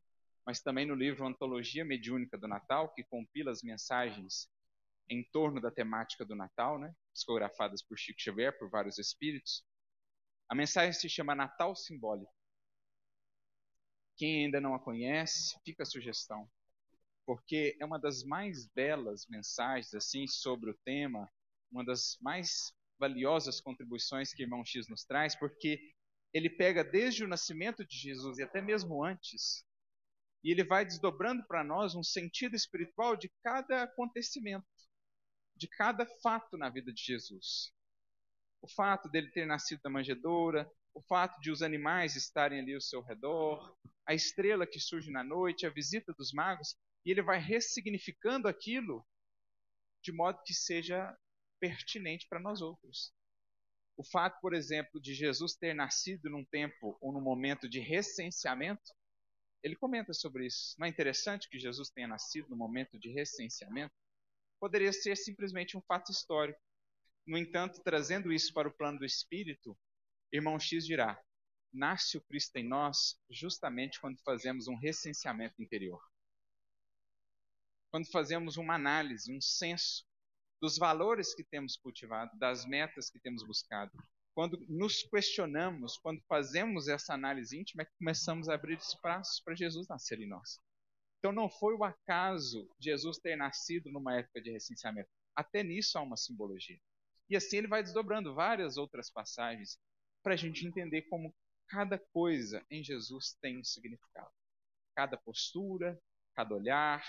mas 0.45 0.59
também 0.59 0.85
no 0.85 0.93
livro 0.93 1.25
Antologia 1.25 1.85
Mediúnica 1.85 2.37
do 2.37 2.49
Natal, 2.49 2.93
que 2.93 3.03
compila 3.05 3.49
as 3.49 3.63
mensagens 3.63 4.49
em 5.09 5.23
torno 5.31 5.61
da 5.61 5.71
temática 5.71 6.25
do 6.25 6.35
Natal, 6.35 6.77
né, 6.77 6.93
psicografadas 7.13 7.81
por 7.81 7.97
Chico 7.97 8.19
Xavier, 8.19 8.57
por 8.59 8.69
vários 8.69 8.97
espíritos. 8.97 9.63
A 10.49 10.55
mensagem 10.55 10.91
se 10.91 11.07
chama 11.07 11.33
Natal 11.33 11.77
Simbólico. 11.77 12.33
Quem 14.17 14.43
ainda 14.43 14.59
não 14.59 14.75
a 14.75 14.79
conhece, 14.79 15.57
fica 15.63 15.83
a 15.83 15.85
sugestão, 15.85 16.49
porque 17.27 17.75
é 17.77 17.85
uma 17.85 17.99
das 17.99 18.23
mais 18.23 18.65
belas 18.67 19.27
mensagens 19.27 19.93
assim 19.93 20.25
sobre 20.25 20.71
o 20.71 20.77
tema, 20.85 21.29
uma 21.69 21.83
das 21.83 22.17
mais 22.21 22.73
valiosas 22.97 23.59
contribuições 23.59 24.33
que 24.33 24.43
irmão 24.43 24.63
X 24.63 24.87
nos 24.87 25.03
traz, 25.03 25.35
porque 25.35 25.93
ele 26.33 26.49
pega 26.49 26.85
desde 26.85 27.25
o 27.25 27.27
nascimento 27.27 27.85
de 27.85 27.97
Jesus 27.97 28.37
e 28.37 28.43
até 28.43 28.61
mesmo 28.61 29.03
antes, 29.03 29.65
e 30.41 30.51
ele 30.51 30.63
vai 30.63 30.85
desdobrando 30.85 31.45
para 31.45 31.65
nós 31.65 31.95
um 31.95 32.03
sentido 32.03 32.55
espiritual 32.55 33.17
de 33.17 33.29
cada 33.43 33.83
acontecimento 33.83 34.65
de 35.53 35.67
cada 35.67 36.05
fato 36.21 36.55
na 36.55 36.69
vida 36.69 36.93
de 36.93 37.03
Jesus. 37.03 37.73
O 38.61 38.69
fato 38.69 39.09
dele 39.09 39.31
ter 39.31 39.45
nascido 39.45 39.81
da 39.81 39.89
manjedoura, 39.89 40.71
o 40.93 41.01
fato 41.01 41.41
de 41.41 41.51
os 41.51 41.61
animais 41.61 42.15
estarem 42.15 42.59
ali 42.59 42.73
ao 42.73 42.81
seu 42.81 43.01
redor, 43.01 43.75
a 44.05 44.13
estrela 44.13 44.67
que 44.67 44.79
surge 44.79 45.11
na 45.11 45.23
noite, 45.23 45.65
a 45.65 45.69
visita 45.69 46.13
dos 46.13 46.31
magos, 46.31 46.75
e 47.07 47.11
ele 47.11 47.21
vai 47.21 47.39
ressignificando 47.39 48.49
aquilo 48.49 49.07
de 50.03 50.11
modo 50.11 50.43
que 50.45 50.53
seja 50.53 51.17
pertinente 51.57 52.27
para 52.27 52.37
nós 52.37 52.61
outros. 52.61 53.13
O 53.95 54.03
fato, 54.03 54.41
por 54.41 54.53
exemplo, 54.53 54.99
de 54.99 55.13
Jesus 55.13 55.55
ter 55.55 55.73
nascido 55.73 56.29
num 56.29 56.43
tempo 56.43 56.97
ou 56.99 57.13
num 57.13 57.21
momento 57.21 57.69
de 57.69 57.79
recenseamento, 57.79 58.93
ele 59.63 59.77
comenta 59.77 60.13
sobre 60.13 60.45
isso. 60.45 60.75
Não 60.77 60.85
é 60.85 60.89
interessante 60.89 61.49
que 61.49 61.57
Jesus 61.57 61.89
tenha 61.89 62.09
nascido 62.09 62.49
no 62.49 62.57
momento 62.57 62.99
de 62.99 63.09
recenseamento? 63.09 63.95
poderia 64.59 64.91
ser 64.91 65.15
simplesmente 65.15 65.77
um 65.77 65.81
fato 65.81 66.11
histórico. 66.11 66.59
No 67.25 67.37
entanto, 67.37 67.81
trazendo 67.83 68.33
isso 68.33 68.53
para 68.53 68.67
o 68.67 68.73
plano 68.73 68.99
do 68.99 69.05
espírito, 69.05 69.77
irmão 70.31 70.59
X 70.59 70.85
dirá: 70.85 71.17
nasce 71.71 72.17
o 72.17 72.21
Cristo 72.21 72.55
em 72.57 72.67
nós 72.67 73.17
justamente 73.29 74.01
quando 74.01 74.19
fazemos 74.23 74.67
um 74.67 74.75
recenseamento 74.75 75.61
interior. 75.61 76.01
Quando 77.97 78.11
fazemos 78.11 78.57
uma 78.57 78.75
análise, 78.75 79.35
um 79.35 79.41
censo 79.41 80.05
dos 80.61 80.77
valores 80.77 81.33
que 81.33 81.43
temos 81.43 81.75
cultivado, 81.75 82.37
das 82.37 82.63
metas 82.63 83.09
que 83.09 83.19
temos 83.19 83.41
buscado. 83.41 83.91
Quando 84.35 84.63
nos 84.69 85.01
questionamos, 85.01 85.97
quando 85.97 86.21
fazemos 86.29 86.87
essa 86.87 87.15
análise 87.15 87.57
íntima, 87.59 87.81
é 87.81 87.85
que 87.85 87.97
começamos 87.97 88.49
a 88.49 88.53
abrir 88.53 88.77
espaços 88.77 89.39
para 89.39 89.55
Jesus 89.55 89.87
nascer 89.87 90.21
em 90.21 90.27
nós. 90.27 90.59
Então 91.17 91.31
não 91.31 91.49
foi 91.49 91.73
o 91.73 91.83
acaso 91.83 92.69
Jesus 92.79 93.17
ter 93.17 93.35
nascido 93.35 93.91
numa 93.91 94.15
época 94.15 94.43
de 94.43 94.51
recenseamento. 94.51 95.09
Até 95.35 95.63
nisso 95.63 95.97
há 95.97 96.03
uma 96.03 96.17
simbologia. 96.17 96.79
E 97.27 97.35
assim 97.35 97.57
ele 97.57 97.67
vai 97.67 97.81
desdobrando 97.81 98.35
várias 98.35 98.77
outras 98.77 99.09
passagens 99.09 99.79
para 100.21 100.35
a 100.35 100.37
gente 100.37 100.67
entender 100.67 101.01
como 101.09 101.33
cada 101.67 101.97
coisa 101.97 102.63
em 102.69 102.83
Jesus 102.83 103.35
tem 103.41 103.57
um 103.57 103.63
significado. 103.63 104.29
Cada 104.95 105.17
postura, 105.17 105.99
cada 106.35 106.53
olhar, 106.53 107.03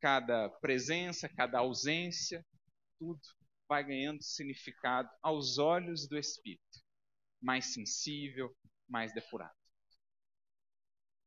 cada 0.00 0.48
presença, 0.60 1.28
cada 1.28 1.58
ausência, 1.58 2.44
tudo 2.98 3.20
vai 3.68 3.84
ganhando 3.84 4.22
significado 4.22 5.08
aos 5.22 5.58
olhos 5.58 6.08
do 6.08 6.18
Espírito, 6.18 6.80
mais 7.40 7.72
sensível, 7.72 8.54
mais 8.88 9.12
depurado. 9.12 9.54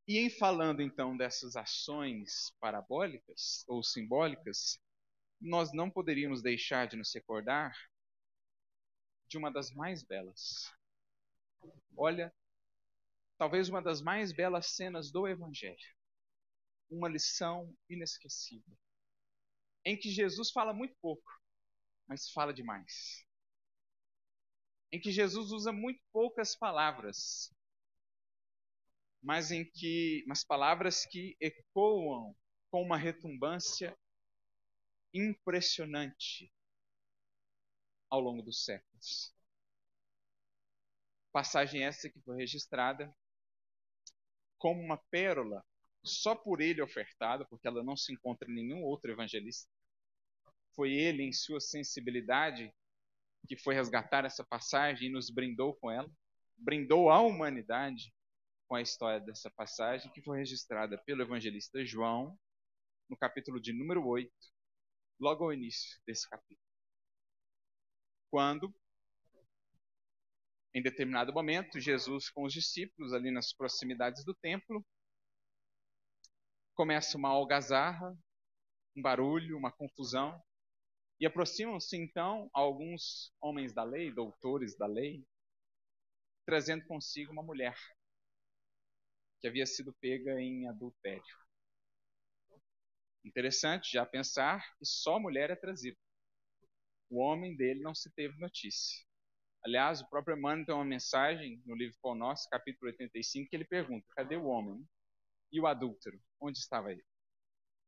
E 0.06 0.20
em 0.20 0.30
falando 0.30 0.82
então 0.82 1.16
dessas 1.16 1.56
ações 1.56 2.52
parabólicas 2.60 3.64
ou 3.68 3.82
simbólicas, 3.82 4.78
nós 5.40 5.74
não 5.74 5.90
poderíamos 5.90 6.42
deixar 6.42 6.88
de 6.88 6.98
nos 6.98 7.14
recordar 7.14 7.74
de 9.30 9.38
uma 9.38 9.50
das 9.50 9.72
mais 9.72 10.04
belas. 10.04 10.70
Olha, 11.96 12.34
talvez 13.38 13.70
uma 13.70 13.82
das 13.82 14.02
mais 14.02 14.34
belas 14.34 14.76
cenas 14.76 15.10
do 15.12 15.28
Evangelho. 15.28 15.96
Uma 16.94 17.10
lição 17.10 17.76
inesquecível. 17.90 18.78
Em 19.84 19.98
que 19.98 20.12
Jesus 20.12 20.52
fala 20.52 20.72
muito 20.72 20.96
pouco, 21.02 21.28
mas 22.08 22.30
fala 22.30 22.54
demais. 22.54 23.26
Em 24.92 25.02
que 25.02 25.12
Jesus 25.12 25.52
usa 25.52 25.72
muito 25.72 26.00
poucas 26.12 26.56
palavras, 26.56 27.52
mas 29.24 29.52
em 29.52 29.66
que 29.66 30.24
mas 30.28 30.44
palavras 30.44 31.04
que 31.04 31.36
ecoam 31.42 32.36
com 32.70 32.84
uma 32.84 32.98
retumbância 32.98 33.98
impressionante 35.12 36.54
ao 38.08 38.20
longo 38.20 38.44
dos 38.44 38.64
séculos. 38.64 39.34
Passagem 41.32 41.84
essa 41.84 42.08
que 42.08 42.22
foi 42.22 42.38
registrada 42.38 43.12
como 44.60 44.80
uma 44.80 44.98
pérola 45.10 45.66
só 46.04 46.36
por 46.36 46.62
ele 46.62 46.82
ofertada, 46.82 47.46
porque 47.46 47.68
ela 47.68 47.84
não 47.84 47.96
se 47.96 48.14
encontra 48.14 48.50
em 48.50 48.54
nenhum 48.54 48.84
outro 48.84 49.12
evangelista. 49.12 49.70
Foi 50.76 50.92
ele, 50.92 51.24
em 51.24 51.32
sua 51.32 51.60
sensibilidade, 51.60 52.74
que 53.48 53.58
foi 53.58 53.76
resgatar 53.76 54.26
essa 54.26 54.44
passagem 54.44 55.08
e 55.10 55.12
nos 55.12 55.30
brindou 55.30 55.76
com 55.76 55.92
ela, 55.92 56.10
brindou 56.58 57.10
a 57.10 57.20
humanidade 57.22 58.14
com 58.68 58.76
a 58.76 58.82
história 58.82 59.20
dessa 59.20 59.52
passagem, 59.52 60.12
que 60.12 60.22
foi 60.22 60.40
registrada 60.40 60.98
pelo 60.98 61.22
evangelista 61.22 61.86
João, 61.86 62.38
no 63.10 63.18
capítulo 63.18 63.60
de 63.60 63.72
número 63.74 64.06
8, 64.06 64.32
logo 65.20 65.44
ao 65.44 65.54
início 65.54 66.00
desse 66.06 66.28
capítulo. 66.28 66.60
Quando, 68.32 68.74
em 70.74 70.82
determinado 70.82 71.32
momento, 71.32 71.80
Jesus 71.80 72.30
com 72.30 72.44
os 72.46 72.54
discípulos, 72.54 73.14
ali 73.14 73.30
nas 73.30 73.54
proximidades 73.54 74.26
do 74.26 74.34
templo, 74.34 74.84
começa 76.76 77.18
uma 77.18 77.30
algazarra, 77.30 78.18
um 78.96 79.02
barulho, 79.02 79.58
uma 79.58 79.72
confusão, 79.72 80.42
e 81.20 81.26
aproximam-se 81.26 81.96
então 81.98 82.50
alguns 82.54 83.34
homens 83.40 83.74
da 83.74 83.84
lei, 83.84 84.12
doutores 84.12 84.76
da 84.78 84.86
lei, 84.86 85.26
trazendo 86.46 86.86
consigo 86.86 87.32
uma 87.32 87.44
mulher 87.44 87.76
que 89.40 89.48
havia 89.48 89.66
sido 89.66 89.94
pega 90.02 90.40
em 90.40 90.68
adultério. 90.68 91.24
Interessante 93.26 93.92
já 93.92 94.06
pensar 94.06 94.66
que 94.78 94.86
só 94.86 95.20
mulher 95.20 95.50
é 95.50 95.56
trazida. 95.56 95.98
O 97.10 97.20
homem 97.20 97.56
dele 97.56 97.82
não 97.82 97.94
se 97.94 98.10
teve 98.12 98.38
notícia. 98.40 99.06
Aliás, 99.66 100.02
o 100.02 100.10
próprio 100.10 100.36
Emmanuel 100.36 100.66
tem 100.66 100.76
uma 100.76 100.84
mensagem 100.84 101.62
no 101.66 101.76
livro 101.76 101.98
Pão 102.02 102.16
Nosso, 102.16 102.50
capítulo 102.50 102.92
85, 102.92 103.50
que 103.50 103.56
ele 103.56 103.66
pergunta: 103.66 104.06
cadê 104.16 104.36
o 104.36 104.46
homem? 104.46 104.86
E 105.52 105.60
o 105.62 105.68
adúltero? 105.68 106.20
Onde 106.46 106.60
estava 106.60 106.92
ele? 106.92 107.02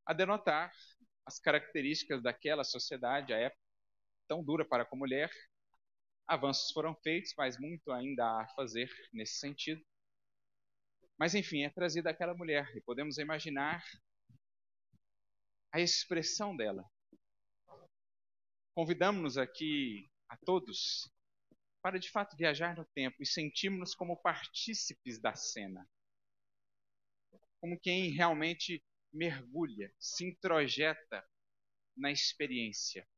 A 0.06 0.14
denotar 0.14 0.72
as 1.26 1.40
características 1.40 2.24
daquela 2.24 2.64
sociedade, 2.64 3.34
a 3.34 3.38
época 3.38 3.62
tão 4.30 4.42
dura 4.42 4.64
para 4.64 4.88
a 4.90 4.96
mulher. 4.96 5.30
Avanços 6.26 6.72
foram 6.72 6.96
feitos, 6.96 7.34
mas 7.38 7.60
muito 7.60 7.92
ainda 7.92 8.26
há 8.26 8.44
a 8.44 8.48
fazer 8.56 8.90
nesse 9.12 9.40
sentido. 9.40 9.86
Mas 11.18 11.36
enfim, 11.36 11.64
é 11.64 11.70
trazida 11.70 12.10
aquela 12.10 12.34
mulher 12.34 12.74
e 12.78 12.82
podemos 12.82 13.18
imaginar 13.18 13.84
a 15.74 15.82
expressão 15.82 16.56
dela. 16.56 16.90
Convidamos-nos 18.74 19.38
aqui 19.38 20.10
a 20.30 20.38
todos 20.38 21.12
para 21.82 22.00
de 22.00 22.10
fato 22.10 22.38
viajar 22.38 22.74
no 22.78 22.86
tempo 22.86 23.18
e 23.22 23.26
sentirmos-nos 23.26 23.94
como 23.94 24.22
partícipes 24.22 25.20
da 25.20 25.36
cena. 25.36 25.86
Como 27.66 27.80
quem 27.80 28.12
realmente 28.12 28.86
mergulha, 29.12 29.92
se 29.98 30.24
introjeta 30.24 31.28
na 31.98 32.12
experiência, 32.12 33.10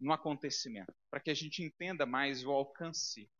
no 0.00 0.14
acontecimento, 0.14 0.96
para 1.10 1.20
que 1.20 1.30
a 1.30 1.34
gente 1.34 1.62
entenda 1.62 2.06
mais 2.06 2.42
o 2.42 2.50
alcance 2.50 3.30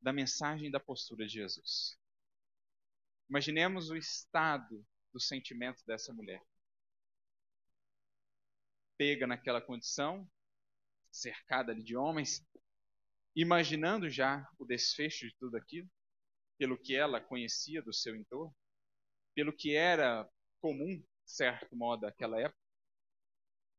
da 0.00 0.12
mensagem 0.12 0.70
da 0.70 0.78
postura 0.78 1.26
de 1.26 1.32
Jesus. 1.32 1.98
Imaginemos 3.28 3.90
o 3.90 3.96
estado 3.96 4.86
do 5.12 5.18
sentimento 5.18 5.84
dessa 5.84 6.12
mulher 6.12 6.40
pega 8.96 9.26
naquela 9.26 9.60
condição, 9.60 10.24
cercada 11.10 11.74
de 11.74 11.96
homens, 11.96 12.46
imaginando 13.34 14.08
já 14.08 14.48
o 14.56 14.64
desfecho 14.64 15.26
de 15.26 15.34
tudo 15.34 15.56
aquilo, 15.56 15.90
pelo 16.56 16.78
que 16.78 16.94
ela 16.94 17.20
conhecia 17.20 17.82
do 17.82 17.92
seu 17.92 18.14
entorno, 18.14 18.54
pelo 19.34 19.52
que 19.52 19.74
era 19.74 20.28
comum, 20.60 20.96
de 20.96 21.06
certo 21.24 21.74
modo, 21.76 22.02
naquela 22.02 22.40
época. 22.40 22.58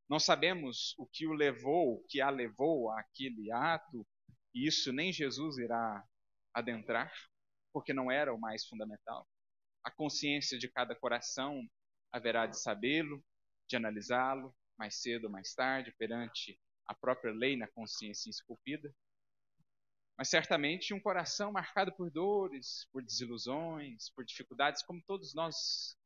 Não 0.07 0.19
sabemos 0.19 0.93
o 0.97 1.07
que 1.07 1.25
o 1.25 1.33
levou, 1.33 1.95
o 1.95 2.03
que 2.07 2.21
a 2.21 2.29
levou 2.29 2.91
àquele 2.91 3.51
ato, 3.51 4.05
e 4.53 4.67
isso 4.67 4.93
nem 4.93 5.11
Jesus 5.11 5.57
irá 5.57 6.03
adentrar, 6.53 7.11
porque 7.73 7.93
não 7.93 8.11
era 8.11 8.33
o 8.33 8.39
mais 8.39 8.65
fundamental. 8.65 9.27
A 9.83 9.91
consciência 9.91 10.57
de 10.57 10.69
cada 10.69 10.95
coração 10.95 11.67
haverá 12.11 12.45
de 12.45 12.59
sabê-lo, 12.59 13.23
de 13.67 13.75
analisá-lo, 13.75 14.55
mais 14.77 15.01
cedo 15.01 15.25
ou 15.25 15.31
mais 15.31 15.53
tarde, 15.53 15.93
perante 15.97 16.59
a 16.87 16.93
própria 16.93 17.33
lei 17.33 17.57
na 17.57 17.67
consciência 17.67 18.29
esculpida. 18.29 18.93
Mas 20.17 20.29
certamente 20.29 20.93
um 20.93 20.99
coração 20.99 21.51
marcado 21.51 21.93
por 21.93 22.09
dores, 22.09 22.87
por 22.91 23.03
desilusões, 23.03 24.09
por 24.11 24.23
dificuldades, 24.23 24.81
como 24.81 25.03
todos 25.05 25.33
nós. 25.33 25.97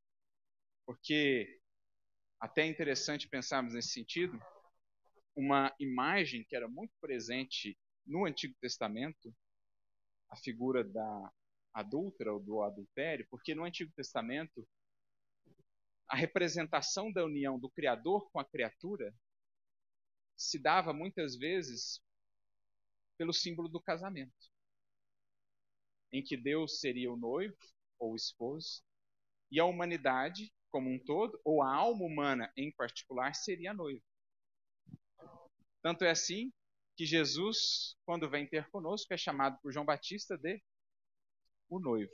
Porque 0.86 1.60
até 2.40 2.64
é 2.64 2.68
interessante 2.68 3.28
pensarmos 3.28 3.74
nesse 3.74 3.90
sentido, 3.90 4.40
uma 5.36 5.74
imagem 5.80 6.44
que 6.44 6.56
era 6.56 6.68
muito 6.68 6.94
presente 7.00 7.78
no 8.06 8.26
Antigo 8.26 8.56
Testamento, 8.60 9.36
a 10.30 10.36
figura 10.36 10.84
da 10.84 11.32
adúltera 11.74 12.34
ou 12.34 12.40
do 12.40 12.64
adultério, 12.64 13.28
porque 13.30 13.54
no 13.54 13.64
Antigo 13.64 13.92
Testamento 13.96 14.68
a 16.08 16.16
representação 16.16 17.12
da 17.12 17.24
união 17.24 17.60
do 17.60 17.70
Criador 17.70 18.32
com 18.32 18.40
a 18.40 18.46
criatura 18.46 19.14
se 20.36 20.58
dava 20.58 20.92
muitas 20.92 21.36
vezes 21.36 22.02
pelo 23.20 23.34
símbolo 23.34 23.68
do 23.68 23.82
casamento, 23.82 24.50
em 26.10 26.24
que 26.24 26.38
Deus 26.38 26.80
seria 26.80 27.12
o 27.12 27.18
noivo 27.18 27.58
ou 28.00 28.14
o 28.14 28.16
esposo 28.16 28.82
e 29.52 29.60
a 29.60 29.66
humanidade 29.66 30.54
como 30.72 30.90
um 30.90 30.98
todo, 30.98 31.38
ou 31.44 31.62
a 31.62 31.76
alma 31.76 32.06
humana 32.06 32.54
em 32.56 32.72
particular, 32.72 33.36
seria 33.36 33.72
a 33.72 33.74
noiva. 33.74 34.02
Tanto 35.82 36.06
é 36.06 36.12
assim 36.12 36.54
que 36.96 37.06
Jesus, 37.06 37.98
quando 38.06 38.30
vem 38.30 38.48
ter 38.48 38.70
conosco, 38.70 39.14
é 39.14 39.18
chamado 39.18 39.60
por 39.62 39.74
João 39.74 39.86
Batista 39.86 40.38
de 40.38 40.62
o 41.70 41.80
noivo. 41.80 42.14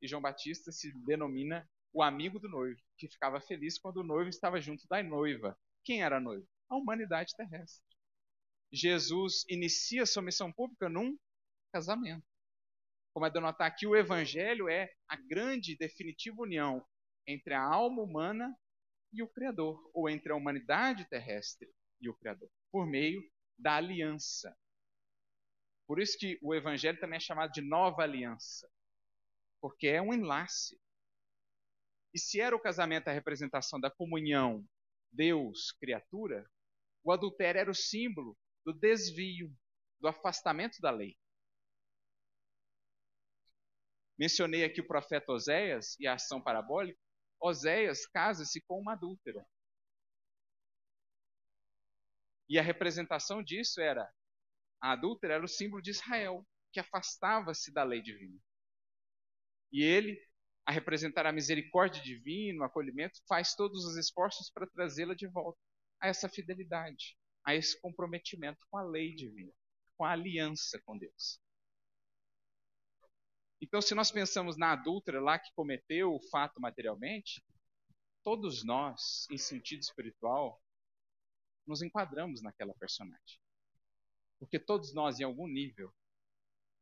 E 0.00 0.08
João 0.08 0.22
Batista 0.22 0.72
se 0.72 0.92
denomina 1.04 1.68
o 1.92 2.02
amigo 2.02 2.38
do 2.38 2.48
noivo, 2.48 2.80
que 2.96 3.08
ficava 3.08 3.38
feliz 3.40 3.78
quando 3.78 3.98
o 3.98 4.04
noivo 4.04 4.30
estava 4.30 4.60
junto 4.60 4.86
da 4.88 5.02
noiva. 5.02 5.58
Quem 5.84 6.02
era 6.02 6.16
a 6.16 6.20
noiva? 6.20 6.46
A 6.70 6.76
humanidade 6.76 7.34
terrestre. 7.36 7.91
Jesus 8.72 9.44
inicia 9.48 10.06
sua 10.06 10.22
missão 10.22 10.52
pública 10.52 10.88
num 10.88 11.18
casamento. 11.72 12.26
Como 13.14 13.26
é 13.26 13.30
de 13.30 13.40
notar 13.40 13.66
aqui, 13.68 13.86
o 13.86 13.94
evangelho 13.94 14.68
é 14.68 14.90
a 15.06 15.16
grande 15.16 15.72
e 15.72 15.76
definitiva 15.76 16.40
união 16.40 16.84
entre 17.26 17.54
a 17.54 17.62
alma 17.62 18.02
humana 18.02 18.56
e 19.12 19.22
o 19.22 19.28
Criador, 19.28 19.90
ou 19.92 20.08
entre 20.08 20.32
a 20.32 20.36
humanidade 20.36 21.04
terrestre 21.08 21.70
e 22.00 22.08
o 22.08 22.14
Criador, 22.14 22.50
por 22.70 22.86
meio 22.86 23.22
da 23.58 23.76
aliança. 23.76 24.56
Por 25.86 26.00
isso 26.00 26.16
que 26.18 26.38
o 26.40 26.54
evangelho 26.54 26.98
também 26.98 27.18
é 27.18 27.20
chamado 27.20 27.52
de 27.52 27.60
nova 27.60 28.02
aliança, 28.02 28.70
porque 29.60 29.88
é 29.88 30.00
um 30.00 30.14
enlace 30.14 30.80
e 32.14 32.18
se 32.18 32.40
era 32.40 32.54
o 32.54 32.60
casamento 32.60 33.08
a 33.08 33.12
representação 33.12 33.80
da 33.80 33.90
comunhão 33.90 34.66
Deus-criatura, 35.10 36.48
o 37.02 37.10
adultério 37.10 37.58
era 37.58 37.70
o 37.70 37.74
símbolo 37.74 38.36
do 38.64 38.72
desvio, 38.72 39.54
do 40.00 40.08
afastamento 40.08 40.80
da 40.80 40.90
lei. 40.90 41.16
Mencionei 44.18 44.64
aqui 44.64 44.80
o 44.80 44.86
profeta 44.86 45.32
Oséias 45.32 45.98
e 45.98 46.06
a 46.06 46.14
ação 46.14 46.40
parabólica. 46.40 47.00
Oséias 47.40 48.06
casa-se 48.06 48.60
com 48.62 48.78
uma 48.80 48.92
adúltera. 48.92 49.44
E 52.48 52.58
a 52.58 52.62
representação 52.62 53.42
disso 53.42 53.80
era 53.80 54.12
a 54.80 54.92
adúltera 54.92 55.34
era 55.34 55.44
o 55.44 55.48
símbolo 55.48 55.80
de 55.80 55.90
Israel, 55.90 56.44
que 56.72 56.80
afastava-se 56.80 57.72
da 57.72 57.84
lei 57.84 58.02
divina. 58.02 58.38
E 59.70 59.82
ele 59.82 60.20
a 60.64 60.72
representar 60.72 61.26
a 61.26 61.32
misericórdia 61.32 62.02
divina, 62.02 62.62
o 62.62 62.64
acolhimento, 62.64 63.20
faz 63.28 63.54
todos 63.54 63.84
os 63.84 63.96
esforços 63.96 64.50
para 64.50 64.66
trazê-la 64.66 65.14
de 65.14 65.26
volta 65.26 65.58
a 66.00 66.08
essa 66.08 66.28
fidelidade, 66.28 67.16
a 67.44 67.54
esse 67.54 67.80
comprometimento 67.80 68.64
com 68.70 68.76
a 68.78 68.82
lei 68.82 69.14
divina, 69.14 69.52
com 69.96 70.04
a 70.04 70.12
aliança 70.12 70.80
com 70.84 70.96
Deus. 70.96 71.40
Então, 73.60 73.80
se 73.80 73.94
nós 73.94 74.10
pensamos 74.10 74.56
na 74.56 74.72
adúltera 74.72 75.20
lá 75.20 75.38
que 75.38 75.52
cometeu 75.54 76.12
o 76.14 76.20
fato 76.30 76.60
materialmente, 76.60 77.44
todos 78.24 78.64
nós, 78.64 79.26
em 79.30 79.38
sentido 79.38 79.80
espiritual, 79.82 80.60
nos 81.66 81.80
enquadramos 81.80 82.42
naquela 82.42 82.74
personagem. 82.74 83.40
Porque 84.38 84.58
todos 84.58 84.92
nós, 84.92 85.20
em 85.20 85.24
algum 85.24 85.46
nível, 85.46 85.94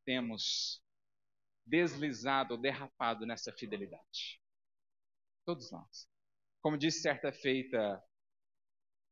temos 0.07 0.83
deslizado 1.67 2.55
ou 2.55 2.61
derrapado 2.61 3.27
nessa 3.27 3.53
fidelidade. 3.53 4.41
Todos 5.45 5.71
nós. 5.71 6.09
Como 6.63 6.79
disse 6.79 7.03
certa 7.03 7.33
feita 7.33 8.03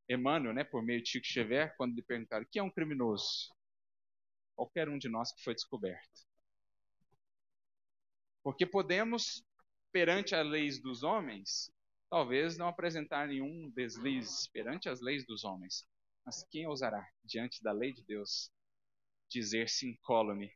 Emmanuel, 0.08 0.54
né, 0.54 0.64
por 0.64 0.82
meio 0.82 1.02
de 1.02 1.10
Chico 1.10 1.26
Xavier, 1.26 1.76
quando 1.76 1.94
lhe 1.94 2.02
perguntaram 2.02 2.44
o 2.44 2.48
que 2.48 2.58
é 2.58 2.62
um 2.62 2.70
criminoso, 2.70 3.54
qualquer 4.56 4.88
um 4.88 4.98
de 4.98 5.08
nós 5.08 5.32
que 5.32 5.42
foi 5.42 5.54
descoberto. 5.54 6.26
Porque 8.42 8.64
podemos, 8.64 9.44
perante 9.92 10.34
as 10.34 10.46
leis 10.46 10.80
dos 10.80 11.02
homens, 11.02 11.70
talvez 12.08 12.56
não 12.56 12.68
apresentar 12.68 13.28
nenhum 13.28 13.70
deslize 13.70 14.50
perante 14.50 14.88
as 14.88 15.00
leis 15.00 15.26
dos 15.26 15.44
homens. 15.44 15.86
Mas 16.24 16.42
quem 16.50 16.66
ousará, 16.66 17.06
diante 17.22 17.62
da 17.62 17.72
lei 17.72 17.92
de 17.92 18.02
Deus, 18.02 18.50
dizer-se 19.28 19.86
incólume? 19.86 20.50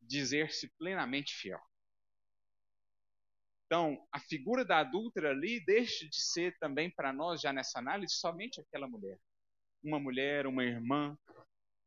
Dizer-se 0.00 0.68
plenamente 0.76 1.34
fiel? 1.34 1.60
Então, 3.66 4.06
a 4.12 4.20
figura 4.20 4.64
da 4.64 4.78
adúltera 4.78 5.30
ali 5.30 5.64
deixa 5.64 6.06
de 6.08 6.20
ser 6.20 6.56
também 6.58 6.90
para 6.90 7.12
nós, 7.12 7.40
já 7.40 7.52
nessa 7.52 7.78
análise, 7.78 8.14
somente 8.14 8.60
aquela 8.60 8.86
mulher. 8.86 9.18
Uma 9.82 9.98
mulher, 9.98 10.46
uma 10.46 10.64
irmã, 10.64 11.16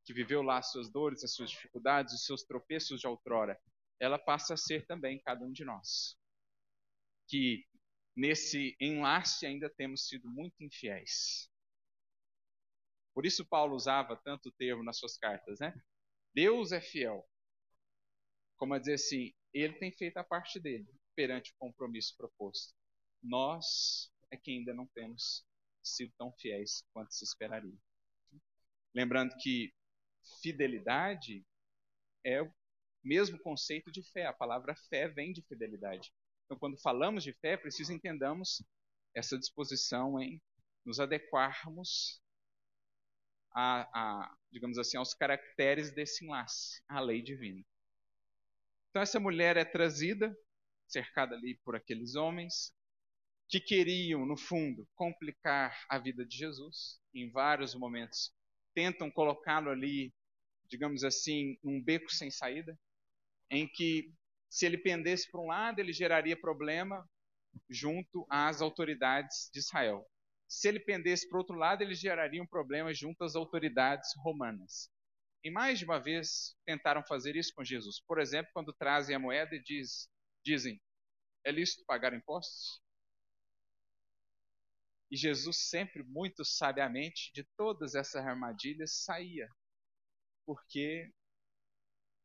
que 0.03 0.13
viveu 0.13 0.41
lá 0.41 0.57
as 0.57 0.71
suas 0.71 0.89
dores, 0.89 1.23
as 1.23 1.33
suas 1.33 1.51
dificuldades, 1.51 2.13
os 2.13 2.25
seus 2.25 2.43
tropeços 2.43 2.99
de 2.99 3.07
outrora. 3.07 3.59
Ela 3.99 4.17
passa 4.17 4.55
a 4.55 4.57
ser 4.57 4.85
também 4.85 5.21
cada 5.21 5.45
um 5.45 5.51
de 5.51 5.63
nós. 5.63 6.17
Que 7.27 7.65
nesse 8.15 8.75
enlace 8.79 9.45
ainda 9.45 9.69
temos 9.69 10.07
sido 10.07 10.27
muito 10.29 10.63
infiéis. 10.63 11.49
Por 13.13 13.25
isso 13.25 13.45
Paulo 13.45 13.75
usava 13.75 14.15
tanto 14.15 14.49
o 14.49 14.51
termo 14.51 14.83
nas 14.83 14.97
suas 14.97 15.17
cartas, 15.17 15.59
né? 15.59 15.73
Deus 16.33 16.71
é 16.71 16.81
fiel. 16.81 17.27
Como 18.57 18.73
a 18.73 18.79
dizer 18.79 18.93
assim, 18.93 19.33
ele 19.53 19.73
tem 19.73 19.91
feito 19.91 20.17
a 20.17 20.23
parte 20.23 20.59
dele 20.59 20.87
perante 21.17 21.51
o 21.51 21.55
compromisso 21.57 22.15
proposto. 22.15 22.75
Nós 23.23 24.11
é 24.29 24.37
que 24.37 24.51
ainda 24.51 24.71
não 24.71 24.85
temos 24.85 25.43
sido 25.83 26.13
tão 26.15 26.31
fiéis 26.33 26.83
quanto 26.93 27.11
se 27.11 27.25
esperaria. 27.25 27.75
Lembrando 28.93 29.35
que 29.37 29.73
fidelidade 30.43 31.43
é 32.23 32.43
o 32.43 32.53
mesmo 33.03 33.39
conceito 33.39 33.91
de 33.91 34.03
fé. 34.11 34.27
A 34.27 34.33
palavra 34.33 34.75
fé 34.89 35.07
vem 35.07 35.33
de 35.33 35.41
fidelidade. 35.41 36.13
Então, 36.45 36.59
quando 36.59 36.79
falamos 36.79 37.23
de 37.23 37.33
fé, 37.33 37.53
é 37.53 37.57
preciso 37.57 37.91
entendamos 37.91 38.61
essa 39.15 39.37
disposição 39.37 40.21
em 40.21 40.39
nos 40.85 40.99
adequarmos 40.99 42.21
a, 43.51 43.81
a, 43.91 44.37
digamos 44.51 44.77
assim, 44.77 44.97
aos 44.97 45.15
caracteres 45.15 45.91
desse 45.91 46.23
enlace, 46.23 46.81
à 46.87 46.99
lei 46.99 47.23
divina. 47.23 47.65
Então, 48.89 49.01
essa 49.01 49.19
mulher 49.19 49.57
é 49.57 49.65
trazida 49.65 50.37
cercada 50.87 51.35
ali 51.35 51.59
por 51.63 51.75
aqueles 51.75 52.15
homens 52.15 52.73
que 53.49 53.59
queriam, 53.59 54.25
no 54.25 54.35
fundo, 54.35 54.87
complicar 54.95 55.85
a 55.89 55.97
vida 55.97 56.25
de 56.25 56.35
Jesus. 56.35 56.99
Em 57.13 57.31
vários 57.31 57.73
momentos, 57.73 58.33
tentam 58.73 59.09
colocá-lo 59.09 59.69
ali, 59.69 60.13
digamos 60.65 61.03
assim, 61.03 61.57
num 61.63 61.81
beco 61.81 62.11
sem 62.11 62.29
saída, 62.29 62.77
em 63.49 63.67
que 63.67 64.13
se 64.49 64.65
ele 64.65 64.77
pendesse 64.77 65.29
para 65.31 65.41
um 65.41 65.47
lado, 65.47 65.79
ele 65.79 65.93
geraria 65.93 66.39
problema 66.39 67.07
junto 67.69 68.25
às 68.29 68.61
autoridades 68.61 69.49
de 69.51 69.59
Israel. 69.59 70.05
Se 70.47 70.67
ele 70.67 70.79
pendesse 70.79 71.27
para 71.27 71.39
outro 71.39 71.55
lado, 71.55 71.81
ele 71.81 71.93
geraria 71.93 72.41
um 72.41 72.47
problema 72.47 72.93
junto 72.93 73.23
às 73.23 73.35
autoridades 73.35 74.09
romanas. 74.17 74.89
E 75.43 75.51
mais 75.51 75.79
de 75.79 75.85
uma 75.85 75.99
vez 75.99 76.55
tentaram 76.65 77.03
fazer 77.03 77.35
isso 77.35 77.53
com 77.53 77.63
Jesus. 77.63 78.01
Por 78.05 78.19
exemplo, 78.19 78.51
quando 78.53 78.73
trazem 78.73 79.15
a 79.15 79.19
moeda 79.19 79.55
e 79.55 79.61
diz, 79.61 80.09
dizem: 80.47 80.81
é 81.43 81.51
lícito 81.51 81.85
pagar 81.85 82.13
impostos? 82.13 82.81
E 85.11 85.15
Jesus 85.15 85.69
sempre, 85.69 86.03
muito 86.03 86.43
sabiamente, 86.43 87.31
de 87.33 87.43
todas 87.55 87.95
essas 87.95 88.25
armadilhas, 88.25 89.03
saía. 89.03 89.49
Porque, 90.45 91.09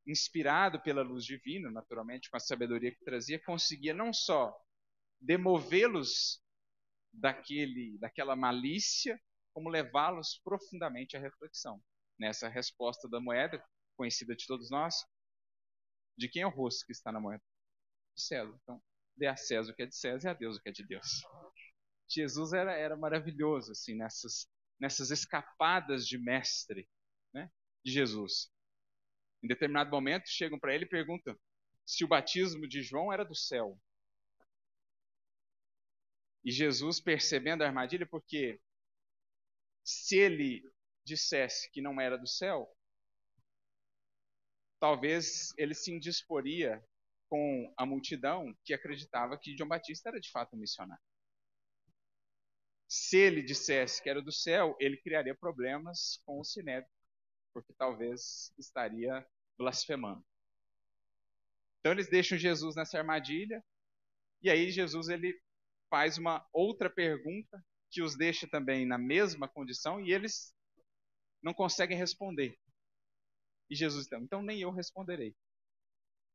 inspirado 0.06 0.80
pela 0.82 1.02
luz 1.02 1.24
divina, 1.24 1.70
naturalmente, 1.70 2.30
com 2.30 2.36
a 2.36 2.40
sabedoria 2.40 2.92
que 2.92 3.04
trazia, 3.04 3.42
conseguia 3.44 3.94
não 3.94 4.12
só 4.12 4.56
demovê-los 5.20 6.42
daquele, 7.12 7.98
daquela 7.98 8.34
malícia, 8.34 9.20
como 9.52 9.68
levá-los 9.68 10.40
profundamente 10.42 11.16
à 11.16 11.20
reflexão. 11.20 11.82
Nessa 12.18 12.48
resposta 12.48 13.08
da 13.08 13.20
moeda, 13.20 13.64
conhecida 13.96 14.34
de 14.34 14.46
todos 14.46 14.70
nós, 14.70 14.94
de 16.16 16.28
quem 16.28 16.42
é 16.42 16.46
o 16.46 16.50
rosto 16.50 16.86
que 16.86 16.92
está 16.92 17.12
na 17.12 17.20
moeda? 17.20 17.42
De 18.14 18.22
César. 18.22 18.58
Então, 18.62 18.82
dê 19.16 19.26
a 19.26 19.36
César 19.36 19.72
o 19.72 19.74
que 19.74 19.82
é 19.82 19.86
de 19.86 19.96
César 19.96 20.28
e 20.28 20.30
a 20.30 20.34
Deus 20.34 20.56
o 20.56 20.62
que 20.62 20.68
é 20.68 20.72
de 20.72 20.86
Deus. 20.86 21.22
Jesus 22.08 22.52
era, 22.52 22.72
era 22.72 22.96
maravilhoso 22.96 23.72
assim 23.72 23.94
nessas, 23.94 24.46
nessas 24.78 25.10
escapadas 25.10 26.06
de 26.06 26.18
mestre 26.18 26.88
né, 27.32 27.50
de 27.84 27.92
Jesus. 27.92 28.50
Em 29.42 29.48
determinado 29.48 29.90
momento, 29.90 30.28
chegam 30.28 30.58
para 30.58 30.74
ele 30.74 30.84
e 30.84 30.88
perguntam 30.88 31.38
se 31.84 32.04
o 32.04 32.08
batismo 32.08 32.68
de 32.68 32.82
João 32.82 33.12
era 33.12 33.24
do 33.24 33.34
céu. 33.34 33.80
E 36.44 36.50
Jesus, 36.50 37.00
percebendo 37.00 37.62
a 37.62 37.66
armadilha, 37.66 38.06
porque 38.06 38.60
se 39.84 40.16
ele 40.16 40.62
dissesse 41.04 41.70
que 41.70 41.80
não 41.80 42.00
era 42.00 42.16
do 42.16 42.26
céu, 42.26 42.68
talvez 44.78 45.52
ele 45.56 45.74
se 45.74 45.92
indisporia 45.92 46.84
com 47.32 47.72
a 47.78 47.86
multidão 47.86 48.54
que 48.62 48.74
acreditava 48.74 49.38
que 49.38 49.56
João 49.56 49.66
Batista 49.66 50.10
era 50.10 50.20
de 50.20 50.30
fato 50.30 50.54
um 50.54 50.58
missionário. 50.58 51.02
Se 52.86 53.16
ele 53.16 53.42
dissesse 53.42 54.02
que 54.02 54.10
era 54.10 54.20
do 54.20 54.30
céu, 54.30 54.76
ele 54.78 54.98
criaria 54.98 55.34
problemas 55.34 56.20
com 56.26 56.38
o 56.38 56.44
Sinédrio, 56.44 56.92
porque 57.54 57.72
talvez 57.72 58.52
estaria 58.58 59.26
blasfemando. 59.56 60.22
Então 61.80 61.92
eles 61.92 62.10
deixam 62.10 62.36
Jesus 62.36 62.76
nessa 62.76 62.98
armadilha, 62.98 63.64
e 64.42 64.50
aí 64.50 64.70
Jesus 64.70 65.08
ele 65.08 65.40
faz 65.88 66.18
uma 66.18 66.46
outra 66.52 66.90
pergunta 66.90 67.64
que 67.90 68.02
os 68.02 68.14
deixa 68.14 68.46
também 68.46 68.84
na 68.84 68.98
mesma 68.98 69.48
condição 69.48 70.02
e 70.04 70.12
eles 70.12 70.54
não 71.42 71.54
conseguem 71.54 71.96
responder. 71.96 72.58
E 73.70 73.74
Jesus 73.74 74.04
então, 74.04 74.20
então 74.20 74.42
nem 74.42 74.60
eu 74.60 74.70
responderei. 74.70 75.34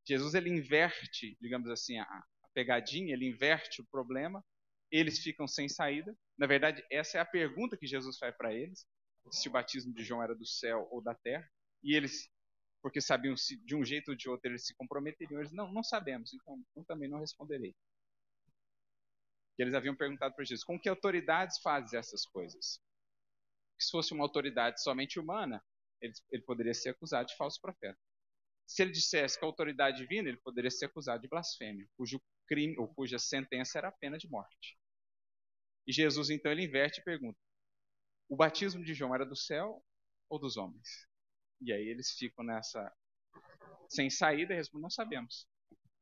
Jesus 0.07 0.33
ele 0.33 0.49
inverte, 0.49 1.37
digamos 1.41 1.69
assim, 1.69 1.97
a, 1.99 2.23
pegadinha, 2.53 3.13
ele 3.13 3.27
inverte 3.27 3.81
o 3.81 3.85
problema, 3.85 4.43
eles 4.89 5.19
ficam 5.19 5.47
sem 5.47 5.69
saída. 5.69 6.17
Na 6.35 6.47
verdade, 6.47 6.83
essa 6.89 7.19
é 7.19 7.21
a 7.21 7.25
pergunta 7.25 7.77
que 7.77 7.85
Jesus 7.85 8.17
faz 8.17 8.35
para 8.35 8.51
eles, 8.51 8.83
se 9.31 9.47
o 9.47 9.51
batismo 9.51 9.93
de 9.93 10.03
João 10.03 10.23
era 10.23 10.33
do 10.33 10.45
céu 10.45 10.87
ou 10.89 10.99
da 11.01 11.13
terra, 11.13 11.47
e 11.83 11.95
eles, 11.95 12.27
porque 12.81 12.99
sabiam 13.01 13.35
se 13.35 13.57
de 13.63 13.75
um 13.75 13.85
jeito 13.85 14.09
ou 14.09 14.15
de 14.15 14.27
outro 14.27 14.49
eles 14.49 14.65
se 14.65 14.73
comprometeriam, 14.75 15.39
eles 15.39 15.51
não, 15.51 15.71
não 15.71 15.83
sabemos, 15.83 16.33
então 16.33 16.59
eu 16.75 16.85
também 16.85 17.09
não 17.09 17.19
responderei. 17.19 17.75
E 19.59 19.61
eles 19.61 19.75
haviam 19.75 19.95
perguntado 19.95 20.33
para 20.33 20.45
Jesus, 20.45 20.63
com 20.63 20.79
que 20.79 20.89
autoridades 20.89 21.59
fazes 21.59 21.93
essas 21.93 22.25
coisas? 22.25 22.79
Se 23.77 23.91
fosse 23.91 24.13
uma 24.13 24.23
autoridade 24.23 24.81
somente 24.81 25.19
humana, 25.19 25.63
ele, 26.01 26.13
ele 26.31 26.43
poderia 26.43 26.73
ser 26.73 26.89
acusado 26.89 27.27
de 27.27 27.35
falso 27.35 27.59
profeta. 27.61 27.99
Se 28.67 28.81
ele 28.81 28.91
dissesse 28.91 29.39
que 29.39 29.45
a 29.45 29.47
autoridade 29.47 29.97
divina, 29.97 30.27
ele 30.27 30.37
poderia 30.37 30.69
ser 30.69 30.85
acusado 30.85 31.21
de 31.21 31.29
blasfêmia, 31.29 31.87
cujo 31.95 32.21
crime 32.47 32.77
ou 32.77 32.87
cuja 32.93 33.17
sentença 33.17 33.77
era 33.77 33.87
a 33.87 33.93
pena 33.93 34.17
de 34.17 34.29
morte. 34.29 34.77
E 35.87 35.93
Jesus 35.93 36.29
então 36.29 36.51
ele 36.51 36.65
inverte 36.65 36.99
e 36.99 37.03
pergunta: 37.03 37.39
o 38.27 38.35
batismo 38.35 38.83
de 38.83 38.93
João 38.93 39.15
era 39.15 39.25
do 39.25 39.35
céu 39.35 39.81
ou 40.29 40.37
dos 40.37 40.57
homens? 40.57 41.07
E 41.61 41.71
aí 41.71 41.87
eles 41.87 42.11
ficam 42.11 42.43
nessa 42.43 42.93
sem 43.89 44.09
saída 44.09 44.53
e 44.53 44.57
respondem: 44.57 44.83
não 44.83 44.89
sabemos. 44.89 45.47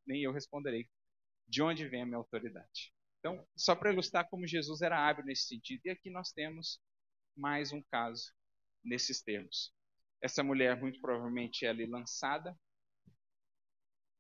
Nem 0.06 0.24
eu 0.24 0.32
responderei. 0.32 0.90
De 1.48 1.62
onde 1.62 1.88
vem 1.88 2.02
a 2.02 2.06
minha 2.06 2.18
autoridade? 2.18 2.92
Então, 3.20 3.48
só 3.56 3.76
para 3.76 3.92
ilustrar 3.92 4.28
como 4.30 4.48
Jesus 4.48 4.82
era 4.82 5.08
hábil 5.08 5.26
nesse 5.26 5.48
sentido. 5.48 5.82
E 5.86 5.90
aqui 5.92 6.10
nós 6.10 6.32
temos 6.32 6.80
mais 7.36 7.72
um 7.72 7.82
caso 7.84 8.34
nesses 8.84 9.22
termos. 9.22 9.74
Essa 10.22 10.44
mulher, 10.44 10.80
muito 10.80 11.00
provavelmente, 11.00 11.66
é 11.66 11.70
ali 11.70 11.86
lançada 11.86 12.58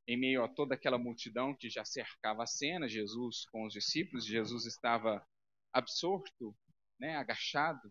em 0.08 0.18
meio 0.18 0.43
a 0.43 0.48
toda 0.48 0.76
aquela 0.76 0.98
multidão 0.98 1.56
que 1.56 1.70
já 1.70 1.84
cercava 1.84 2.43
a 2.43 2.48
cena, 2.48 2.88
Jesus 2.88 3.46
com 3.50 3.66
os 3.66 3.74
discípulos, 3.74 4.26
Jesus 4.26 4.66
estava 4.66 5.26
absorto, 5.74 6.56
né, 7.00 7.16
agachado, 7.18 7.89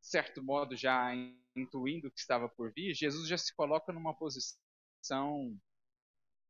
de 0.00 0.08
certo 0.08 0.42
modo 0.42 0.76
já 0.76 1.12
intuindo 1.56 2.08
o 2.08 2.10
que 2.10 2.20
estava 2.20 2.48
por 2.48 2.72
vir, 2.72 2.94
Jesus 2.94 3.28
já 3.28 3.36
se 3.36 3.54
coloca 3.54 3.92
numa 3.92 4.14
posição, 4.14 5.58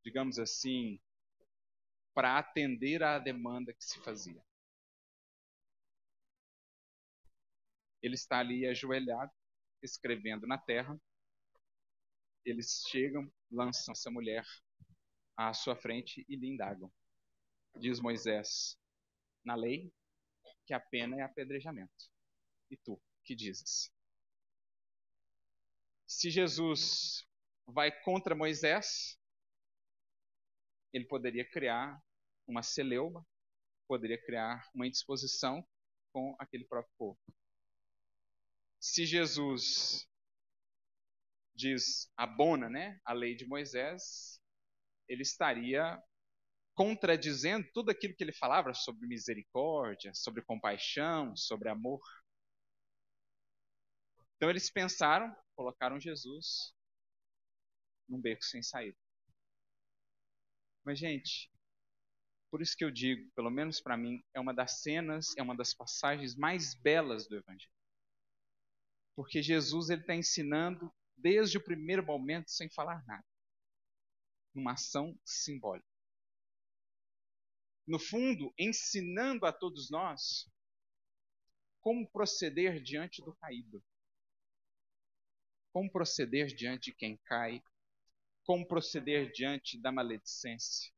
digamos 0.05 0.39
assim, 0.39 1.01
para 2.15 2.39
atender 2.39 3.03
à 3.03 3.19
demanda 3.19 3.73
que 3.73 3.85
se 3.85 3.99
fazia. 4.01 4.43
Ele 8.03 8.15
está 8.15 8.39
ali 8.39 8.67
ajoelhado, 8.67 9.33
escrevendo 9.83 10.47
na 10.47 10.59
terra, 10.59 11.01
eles 12.45 12.85
chegam, 12.89 13.31
lançam 13.51 13.93
essa 13.93 14.11
mulher 14.11 14.45
à 15.37 15.53
sua 15.53 15.77
frente 15.77 16.25
e 16.29 16.37
lhe 16.37 16.49
indagam. 16.49 16.93
Diz 17.79 18.01
Moisés 18.01 18.79
na 19.45 19.55
lei 19.55 19.93
que 20.67 20.75
a 20.75 20.81
pena 20.81 21.17
é 21.17 21.23
apedrejamento. 21.23 22.11
E 22.71 22.77
tu, 22.77 23.01
que 23.25 23.35
dizes? 23.35 23.93
Se 26.07 26.31
Jesus 26.31 27.27
vai 27.67 27.91
contra 28.03 28.35
Moisés, 28.35 29.19
ele 30.93 31.05
poderia 31.05 31.49
criar 31.49 32.01
uma 32.47 32.63
celeuma, 32.63 33.25
poderia 33.87 34.21
criar 34.21 34.69
uma 34.75 34.87
indisposição 34.87 35.67
com 36.13 36.35
aquele 36.39 36.65
próprio 36.65 36.93
povo. 36.99 37.19
Se 38.81 39.05
Jesus 39.05 40.09
diz 41.55 42.11
abona, 42.17 42.69
né, 42.71 42.99
a 43.05 43.13
lei 43.13 43.37
de 43.37 43.47
Moisés, 43.47 44.41
ele 45.07 45.23
estaria 45.23 46.03
contradizendo 46.75 47.69
tudo 47.75 47.91
aquilo 47.91 48.15
que 48.15 48.25
ele 48.25 48.33
falava 48.33 48.73
sobre 48.73 49.07
misericórdia, 49.07 50.15
sobre 50.15 50.43
compaixão, 50.43 51.37
sobre 51.37 51.69
amor. 51.69 52.01
Então 54.37 54.49
eles 54.49 54.71
pensaram, 54.71 55.37
colocaram 55.55 56.01
Jesus 56.01 56.75
num 58.09 58.21
beco 58.21 58.43
sem 58.43 58.63
saída. 58.63 58.97
Mas, 60.83 60.99
gente, 60.99 61.51
por 62.51 62.63
isso 62.63 62.75
que 62.75 62.85
eu 62.85 62.91
digo, 62.91 63.31
pelo 63.37 63.51
menos 63.51 63.81
para 63.81 63.97
mim, 63.97 64.25
é 64.35 64.41
uma 64.41 64.55
das 64.55 64.81
cenas, 64.81 65.37
é 65.37 65.43
uma 65.43 65.55
das 65.55 65.75
passagens 65.75 66.35
mais 66.35 66.75
belas 66.75 67.29
do 67.29 67.37
Evangelho. 67.37 67.80
Porque 69.21 69.43
Jesus 69.43 69.91
ele 69.91 70.01
está 70.01 70.15
ensinando 70.15 70.91
desde 71.15 71.59
o 71.59 71.63
primeiro 71.63 72.03
momento 72.03 72.51
sem 72.51 72.71
falar 72.71 73.05
nada, 73.05 73.27
numa 74.55 74.73
ação 74.73 75.15
simbólica. 75.27 75.87
No 77.87 77.99
fundo, 77.99 78.51
ensinando 78.59 79.45
a 79.45 79.53
todos 79.53 79.91
nós 79.91 80.51
como 81.83 82.11
proceder 82.11 82.83
diante 82.83 83.23
do 83.23 83.37
caído, 83.37 83.85
como 85.71 85.93
proceder 85.93 86.47
diante 86.47 86.91
de 86.91 86.97
quem 86.97 87.19
cai, 87.27 87.63
como 88.45 88.67
proceder 88.67 89.31
diante 89.33 89.79
da 89.79 89.93
maledicência, 89.93 90.91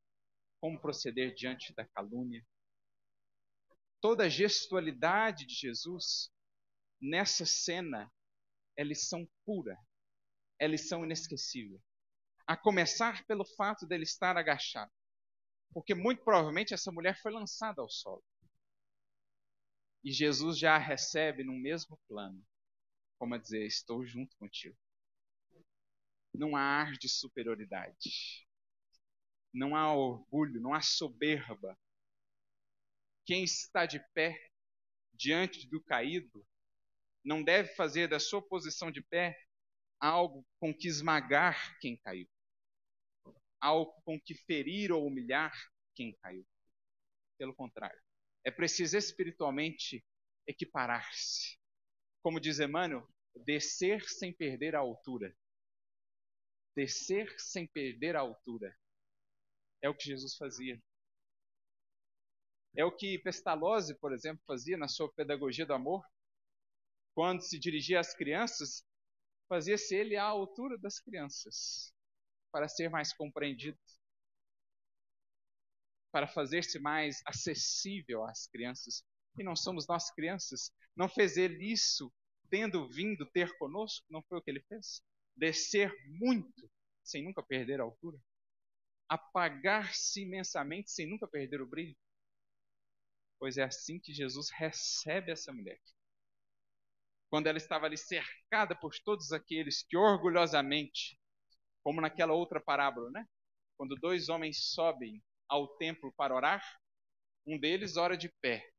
como 0.61 0.79
proceder 0.79 1.35
diante 1.35 1.73
da 1.73 1.85
calúnia. 1.89 2.41
Toda 3.99 4.23
a 4.23 4.29
gestualidade 4.29 5.45
de 5.45 5.55
Jesus 5.55 6.32
nessa 7.03 7.45
cena 7.45 8.11
é 8.77 8.83
lição 8.83 9.27
pura, 9.45 9.77
é 10.59 10.67
lição 10.67 11.03
inesquecível. 11.03 11.81
A 12.47 12.57
começar 12.57 13.25
pelo 13.25 13.45
fato 13.45 13.85
dele 13.85 14.03
estar 14.03 14.37
agachado, 14.37 14.91
porque 15.73 15.93
muito 15.93 16.23
provavelmente 16.23 16.73
essa 16.73 16.91
mulher 16.91 17.19
foi 17.21 17.31
lançada 17.31 17.81
ao 17.81 17.89
solo. 17.89 18.23
E 20.03 20.11
Jesus 20.11 20.57
já 20.57 20.75
a 20.75 20.79
recebe 20.79 21.43
no 21.43 21.53
mesmo 21.53 21.99
plano, 22.07 22.43
como 23.17 23.35
a 23.35 23.37
dizer: 23.37 23.65
Estou 23.65 24.05
junto 24.05 24.35
contigo 24.37 24.77
não 26.33 26.55
há 26.55 26.61
ar 26.61 26.93
de 26.93 27.07
superioridade, 27.07 28.47
não 29.53 29.75
há 29.75 29.93
orgulho, 29.93 30.59
não 30.59 30.73
há 30.73 30.81
soberba. 30.81 31.77
Quem 33.25 33.43
está 33.43 33.85
de 33.85 33.99
pé 34.13 34.35
diante 35.13 35.67
do 35.69 35.81
caído 35.81 36.45
não 37.23 37.43
deve 37.43 37.73
fazer 37.75 38.07
da 38.07 38.19
sua 38.19 38.41
posição 38.41 38.91
de 38.91 39.01
pé 39.01 39.39
algo 39.99 40.45
com 40.59 40.73
que 40.73 40.87
esmagar 40.87 41.77
quem 41.79 41.97
caiu, 41.97 42.27
algo 43.61 43.93
com 44.03 44.19
que 44.19 44.33
ferir 44.33 44.91
ou 44.91 45.05
humilhar 45.07 45.53
quem 45.95 46.13
caiu. 46.21 46.45
Pelo 47.37 47.55
contrário, 47.55 48.01
é 48.43 48.51
preciso 48.51 48.97
espiritualmente 48.97 50.03
equiparar-se. 50.45 51.57
Como 52.21 52.39
diz 52.39 52.59
Emmanuel, 52.59 53.07
descer 53.45 54.03
sem 54.09 54.33
perder 54.33 54.75
a 54.75 54.79
altura 54.79 55.35
descer 56.75 57.33
sem 57.39 57.67
perder 57.67 58.15
a 58.15 58.21
altura. 58.21 58.75
É 59.81 59.89
o 59.89 59.95
que 59.95 60.05
Jesus 60.05 60.35
fazia. 60.35 60.81
É 62.75 62.83
o 62.83 62.91
que 62.91 63.19
Pestalozzi, 63.19 63.95
por 63.95 64.13
exemplo, 64.13 64.43
fazia 64.47 64.77
na 64.77 64.87
sua 64.87 65.11
pedagogia 65.11 65.65
do 65.65 65.73
amor. 65.73 66.03
Quando 67.13 67.41
se 67.41 67.59
dirigia 67.59 67.99
às 67.99 68.13
crianças, 68.13 68.83
fazia-se 69.47 69.95
ele 69.95 70.15
à 70.15 70.23
altura 70.23 70.77
das 70.77 70.99
crianças, 70.99 71.93
para 72.51 72.67
ser 72.67 72.89
mais 72.89 73.13
compreendido, 73.13 73.77
para 76.11 76.27
fazer-se 76.27 76.79
mais 76.79 77.21
acessível 77.25 78.23
às 78.25 78.47
crianças. 78.47 79.03
E 79.37 79.43
não 79.43 79.55
somos 79.55 79.87
nós 79.87 80.11
crianças. 80.11 80.71
Não 80.95 81.09
fez 81.09 81.37
ele 81.37 81.71
isso 81.71 82.13
tendo 82.49 82.87
vindo 82.87 83.25
ter 83.31 83.57
conosco? 83.57 84.05
Não 84.09 84.21
foi 84.23 84.37
o 84.37 84.41
que 84.41 84.51
ele 84.51 84.61
fez? 84.69 85.01
descer 85.35 85.93
muito 86.07 86.69
sem 87.03 87.23
nunca 87.23 87.43
perder 87.43 87.81
a 87.81 87.83
altura, 87.83 88.17
apagar-se 89.09 90.21
imensamente 90.21 90.91
sem 90.91 91.07
nunca 91.09 91.27
perder 91.27 91.61
o 91.61 91.67
brilho. 91.67 91.97
Pois 93.39 93.57
é 93.57 93.63
assim 93.63 93.99
que 93.99 94.13
Jesus 94.13 94.49
recebe 94.51 95.31
essa 95.31 95.51
mulher. 95.51 95.79
Quando 97.33 97.47
ela 97.47 97.57
estava 97.57 97.87
ali 97.87 97.97
cercada 97.97 98.75
por 98.75 98.93
todos 99.03 99.31
aqueles 99.31 99.81
que 99.81 99.97
orgulhosamente, 99.97 101.17
como 101.83 101.99
naquela 101.99 102.33
outra 102.33 102.61
parábola, 102.61 103.09
né? 103.09 103.25
Quando 103.75 103.95
dois 103.95 104.29
homens 104.29 104.71
sobem 104.73 105.19
ao 105.49 105.67
templo 105.77 106.13
para 106.13 106.35
orar, 106.35 106.63
um 107.47 107.57
deles 107.57 107.97
ora 107.97 108.15
de 108.15 108.29
pé, 108.39 108.69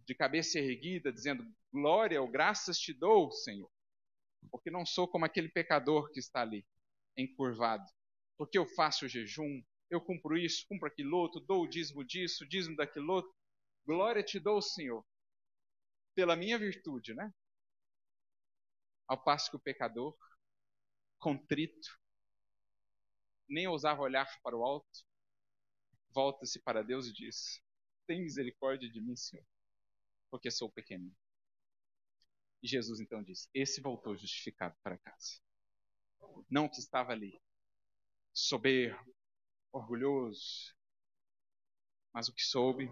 de 0.00 0.14
cabeça 0.14 0.58
erguida, 0.58 1.10
dizendo: 1.10 1.42
Glória 1.72 2.20
ou 2.20 2.28
graças 2.28 2.78
te 2.78 2.92
dou, 2.92 3.32
Senhor 3.32 3.70
porque 4.50 4.70
não 4.70 4.84
sou 4.84 5.08
como 5.08 5.24
aquele 5.24 5.48
pecador 5.48 6.10
que 6.10 6.18
está 6.18 6.42
ali, 6.42 6.64
encurvado. 7.16 7.84
Porque 8.36 8.58
eu 8.58 8.66
faço 8.66 9.06
o 9.06 9.08
jejum, 9.08 9.62
eu 9.90 10.00
cumpro 10.00 10.36
isso, 10.36 10.66
cumpro 10.68 10.88
aquilo 10.88 11.16
outro, 11.16 11.40
dou 11.40 11.64
o 11.64 11.68
dízimo 11.68 12.04
disso, 12.04 12.46
dízimo 12.46 12.76
daquilo 12.76 13.12
outro. 13.12 13.34
Glória 13.86 14.22
te 14.22 14.38
dou, 14.38 14.60
Senhor, 14.60 15.04
pela 16.14 16.36
minha 16.36 16.58
virtude, 16.58 17.14
né? 17.14 17.32
Ao 19.08 19.22
passo 19.22 19.50
que 19.50 19.56
o 19.56 19.60
pecador, 19.60 20.16
contrito, 21.18 21.88
nem 23.48 23.68
ousava 23.68 24.02
olhar 24.02 24.26
para 24.42 24.56
o 24.56 24.64
alto, 24.64 25.06
volta-se 26.10 26.60
para 26.60 26.82
Deus 26.82 27.06
e 27.06 27.12
diz: 27.12 27.62
Tem 28.06 28.22
misericórdia 28.22 28.90
de 28.90 29.00
mim, 29.00 29.16
Senhor, 29.16 29.46
porque 30.30 30.50
sou 30.50 30.70
pequeno. 30.70 31.14
E 32.62 32.68
Jesus 32.68 33.00
então 33.00 33.22
disse: 33.22 33.48
Esse 33.54 33.80
voltou 33.80 34.16
justificado 34.16 34.76
para 34.82 34.98
casa. 34.98 35.40
Não 36.50 36.68
que 36.68 36.78
estava 36.78 37.12
ali, 37.12 37.40
soberbo, 38.32 39.14
orgulhoso, 39.72 40.74
mas 42.12 42.28
o 42.28 42.34
que 42.34 42.42
soube 42.42 42.90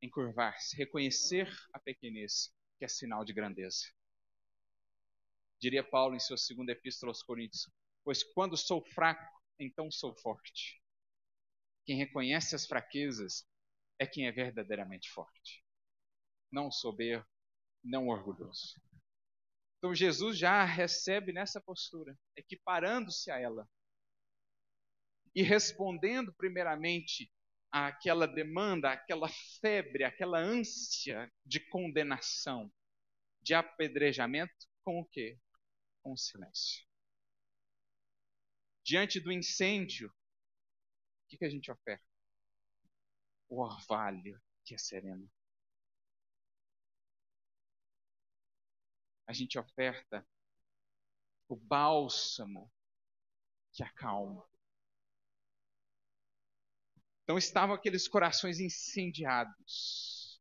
encurvar-se, 0.00 0.76
reconhecer 0.76 1.48
a 1.72 1.78
pequenez, 1.78 2.52
que 2.78 2.84
é 2.84 2.88
sinal 2.88 3.24
de 3.24 3.32
grandeza. 3.32 3.84
Diria 5.64 5.82
Paulo 5.82 6.14
em 6.14 6.20
sua 6.20 6.36
segunda 6.36 6.72
epístola 6.72 7.08
aos 7.08 7.22
Coríntios: 7.22 7.70
Pois 8.04 8.22
quando 8.22 8.54
sou 8.54 8.84
fraco, 8.84 9.40
então 9.58 9.90
sou 9.90 10.14
forte. 10.14 10.78
Quem 11.86 11.96
reconhece 11.96 12.54
as 12.54 12.66
fraquezas 12.66 13.48
é 13.98 14.06
quem 14.06 14.26
é 14.26 14.30
verdadeiramente 14.30 15.10
forte. 15.10 15.64
Não 16.52 16.70
soberbo, 16.70 17.26
não 17.82 18.08
orgulhoso. 18.08 18.78
Então 19.78 19.94
Jesus 19.94 20.36
já 20.36 20.62
recebe 20.64 21.32
nessa 21.32 21.62
postura, 21.62 22.14
equiparando-se 22.36 23.30
a 23.30 23.38
ela 23.40 23.66
e 25.34 25.42
respondendo 25.42 26.30
primeiramente 26.34 27.32
àquela 27.72 28.26
demanda, 28.26 28.92
àquela 28.92 29.30
febre, 29.62 30.04
àquela 30.04 30.38
ânsia 30.38 31.32
de 31.42 31.58
condenação, 31.58 32.70
de 33.40 33.54
apedrejamento, 33.54 34.68
com 34.82 35.00
o 35.00 35.06
quê? 35.06 35.38
Com 36.04 36.12
o 36.12 36.16
silêncio. 36.16 36.86
Diante 38.84 39.18
do 39.18 39.32
incêndio, 39.32 40.08
o 40.08 41.28
que, 41.28 41.38
que 41.38 41.44
a 41.44 41.50
gente 41.50 41.72
oferta? 41.72 42.06
O 43.48 43.60
orvalho 43.60 44.40
que 44.64 44.74
é 44.74 44.78
sereno. 44.78 45.28
a 49.26 49.32
gente 49.32 49.58
oferta 49.58 50.26
o 51.48 51.56
bálsamo 51.56 52.70
que 53.72 53.82
acalma. 53.82 54.46
Então 57.22 57.38
estavam 57.38 57.74
aqueles 57.74 58.06
corações 58.06 58.60
incendiados, 58.60 60.40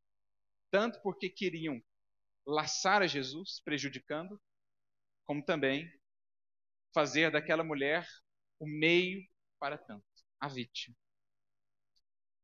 tanto 0.70 1.02
porque 1.02 1.30
queriam 1.30 1.82
laçar 2.46 3.02
a 3.02 3.08
Jesus, 3.08 3.62
prejudicando, 3.62 4.40
como 5.26 5.44
também 5.44 5.92
fazer 6.94 7.32
daquela 7.32 7.64
mulher 7.64 8.08
o 8.60 8.68
meio 8.68 9.28
para 9.60 9.78
tanto, 9.78 10.06
a 10.40 10.48
vítima. 10.48 10.96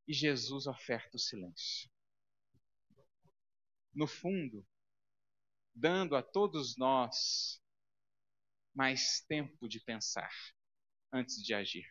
E 0.07 0.13
Jesus 0.13 0.65
oferta 0.65 1.17
o 1.17 1.19
silêncio. 1.19 1.89
No 3.93 4.07
fundo, 4.07 4.65
dando 5.75 6.15
a 6.15 6.23
todos 6.23 6.77
nós 6.77 7.61
mais 8.73 9.21
tempo 9.27 9.67
de 9.67 9.79
pensar 9.81 10.31
antes 11.11 11.43
de 11.43 11.53
agir, 11.53 11.85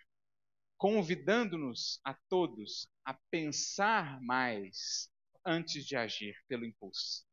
convidando-nos 0.77 2.01
a 2.05 2.15
todos 2.29 2.89
a 3.05 3.15
pensar 3.31 4.21
mais 4.23 5.13
antes 5.45 5.85
de 5.87 5.97
agir 5.97 6.35
pelo 6.49 6.65
impulso. 6.65 7.28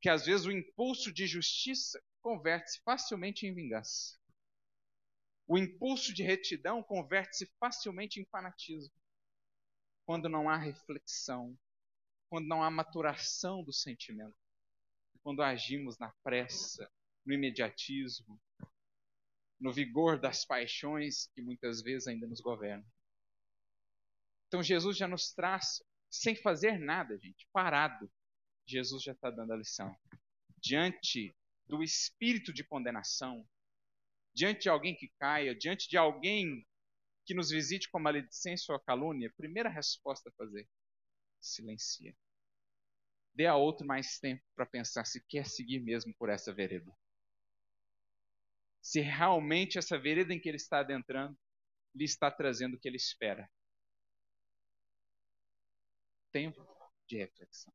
Porque 0.00 0.08
às 0.08 0.24
vezes 0.24 0.46
o 0.46 0.50
impulso 0.50 1.12
de 1.12 1.26
justiça 1.26 2.02
converte-se 2.22 2.80
facilmente 2.82 3.46
em 3.46 3.54
vingança. 3.54 4.18
O 5.46 5.58
impulso 5.58 6.14
de 6.14 6.22
retidão 6.22 6.82
converte-se 6.82 7.46
facilmente 7.60 8.18
em 8.18 8.24
fanatismo. 8.24 8.94
Quando 10.06 10.26
não 10.26 10.48
há 10.48 10.56
reflexão, 10.56 11.54
quando 12.30 12.46
não 12.46 12.62
há 12.62 12.70
maturação 12.70 13.62
do 13.62 13.74
sentimento, 13.74 14.34
quando 15.22 15.42
agimos 15.42 15.98
na 15.98 16.10
pressa, 16.22 16.90
no 17.26 17.34
imediatismo, 17.34 18.40
no 19.60 19.70
vigor 19.70 20.18
das 20.18 20.46
paixões 20.46 21.26
que 21.34 21.42
muitas 21.42 21.82
vezes 21.82 22.08
ainda 22.08 22.26
nos 22.26 22.40
governam. 22.40 22.88
Então 24.48 24.62
Jesus 24.62 24.96
já 24.96 25.06
nos 25.06 25.34
traz, 25.34 25.82
sem 26.08 26.34
fazer 26.34 26.78
nada, 26.78 27.18
gente, 27.18 27.46
parado, 27.52 28.10
Jesus 28.70 29.02
já 29.02 29.12
está 29.12 29.30
dando 29.30 29.52
a 29.52 29.56
lição. 29.56 29.94
Diante 30.58 31.34
do 31.66 31.82
espírito 31.82 32.52
de 32.52 32.64
condenação, 32.64 33.48
diante 34.34 34.62
de 34.62 34.68
alguém 34.68 34.94
que 34.94 35.08
caia, 35.18 35.54
diante 35.54 35.88
de 35.88 35.96
alguém 35.96 36.66
que 37.24 37.34
nos 37.34 37.50
visite 37.50 37.90
com 37.90 37.98
maledicência 37.98 38.72
ou 38.72 38.76
a 38.76 38.82
calúnia, 38.82 39.32
primeira 39.36 39.68
resposta 39.68 40.28
a 40.28 40.32
fazer: 40.32 40.68
silencia. 41.40 42.16
Dê 43.34 43.46
a 43.46 43.56
outro 43.56 43.86
mais 43.86 44.18
tempo 44.18 44.42
para 44.54 44.66
pensar 44.66 45.04
se 45.04 45.24
quer 45.26 45.46
seguir 45.46 45.80
mesmo 45.80 46.12
por 46.14 46.28
essa 46.28 46.52
vereda. 46.52 46.92
Se 48.82 49.00
realmente 49.00 49.78
essa 49.78 49.98
vereda 49.98 50.32
em 50.34 50.40
que 50.40 50.48
ele 50.48 50.56
está 50.56 50.80
adentrando 50.80 51.38
lhe 51.94 52.04
está 52.04 52.30
trazendo 52.30 52.74
o 52.74 52.80
que 52.80 52.88
ele 52.88 52.96
espera. 52.96 53.50
Tempo 56.32 56.64
de 57.06 57.18
reflexão. 57.18 57.72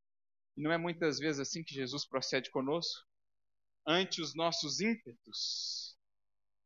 E 0.58 0.62
não 0.62 0.72
é 0.72 0.78
muitas 0.78 1.20
vezes 1.20 1.40
assim 1.40 1.64
que 1.64 1.74
Jesus 1.74 2.06
procede 2.06 2.50
conosco? 2.50 3.06
ante 3.86 4.22
os 4.22 4.34
nossos 4.34 4.80
ímpetos 4.80 5.96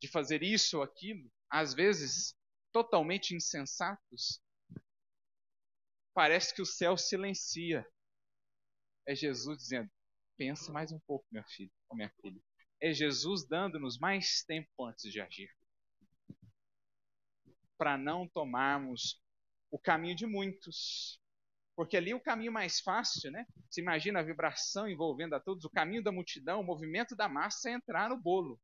de 0.01 0.07
fazer 0.07 0.41
isso 0.41 0.77
ou 0.77 0.83
aquilo, 0.83 1.29
às 1.49 1.73
vezes 1.73 2.35
totalmente 2.71 3.35
insensatos, 3.35 4.41
parece 6.13 6.53
que 6.53 6.61
o 6.61 6.65
céu 6.65 6.97
silencia. 6.97 7.85
É 9.05 9.13
Jesus 9.13 9.57
dizendo: 9.57 9.89
pensa 10.37 10.71
mais 10.71 10.91
um 10.91 10.99
pouco, 10.99 11.25
meu 11.31 11.43
filho 11.43 11.71
ou 11.89 11.97
minha 11.97 12.13
filha. 12.21 12.41
É 12.81 12.93
Jesus 12.93 13.45
dando-nos 13.45 13.97
mais 13.97 14.43
tempo 14.43 14.85
antes 14.85 15.11
de 15.11 15.19
agir. 15.19 15.53
Para 17.77 17.97
não 17.97 18.27
tomarmos 18.27 19.21
o 19.71 19.77
caminho 19.77 20.15
de 20.15 20.25
muitos, 20.25 21.19
porque 21.80 21.95
ali 21.95 22.13
o 22.13 22.19
caminho 22.19 22.51
mais 22.51 22.82
fácil, 22.82 23.32
né? 23.32 23.45
Se 23.71 23.80
imagina 23.80 24.19
a 24.19 24.21
vibração 24.21 24.86
envolvendo 24.86 25.34
a 25.34 25.39
todos, 25.39 25.63
o 25.63 25.69
caminho 25.69 26.03
da 26.03 26.11
multidão, 26.11 26.59
o 26.59 26.63
movimento 26.63 27.15
da 27.15 27.30
massa 27.30 27.69
é 27.69 27.71
entrar 27.71 28.09
no 28.09 28.17
bolo. 28.17 28.59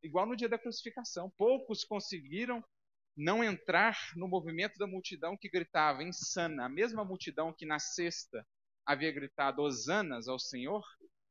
Igual 0.00 0.24
no 0.24 0.36
dia 0.36 0.48
da 0.48 0.56
crucificação. 0.56 1.28
Poucos 1.36 1.82
conseguiram 1.82 2.64
não 3.16 3.42
entrar 3.42 3.98
no 4.14 4.28
movimento 4.28 4.78
da 4.78 4.86
multidão 4.86 5.36
que 5.36 5.50
gritava 5.50 6.04
insana. 6.04 6.66
A 6.66 6.68
mesma 6.68 7.04
multidão 7.04 7.52
que 7.52 7.66
na 7.66 7.80
sexta 7.80 8.46
havia 8.86 9.10
gritado 9.10 9.60
hosanas 9.62 10.28
ao 10.28 10.38
Senhor, 10.38 10.84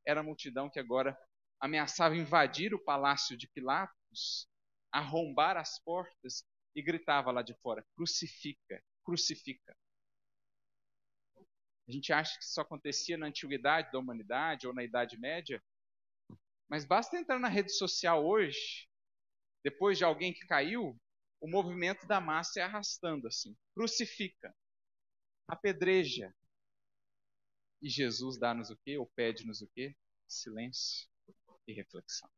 era 0.05 0.19
a 0.19 0.23
multidão 0.23 0.69
que 0.69 0.81
agora 0.81 1.17
ameaçava 1.61 2.17
invadir 2.17 2.73
o 2.73 2.83
palácio 2.83 3.37
de 3.37 3.47
Pilatos, 3.47 4.49
arrombar 4.91 5.55
as 5.55 5.79
portas 5.79 6.43
e 6.75 6.81
gritava 6.81 7.31
lá 7.31 7.41
de 7.41 7.53
fora: 7.61 7.85
crucifica, 7.95 8.83
crucifica. 9.05 9.73
A 11.87 11.91
gente 11.91 12.13
acha 12.13 12.37
que 12.37 12.45
isso 12.45 12.61
acontecia 12.61 13.17
na 13.17 13.27
antiguidade 13.27 13.91
da 13.91 13.99
humanidade 13.99 14.67
ou 14.67 14.73
na 14.73 14.83
Idade 14.83 15.17
Média, 15.17 15.61
mas 16.69 16.85
basta 16.85 17.17
entrar 17.17 17.39
na 17.39 17.49
rede 17.49 17.71
social 17.71 18.25
hoje, 18.25 18.87
depois 19.63 19.97
de 19.97 20.03
alguém 20.03 20.33
que 20.33 20.45
caiu, 20.45 20.99
o 21.39 21.47
movimento 21.47 22.07
da 22.07 22.21
massa 22.21 22.61
é 22.61 22.63
arrastando 22.63 23.27
assim, 23.27 23.55
crucifica, 23.73 24.55
apedreja. 25.47 26.33
E 27.81 27.89
Jesus 27.89 28.39
dá-nos 28.39 28.69
o 28.69 28.77
quê? 28.77 28.97
Ou 28.97 29.05
pede-nos 29.07 29.61
o 29.61 29.67
quê? 29.67 29.95
Silêncio 30.25 31.07
e 31.67 31.73
reflexão. 31.73 32.29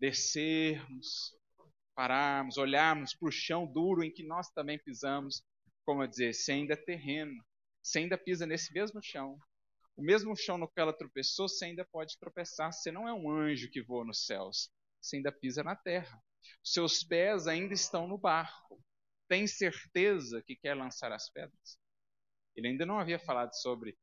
Descermos, 0.00 1.36
pararmos, 1.94 2.56
olharmos 2.56 3.14
para 3.14 3.28
o 3.28 3.32
chão 3.32 3.66
duro 3.66 4.02
em 4.02 4.12
que 4.12 4.26
nós 4.26 4.50
também 4.50 4.78
pisamos, 4.78 5.44
como 5.84 6.02
eu 6.02 6.08
dizer, 6.08 6.34
se 6.34 6.50
ainda 6.50 6.74
é 6.74 6.76
terreno, 6.76 7.44
você 7.82 8.00
ainda 8.00 8.18
pisa 8.18 8.46
nesse 8.46 8.72
mesmo 8.72 9.02
chão. 9.02 9.38
O 9.96 10.02
mesmo 10.02 10.36
chão 10.36 10.56
no 10.56 10.68
qual 10.68 10.88
ela 10.88 10.96
tropeçou, 10.96 11.48
você 11.48 11.66
ainda 11.66 11.84
pode 11.84 12.18
tropeçar. 12.18 12.72
Você 12.72 12.90
não 12.90 13.08
é 13.08 13.12
um 13.12 13.30
anjo 13.30 13.70
que 13.70 13.82
voa 13.82 14.04
nos 14.04 14.24
céus. 14.24 14.70
Você 15.00 15.16
ainda 15.16 15.32
pisa 15.32 15.62
na 15.62 15.74
terra. 15.74 16.22
Seus 16.62 17.02
pés 17.02 17.46
ainda 17.46 17.74
estão 17.74 18.06
no 18.06 18.18
barro. 18.18 18.82
Tem 19.28 19.46
certeza 19.46 20.42
que 20.42 20.56
quer 20.56 20.74
lançar 20.74 21.12
as 21.12 21.30
pedras? 21.30 21.78
Ele 22.56 22.68
ainda 22.68 22.84
não 22.84 22.98
havia 22.98 23.18
falado 23.18 23.52
sobre 23.54 23.96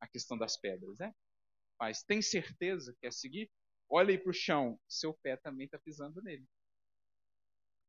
a 0.00 0.08
questão 0.08 0.36
das 0.36 0.56
pedras, 0.56 0.98
né? 0.98 1.14
Mas 1.78 2.02
tem 2.02 2.22
certeza 2.22 2.92
que 2.92 3.00
quer 3.00 3.12
seguir? 3.12 3.50
Olha 3.88 4.10
aí 4.10 4.18
para 4.18 4.30
o 4.30 4.34
chão, 4.34 4.78
seu 4.88 5.12
pé 5.14 5.36
também 5.36 5.66
está 5.66 5.78
pisando 5.78 6.22
nele. 6.22 6.46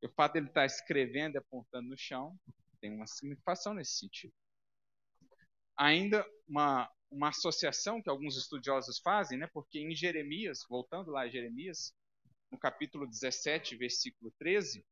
O 0.03 0.09
fato 0.09 0.33
de 0.33 0.39
ele 0.39 0.47
estar 0.47 0.61
tá 0.61 0.65
escrevendo 0.65 1.35
e 1.35 1.37
apontando 1.37 1.87
no 1.87 1.97
chão 1.97 2.37
tem 2.79 2.91
uma 2.91 3.05
significação 3.05 3.73
nesse 3.73 3.99
sentido 3.99 4.33
ainda 5.77 6.25
uma, 6.47 6.89
uma 7.09 7.29
associação 7.29 8.01
que 8.01 8.09
alguns 8.09 8.37
estudiosos 8.37 8.99
fazem, 8.99 9.37
né? 9.37 9.47
porque 9.53 9.79
em 9.79 9.95
Jeremias, 9.95 10.65
voltando 10.69 11.11
lá 11.11 11.21
a 11.21 11.29
Jeremias, 11.29 11.93
no 12.51 12.57
capítulo 12.57 13.07
17, 13.07 13.75
versículo 13.75 14.31
13, 14.37 14.85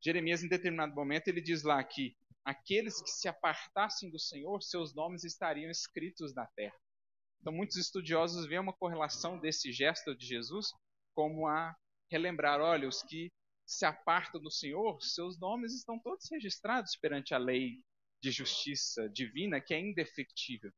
Jeremias, 0.00 0.42
em 0.42 0.48
determinado 0.48 0.94
momento, 0.94 1.28
ele 1.28 1.40
diz 1.40 1.62
lá 1.62 1.82
que 1.82 2.14
aqueles 2.44 3.00
que 3.00 3.10
se 3.10 3.26
apartassem 3.26 4.10
do 4.10 4.18
Senhor, 4.18 4.62
seus 4.62 4.94
nomes 4.94 5.24
estariam 5.24 5.70
escritos 5.70 6.34
na 6.34 6.46
terra. 6.48 6.78
Então, 7.40 7.52
muitos 7.52 7.76
estudiosos 7.76 8.46
veem 8.46 8.60
uma 8.60 8.72
correlação 8.72 9.38
desse 9.38 9.72
gesto 9.72 10.14
de 10.14 10.26
Jesus 10.26 10.72
como 11.14 11.46
a 11.46 11.74
relembrar: 12.10 12.60
olha, 12.60 12.86
os 12.86 13.02
que 13.02 13.32
se 13.66 13.86
apartam 13.86 14.40
do 14.40 14.50
Senhor, 14.50 15.00
seus 15.02 15.38
nomes 15.38 15.74
estão 15.74 15.98
todos 15.98 16.28
registrados 16.30 16.96
perante 16.96 17.32
a 17.32 17.38
lei 17.38 17.82
de 18.24 18.30
justiça 18.30 19.06
divina 19.10 19.60
que 19.60 19.74
é 19.74 19.78
indefectível. 19.78 20.72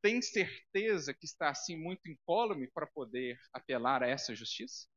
Tem 0.00 0.22
certeza 0.22 1.12
que 1.12 1.26
está 1.26 1.50
assim 1.50 1.76
muito 1.76 2.10
incólume 2.10 2.70
para 2.70 2.86
poder 2.86 3.38
apelar 3.52 4.02
a 4.02 4.08
essa 4.08 4.34
justiça? 4.34 4.88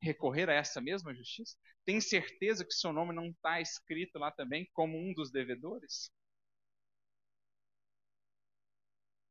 Recorrer 0.00 0.48
a 0.48 0.54
essa 0.54 0.80
mesma 0.80 1.14
justiça? 1.14 1.54
Tem 1.84 2.00
certeza 2.00 2.64
que 2.64 2.72
seu 2.72 2.94
nome 2.94 3.14
não 3.14 3.26
está 3.28 3.60
escrito 3.60 4.18
lá 4.18 4.32
também 4.32 4.66
como 4.72 4.96
um 4.96 5.12
dos 5.12 5.30
devedores? 5.30 6.10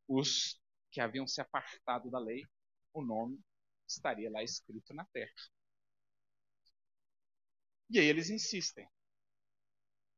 Os 0.07 0.61
que 0.91 1.01
haviam 1.01 1.25
se 1.25 1.41
apartado 1.41 2.11
da 2.11 2.19
lei, 2.19 2.45
o 2.93 3.01
nome 3.01 3.39
estaria 3.87 4.29
lá 4.29 4.43
escrito 4.43 4.93
na 4.93 5.05
terra. 5.05 5.33
E 7.89 7.99
aí 7.99 8.05
eles 8.05 8.29
insistem, 8.29 8.87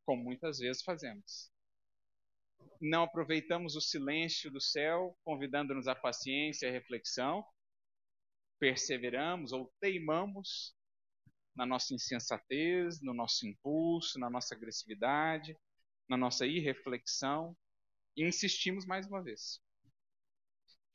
como 0.05 0.24
muitas 0.24 0.59
vezes 0.59 0.84
fazemos 0.84 1.53
não 2.82 3.03
aproveitamos 3.03 3.76
o 3.76 3.82
silêncio 3.82 4.51
do 4.51 4.61
céu, 4.61 5.18
convidando-nos 5.24 5.88
à 5.88 5.95
paciência 5.95 6.68
e 6.68 6.72
reflexão, 6.72 7.45
perseveramos 8.59 9.51
ou 9.51 9.74
teimamos 9.80 10.76
na 11.55 11.66
nossa 11.66 11.93
insensatez, 11.93 13.01
no 13.01 13.14
nosso 13.14 13.47
impulso, 13.47 14.20
na 14.20 14.30
nossa 14.30 14.55
agressividade, 14.55 15.57
na 16.09 16.18
nossa 16.18 16.45
irreflexão 16.45 17.55
e 18.16 18.24
insistimos 18.24 18.86
mais 18.86 19.07
uma 19.07 19.22
vez. 19.24 19.61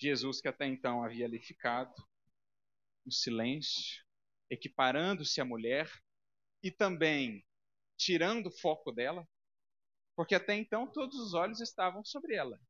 Jesus, 0.00 0.40
que 0.40 0.48
até 0.48 0.66
então 0.66 1.02
havia 1.02 1.26
ali 1.26 1.40
ficado, 1.40 1.94
no 3.04 3.12
silêncio, 3.12 4.04
equiparando-se 4.50 5.40
à 5.40 5.44
mulher 5.44 5.90
e 6.62 6.70
também 6.70 7.44
tirando 7.96 8.46
o 8.46 8.58
foco 8.58 8.92
dela, 8.92 9.26
porque 10.18 10.34
até 10.34 10.52
então 10.56 10.84
todos 10.84 11.16
os 11.16 11.32
olhos 11.32 11.60
estavam 11.60 12.04
sobre 12.04 12.34
ela. 12.34 12.60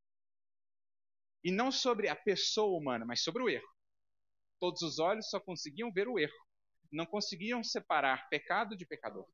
E 1.42 1.50
não 1.50 1.72
sobre 1.72 2.06
a 2.06 2.14
pessoa 2.14 2.78
humana, 2.78 3.06
mas 3.06 3.22
sobre 3.22 3.42
o 3.42 3.48
erro. 3.48 3.74
Todos 4.60 4.82
os 4.82 4.98
olhos 4.98 5.30
só 5.30 5.40
conseguiam 5.40 5.90
ver 5.90 6.08
o 6.08 6.18
erro, 6.18 6.46
não 6.92 7.06
conseguiam 7.06 7.64
separar 7.64 8.28
pecado 8.28 8.76
de 8.76 8.84
pecador. 8.84 9.26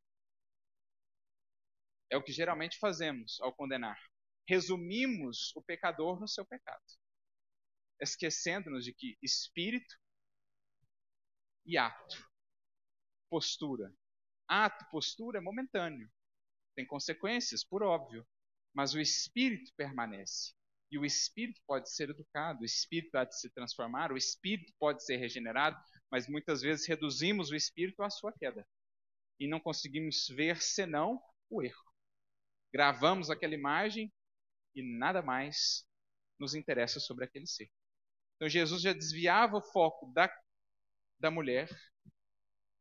É 2.09 2.17
o 2.17 2.23
que 2.23 2.31
geralmente 2.31 2.79
fazemos 2.79 3.41
ao 3.41 3.53
condenar. 3.53 4.01
Resumimos 4.49 5.51
o 5.57 5.61
pecador 5.61 6.21
no 6.21 6.29
seu 6.29 6.47
pecado, 6.47 6.85
esquecendo-nos 8.01 8.85
de 8.85 8.95
que 8.95 9.19
espírito 9.21 9.99
e 11.67 11.77
ato, 11.77 12.31
postura. 13.29 13.93
Ato, 14.47 14.89
postura 14.89 15.39
é 15.39 15.41
momentâneo, 15.41 16.09
tem 16.75 16.87
consequências, 16.87 17.65
por 17.65 17.83
óbvio, 17.83 18.27
mas 18.75 18.95
o 18.95 19.01
espírito 19.01 19.73
permanece. 19.77 20.53
E 20.91 20.99
o 20.99 21.05
espírito 21.05 21.61
pode 21.67 21.91
ser 21.91 22.11
educado, 22.11 22.63
o 22.63 22.65
espírito 22.65 23.11
pode 23.13 23.39
se 23.39 23.51
transformar, 23.51 24.13
o 24.13 24.17
espírito 24.17 24.73
pode 24.79 25.05
ser 25.05 25.17
regenerado, 25.17 25.77
mas 26.11 26.29
muitas 26.29 26.61
vezes 26.61 26.87
reduzimos 26.87 27.51
o 27.51 27.57
espírito 27.57 28.03
à 28.03 28.11
sua 28.11 28.33
queda 28.33 28.67
e 29.41 29.49
não 29.49 29.59
conseguimos 29.59 30.29
ver 30.29 30.61
senão 30.63 31.21
o 31.51 31.63
erro. 31.63 31.85
Gravamos 32.73 33.31
aquela 33.31 33.55
imagem 33.55 34.13
e 34.75 34.83
nada 34.99 35.23
mais 35.23 35.87
nos 36.39 36.55
interessa 36.55 37.01
sobre 37.01 37.25
aquele 37.25 37.47
ser. 37.47 37.71
Então 38.37 38.49
Jesus 38.49 38.83
já 38.83 38.93
desviava 38.93 39.57
o 39.57 39.63
foco 39.63 40.13
da, 40.13 40.33
da 41.19 41.31
mulher, 41.31 41.69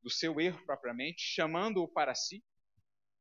do 0.02 0.10
seu 0.10 0.40
erro 0.40 0.64
propriamente, 0.66 1.22
chamando-o 1.22 1.88
para 1.88 2.14
si, 2.14 2.44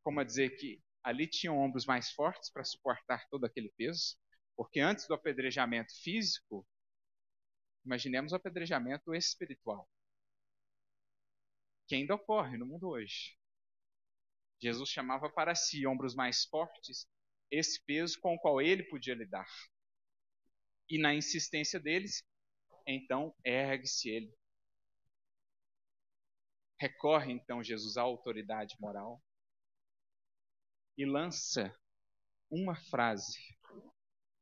como 0.03 0.21
a 0.21 0.25
dizer 0.25 0.57
que 0.57 0.83
ali 1.03 1.27
tinham 1.27 1.59
ombros 1.59 1.87
mais 1.87 2.13
fortes 2.13 2.51
para 2.51 2.65
suportar 2.65 3.27
todo 3.29 3.45
aquele 3.45 3.71
peso, 3.77 4.17
porque 4.57 4.81
antes 4.81 5.07
do 5.07 5.15
apedrejamento 5.15 5.93
físico, 6.03 6.67
imaginemos 7.85 8.33
o 8.33 8.37
apedrejamento 8.37 9.15
espiritual, 9.15 9.89
que 11.87 11.95
ainda 11.95 12.15
ocorre 12.15 12.57
no 12.57 12.67
mundo 12.67 12.89
hoje. 12.89 13.37
Jesus 14.61 14.89
chamava 14.91 15.29
para 15.29 15.55
si 15.55 15.87
ombros 15.87 16.15
mais 16.15 16.45
fortes 16.45 17.09
esse 17.51 17.83
peso 17.85 18.21
com 18.21 18.35
o 18.35 18.39
qual 18.39 18.63
ele 18.63 18.85
podia 18.85 19.15
lidar. 19.15 19.49
E 20.89 20.99
na 20.99 21.15
insistência 21.15 21.81
deles, 21.81 22.23
então 22.87 23.35
ergue-se 23.45 24.09
ele. 24.09 24.33
Recorre 26.79 27.33
então 27.33 27.63
Jesus 27.63 27.97
à 27.97 28.03
autoridade 28.03 28.77
moral 28.81 29.23
e 30.97 31.05
lança 31.05 31.75
uma 32.51 32.75
frase, 32.75 33.39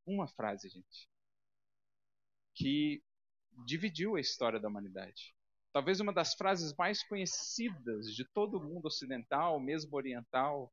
uma 0.07 0.27
frase, 0.27 0.69
gente, 0.69 1.09
que 2.55 3.03
dividiu 3.65 4.17
a 4.17 4.21
história 4.21 4.59
da 4.59 4.69
humanidade. 4.69 5.35
Talvez 5.73 6.01
uma 6.01 6.13
das 6.13 6.35
frases 6.35 6.75
mais 6.77 7.03
conhecidas 7.05 8.15
de 8.15 8.25
todo 8.25 8.59
o 8.59 8.63
mundo 8.63 8.87
ocidental, 8.87 9.61
mesmo 9.61 9.97
oriental, 9.97 10.73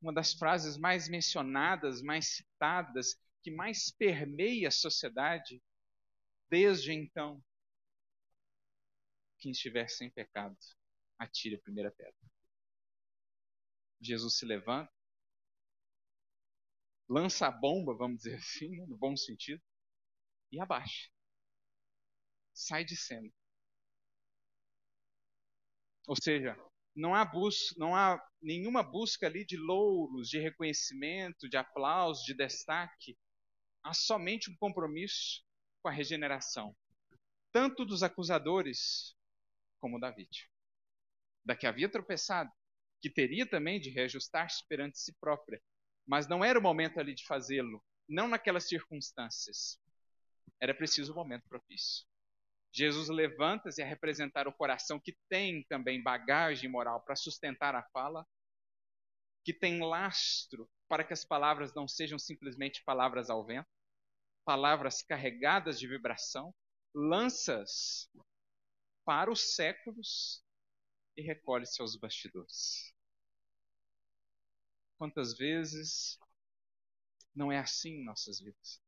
uma 0.00 0.12
das 0.12 0.32
frases 0.32 0.78
mais 0.78 1.08
mencionadas, 1.08 2.00
mais 2.00 2.36
citadas, 2.36 3.14
que 3.42 3.50
mais 3.50 3.90
permeia 3.90 4.68
a 4.68 4.72
sociedade 4.72 5.62
desde 6.48 6.92
então. 6.92 7.42
Quem 9.38 9.52
estiver 9.52 9.88
sem 9.88 10.10
pecado, 10.10 10.56
atire 11.18 11.56
a 11.56 11.60
primeira 11.60 11.90
pedra. 11.90 12.14
Jesus 14.00 14.38
se 14.38 14.46
levanta, 14.46 14.92
lança 17.08 17.46
a 17.46 17.50
bomba, 17.50 17.94
vamos 17.96 18.18
dizer 18.18 18.36
assim, 18.38 18.68
né, 18.68 18.86
no 18.86 18.96
bom 18.96 19.16
sentido, 19.16 19.62
e 20.52 20.60
abaixa. 20.60 21.08
Sai 22.52 22.84
de 22.84 22.96
cena. 22.96 23.30
Ou 26.06 26.16
seja, 26.16 26.56
não 26.94 27.14
há, 27.14 27.24
bus 27.24 27.74
não 27.76 27.94
há 27.94 28.20
nenhuma 28.40 28.82
busca 28.82 29.26
ali 29.26 29.44
de 29.44 29.56
louros, 29.56 30.28
de 30.28 30.38
reconhecimento, 30.38 31.48
de 31.48 31.56
aplauso, 31.56 32.24
de 32.24 32.34
destaque. 32.34 33.16
Há 33.84 33.94
somente 33.94 34.50
um 34.50 34.56
compromisso 34.56 35.44
com 35.82 35.88
a 35.88 35.92
regeneração, 35.92 36.76
tanto 37.52 37.84
dos 37.84 38.02
acusadores 38.02 39.14
como 39.80 40.00
da 40.00 40.10
vítima. 40.10 40.50
Da 41.44 41.54
que 41.54 41.66
havia 41.66 41.88
tropeçado, 41.88 42.50
que 43.00 43.08
teria 43.08 43.48
também 43.48 43.78
de 43.80 43.90
reajustar-se 43.90 44.66
perante 44.66 44.98
si 44.98 45.14
própria, 45.20 45.62
mas 46.08 46.26
não 46.26 46.42
era 46.42 46.58
o 46.58 46.62
momento 46.62 46.98
ali 46.98 47.14
de 47.14 47.26
fazê-lo, 47.26 47.84
não 48.08 48.26
naquelas 48.26 48.66
circunstâncias. 48.66 49.78
Era 50.58 50.74
preciso 50.74 51.12
o 51.12 51.14
um 51.14 51.18
momento 51.18 51.46
propício. 51.46 52.06
Jesus 52.72 53.10
levanta-se 53.10 53.82
a 53.82 53.86
representar 53.86 54.48
o 54.48 54.52
coração 54.52 54.98
que 54.98 55.16
tem 55.28 55.64
também 55.64 56.02
bagagem 56.02 56.70
moral 56.70 57.02
para 57.02 57.14
sustentar 57.14 57.74
a 57.74 57.82
fala, 57.90 58.26
que 59.44 59.52
tem 59.52 59.80
lastro 59.80 60.68
para 60.88 61.04
que 61.04 61.12
as 61.12 61.24
palavras 61.24 61.74
não 61.74 61.86
sejam 61.86 62.18
simplesmente 62.18 62.82
palavras 62.84 63.28
ao 63.28 63.44
vento, 63.44 63.68
palavras 64.46 65.02
carregadas 65.02 65.78
de 65.78 65.86
vibração, 65.86 66.54
lanças 66.94 68.10
para 69.04 69.30
os 69.30 69.54
séculos 69.54 70.42
e 71.16 71.22
recolhe 71.22 71.66
seus 71.66 71.96
bastidores. 71.96 72.94
Quantas 74.98 75.38
vezes 75.38 76.18
não 77.32 77.52
é 77.52 77.58
assim 77.58 78.00
em 78.00 78.04
nossas 78.04 78.40
vidas? 78.40 78.82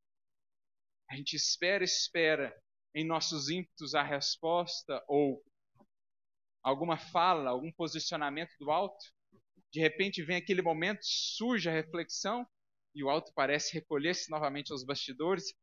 A 1.08 1.14
gente 1.16 1.36
espera, 1.36 1.84
espera 1.84 2.54
em 2.92 3.06
nossos 3.06 3.48
ímpetos 3.48 3.94
a 3.94 4.02
resposta 4.02 5.02
ou 5.06 5.40
alguma 6.62 6.98
fala, 6.98 7.50
algum 7.50 7.70
posicionamento 7.72 8.50
do 8.58 8.72
alto. 8.72 9.04
De 9.72 9.78
repente 9.78 10.22
vem 10.22 10.36
aquele 10.36 10.62
momento, 10.62 11.00
surge 11.02 11.68
a 11.68 11.72
reflexão 11.72 12.44
e 12.92 13.04
o 13.04 13.08
alto 13.08 13.32
parece 13.32 13.72
recolher-se 13.72 14.28
novamente 14.30 14.72
aos 14.72 14.84
bastidores, 14.84 15.54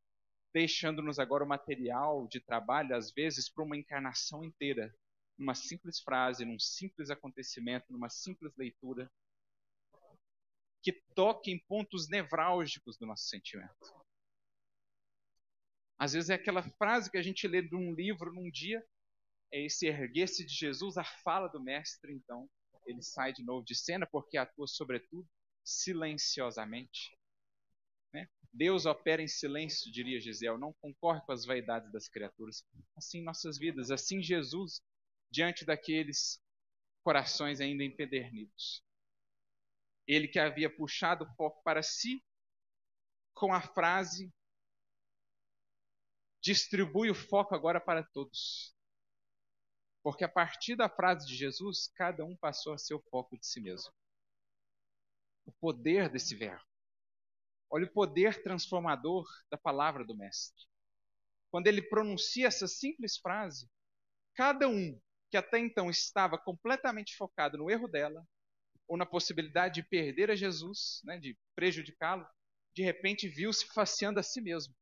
deixando-nos 0.54 1.18
agora 1.18 1.44
o 1.44 1.48
material 1.48 2.26
de 2.26 2.40
trabalho, 2.40 2.96
às 2.96 3.12
vezes, 3.12 3.52
para 3.52 3.64
uma 3.64 3.76
encarnação 3.76 4.42
inteira, 4.42 4.94
numa 5.36 5.54
simples 5.54 6.00
frase, 6.00 6.46
num 6.46 6.58
simples 6.58 7.10
acontecimento, 7.10 7.92
numa 7.92 8.08
simples 8.08 8.56
leitura 8.56 9.10
que 10.82 10.92
toque 11.14 11.50
em 11.50 11.58
pontos 11.58 12.08
nevrálgicos 12.08 12.96
do 12.96 13.06
nosso 13.06 13.28
sentimento. 13.28 13.98
Às 15.98 16.12
vezes 16.12 16.30
é 16.30 16.34
aquela 16.34 16.62
frase 16.62 17.10
que 17.10 17.18
a 17.18 17.22
gente 17.22 17.46
lê 17.48 17.60
de 17.60 17.74
um 17.74 17.92
livro 17.92 18.32
num 18.32 18.50
dia, 18.50 18.84
é 19.52 19.64
esse 19.64 19.86
erguer-se 19.86 20.44
de 20.44 20.54
Jesus, 20.54 20.96
a 20.96 21.04
fala 21.04 21.48
do 21.48 21.60
mestre, 21.60 22.12
então 22.12 22.48
ele 22.86 23.02
sai 23.02 23.32
de 23.32 23.42
novo 23.42 23.64
de 23.64 23.74
cena 23.74 24.06
porque 24.06 24.38
atua 24.38 24.66
sobretudo 24.66 25.28
silenciosamente. 25.64 27.18
Né? 28.12 28.28
Deus 28.52 28.86
opera 28.86 29.20
em 29.20 29.28
silêncio, 29.28 29.92
diria 29.92 30.20
Gisele, 30.20 30.56
não 30.56 30.72
concorre 30.80 31.20
com 31.22 31.32
as 31.32 31.44
vaidades 31.44 31.90
das 31.92 32.08
criaturas. 32.08 32.64
Assim 32.96 33.22
nossas 33.22 33.58
vidas, 33.58 33.90
assim 33.90 34.22
Jesus 34.22 34.80
diante 35.30 35.64
daqueles 35.64 36.40
corações 37.02 37.60
ainda 37.60 37.84
empedernidos. 37.84 38.82
Ele 40.08 40.26
que 40.26 40.38
havia 40.38 40.74
puxado 40.74 41.24
o 41.24 41.34
foco 41.34 41.62
para 41.62 41.82
si 41.82 42.24
com 43.34 43.52
a 43.52 43.60
frase: 43.60 44.32
distribui 46.40 47.10
o 47.10 47.14
foco 47.14 47.54
agora 47.54 47.78
para 47.78 48.02
todos. 48.02 48.74
Porque 50.02 50.24
a 50.24 50.28
partir 50.28 50.74
da 50.74 50.88
frase 50.88 51.26
de 51.26 51.36
Jesus, 51.36 51.88
cada 51.94 52.24
um 52.24 52.34
passou 52.34 52.72
a 52.72 52.78
ser 52.78 52.94
o 52.94 53.02
foco 53.10 53.38
de 53.38 53.46
si 53.46 53.60
mesmo. 53.60 53.92
O 55.44 55.52
poder 55.52 56.08
desse 56.08 56.34
verbo. 56.34 56.64
Olha 57.70 57.84
o 57.84 57.92
poder 57.92 58.42
transformador 58.42 59.28
da 59.50 59.58
palavra 59.58 60.04
do 60.04 60.16
Mestre. 60.16 60.64
Quando 61.50 61.66
ele 61.66 61.82
pronuncia 61.82 62.46
essa 62.46 62.66
simples 62.66 63.18
frase, 63.18 63.70
cada 64.34 64.68
um 64.68 64.98
que 65.30 65.36
até 65.36 65.58
então 65.58 65.90
estava 65.90 66.38
completamente 66.38 67.14
focado 67.14 67.58
no 67.58 67.70
erro 67.70 67.86
dela, 67.86 68.26
ou 68.88 68.96
na 68.96 69.06
possibilidade 69.06 69.76
de 69.76 69.88
perder 69.88 70.30
a 70.30 70.34
Jesus, 70.34 71.02
né, 71.04 71.18
de 71.18 71.38
prejudicá-lo, 71.54 72.26
de 72.74 72.82
repente 72.82 73.28
viu-se 73.28 73.66
faceando 73.74 74.18
a 74.18 74.22
si 74.22 74.40
mesmo. 74.40 74.74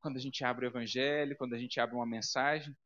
Quando 0.00 0.16
a 0.16 0.20
gente 0.20 0.44
abre 0.44 0.66
o 0.66 0.68
evangelho, 0.68 1.36
quando 1.36 1.54
a 1.54 1.58
gente 1.58 1.78
abre 1.80 1.96
uma 1.96 2.06
mensagem, 2.06 2.76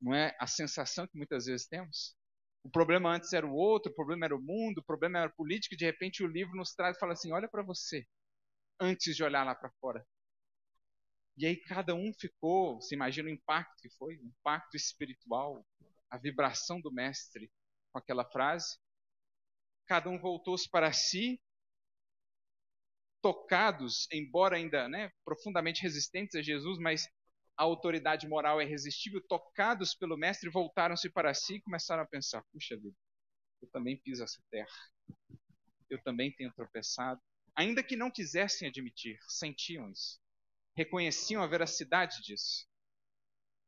não 0.00 0.14
é 0.14 0.36
a 0.38 0.46
sensação 0.46 1.06
que 1.06 1.16
muitas 1.16 1.46
vezes 1.46 1.66
temos? 1.66 2.14
O 2.62 2.70
problema 2.70 3.14
antes 3.14 3.32
era 3.32 3.46
o 3.46 3.54
outro, 3.54 3.90
o 3.92 3.94
problema 3.94 4.26
era 4.26 4.36
o 4.36 4.40
mundo, 4.40 4.78
o 4.78 4.84
problema 4.84 5.18
era 5.18 5.26
a 5.28 5.34
política, 5.34 5.74
e 5.74 5.78
de 5.78 5.84
repente 5.84 6.22
o 6.22 6.26
livro 6.26 6.56
nos 6.56 6.74
traz 6.74 6.96
e 6.96 7.00
fala 7.00 7.12
assim: 7.12 7.30
olha 7.32 7.48
para 7.48 7.62
você, 7.62 8.06
antes 8.80 9.14
de 9.16 9.22
olhar 9.22 9.44
lá 9.44 9.54
para 9.54 9.70
fora. 9.80 10.06
E 11.36 11.46
aí 11.46 11.56
cada 11.56 11.94
um 11.94 12.12
ficou, 12.14 12.80
você 12.80 12.94
imagina 12.94 13.28
o 13.28 13.32
impacto 13.32 13.76
que 13.82 13.90
foi, 13.90 14.16
o 14.16 14.24
impacto 14.24 14.76
espiritual, 14.76 15.66
a 16.14 16.18
vibração 16.18 16.80
do 16.80 16.92
mestre 16.92 17.50
com 17.92 17.98
aquela 17.98 18.24
frase. 18.24 18.78
Cada 19.84 20.08
um 20.08 20.16
voltou-se 20.16 20.70
para 20.70 20.92
si, 20.92 21.42
tocados, 23.20 24.06
embora 24.12 24.56
ainda 24.56 24.88
né, 24.88 25.10
profundamente 25.24 25.82
resistentes 25.82 26.36
a 26.36 26.42
Jesus, 26.42 26.78
mas 26.78 27.08
a 27.56 27.64
autoridade 27.64 28.28
moral 28.28 28.60
é 28.60 28.64
irresistível, 28.64 29.20
tocados 29.26 29.92
pelo 29.94 30.16
mestre, 30.16 30.48
voltaram-se 30.48 31.10
para 31.10 31.34
si 31.34 31.56
e 31.56 31.60
começaram 31.60 32.04
a 32.04 32.06
pensar: 32.06 32.44
puxa 32.52 32.76
vida, 32.76 32.96
eu 33.60 33.68
também 33.70 33.96
piso 33.96 34.22
essa 34.22 34.40
terra, 34.50 34.68
eu 35.90 36.00
também 36.04 36.32
tenho 36.32 36.52
tropeçado. 36.54 37.20
Ainda 37.56 37.82
que 37.82 37.96
não 37.96 38.10
quisessem 38.10 38.68
admitir, 38.68 39.18
sentiam 39.26 39.90
isso, 39.90 40.20
reconheciam 40.76 41.42
a 41.42 41.46
veracidade 41.46 42.22
disso. 42.22 42.68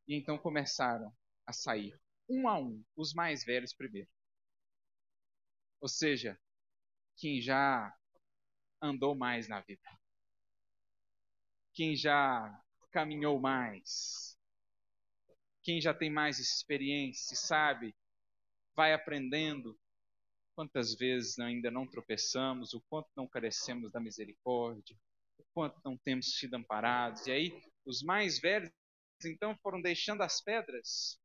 E 0.07 0.15
então 0.15 0.39
começaram 0.39 1.13
a 1.45 1.53
sair, 1.53 1.99
um 2.29 2.49
a 2.49 2.59
um, 2.59 2.85
os 2.97 3.13
mais 3.13 3.45
velhos 3.45 3.73
primeiro. 3.75 4.09
Ou 5.81 5.89
seja, 5.89 6.39
quem 7.17 7.41
já 7.41 7.95
andou 8.81 9.15
mais 9.15 9.49
na 9.49 9.61
vida, 9.61 9.89
quem 11.73 11.97
já 11.97 12.63
caminhou 12.91 13.41
mais, 13.41 14.39
quem 15.63 15.81
já 15.81 15.93
tem 15.93 16.11
mais 16.11 16.39
experiência, 16.39 17.37
sabe, 17.37 17.95
vai 18.75 18.93
aprendendo 18.93 19.79
quantas 20.55 20.95
vezes 20.95 21.39
ainda 21.39 21.71
não 21.71 21.87
tropeçamos, 21.87 22.73
o 22.73 22.81
quanto 22.89 23.11
não 23.15 23.29
carecemos 23.29 23.93
da 23.93 24.01
misericórdia, 24.01 24.97
o 25.39 25.45
quanto 25.53 25.81
não 25.85 25.97
temos 25.99 26.39
sido 26.39 26.55
amparados. 26.55 27.27
E 27.27 27.31
aí, 27.31 27.63
os 27.85 28.03
mais 28.03 28.39
velhos, 28.39 28.71
então, 29.25 29.57
foram 29.63 29.81
deixando 29.83 30.23
as 30.23 30.41
pedras, 30.41 31.21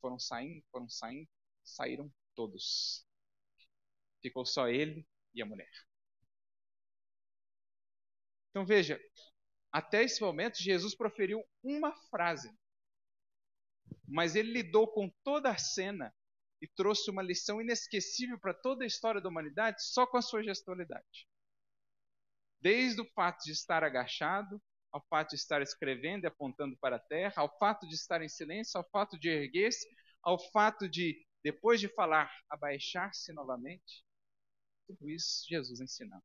foram 0.00 0.18
saindo, 0.18 0.64
foram 0.70 0.88
saindo, 0.88 1.28
saíram 1.64 2.12
todos. 2.34 3.06
Ficou 4.20 4.44
só 4.44 4.68
ele 4.68 5.06
e 5.34 5.42
a 5.42 5.46
mulher. 5.46 5.70
Então 8.50 8.64
veja, 8.66 9.00
até 9.70 10.02
esse 10.02 10.20
momento 10.20 10.62
Jesus 10.62 10.94
proferiu 10.94 11.44
uma 11.62 11.94
frase, 12.10 12.52
mas 14.06 14.34
ele 14.34 14.52
lidou 14.52 14.88
com 14.88 15.10
toda 15.22 15.50
a 15.50 15.58
cena 15.58 16.14
e 16.60 16.66
trouxe 16.66 17.10
uma 17.10 17.22
lição 17.22 17.60
inesquecível 17.60 18.38
para 18.38 18.54
toda 18.54 18.84
a 18.84 18.86
história 18.86 19.20
da 19.20 19.28
humanidade 19.28 19.82
só 19.84 20.06
com 20.06 20.16
a 20.16 20.22
sua 20.22 20.42
gestualidade. 20.42 21.28
Desde 22.60 23.00
o 23.00 23.10
fato 23.12 23.44
de 23.44 23.52
estar 23.52 23.84
agachado, 23.84 24.60
ao 24.92 25.04
fato 25.08 25.30
de 25.30 25.36
estar 25.36 25.60
escrevendo 25.62 26.24
e 26.24 26.26
apontando 26.26 26.76
para 26.78 26.96
a 26.96 27.00
terra, 27.00 27.34
ao 27.36 27.58
fato 27.58 27.86
de 27.86 27.94
estar 27.94 28.22
em 28.22 28.28
silêncio, 28.28 28.78
ao 28.78 28.88
fato 28.90 29.18
de 29.18 29.28
erguer-se, 29.28 29.86
ao 30.22 30.38
fato 30.50 30.88
de, 30.88 31.26
depois 31.42 31.80
de 31.80 31.88
falar, 31.88 32.30
abaixar-se 32.48 33.32
novamente. 33.32 34.04
Tudo 34.86 35.10
isso 35.10 35.46
Jesus 35.48 35.80
ensinando. 35.80 36.22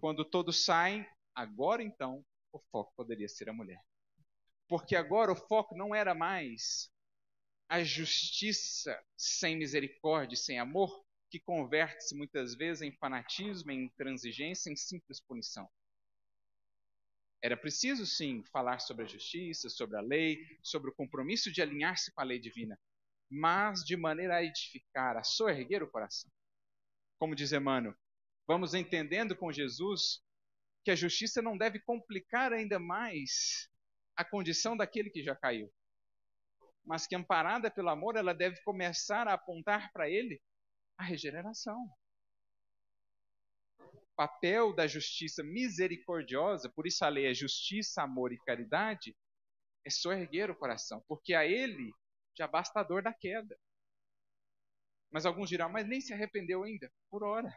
Quando 0.00 0.24
todos 0.24 0.64
saem, 0.64 1.06
agora 1.34 1.82
então 1.82 2.24
o 2.52 2.58
foco 2.70 2.92
poderia 2.96 3.28
ser 3.28 3.48
a 3.48 3.52
mulher. 3.52 3.80
Porque 4.68 4.96
agora 4.96 5.32
o 5.32 5.36
foco 5.36 5.76
não 5.76 5.94
era 5.94 6.14
mais 6.14 6.90
a 7.68 7.82
justiça 7.82 9.00
sem 9.16 9.56
misericórdia, 9.56 10.36
sem 10.36 10.58
amor, 10.58 11.04
que 11.30 11.40
converte-se 11.40 12.14
muitas 12.16 12.54
vezes 12.54 12.82
em 12.82 12.92
fanatismo, 12.92 13.70
em 13.70 13.84
intransigência, 13.84 14.70
em 14.70 14.76
simples 14.76 15.20
punição. 15.20 15.68
Era 17.46 17.56
preciso, 17.56 18.04
sim, 18.04 18.42
falar 18.50 18.80
sobre 18.80 19.04
a 19.04 19.06
justiça, 19.06 19.70
sobre 19.70 19.96
a 19.96 20.00
lei, 20.00 20.44
sobre 20.64 20.90
o 20.90 20.92
compromisso 20.92 21.52
de 21.52 21.62
alinhar-se 21.62 22.12
com 22.12 22.20
a 22.20 22.24
lei 22.24 22.40
divina, 22.40 22.76
mas 23.30 23.84
de 23.84 23.96
maneira 23.96 24.38
a 24.38 24.42
edificar, 24.42 25.16
a 25.16 25.22
soerguer 25.22 25.80
o 25.80 25.88
coração. 25.88 26.28
Como 27.20 27.36
diz 27.36 27.52
Emmanuel, 27.52 27.94
vamos 28.48 28.74
entendendo 28.74 29.36
com 29.36 29.52
Jesus 29.52 30.20
que 30.84 30.90
a 30.90 30.96
justiça 30.96 31.40
não 31.40 31.56
deve 31.56 31.78
complicar 31.78 32.52
ainda 32.52 32.80
mais 32.80 33.70
a 34.16 34.24
condição 34.24 34.76
daquele 34.76 35.08
que 35.08 35.22
já 35.22 35.36
caiu, 35.36 35.72
mas 36.84 37.06
que 37.06 37.14
amparada 37.14 37.70
pelo 37.70 37.90
amor, 37.90 38.16
ela 38.16 38.34
deve 38.34 38.60
começar 38.64 39.28
a 39.28 39.34
apontar 39.34 39.92
para 39.92 40.10
ele 40.10 40.42
a 40.98 41.04
regeneração. 41.04 41.88
Papel 44.16 44.74
da 44.74 44.86
justiça 44.86 45.42
misericordiosa, 45.44 46.70
por 46.70 46.86
isso 46.86 47.04
a 47.04 47.08
lei 47.08 47.26
é 47.26 47.34
justiça, 47.34 48.02
amor 48.02 48.32
e 48.32 48.38
caridade, 48.38 49.14
é 49.84 49.90
soerguer 49.90 50.50
o 50.50 50.56
coração, 50.56 51.04
porque 51.06 51.34
a 51.34 51.44
ele 51.44 51.92
já 52.36 52.48
basta 52.48 52.80
a 52.80 52.82
dor 52.82 53.02
da 53.02 53.12
queda. 53.12 53.56
Mas 55.10 55.24
alguns 55.24 55.48
dirão, 55.48 55.68
mas 55.68 55.86
nem 55.86 56.00
se 56.00 56.12
arrependeu 56.12 56.64
ainda. 56.64 56.90
Por 57.10 57.22
hora. 57.22 57.54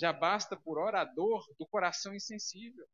Já 0.00 0.12
basta 0.12 0.56
por 0.56 0.78
hora 0.78 1.00
a 1.00 1.04
dor 1.04 1.44
do 1.58 1.66
coração 1.66 2.14
insensível, 2.14 2.86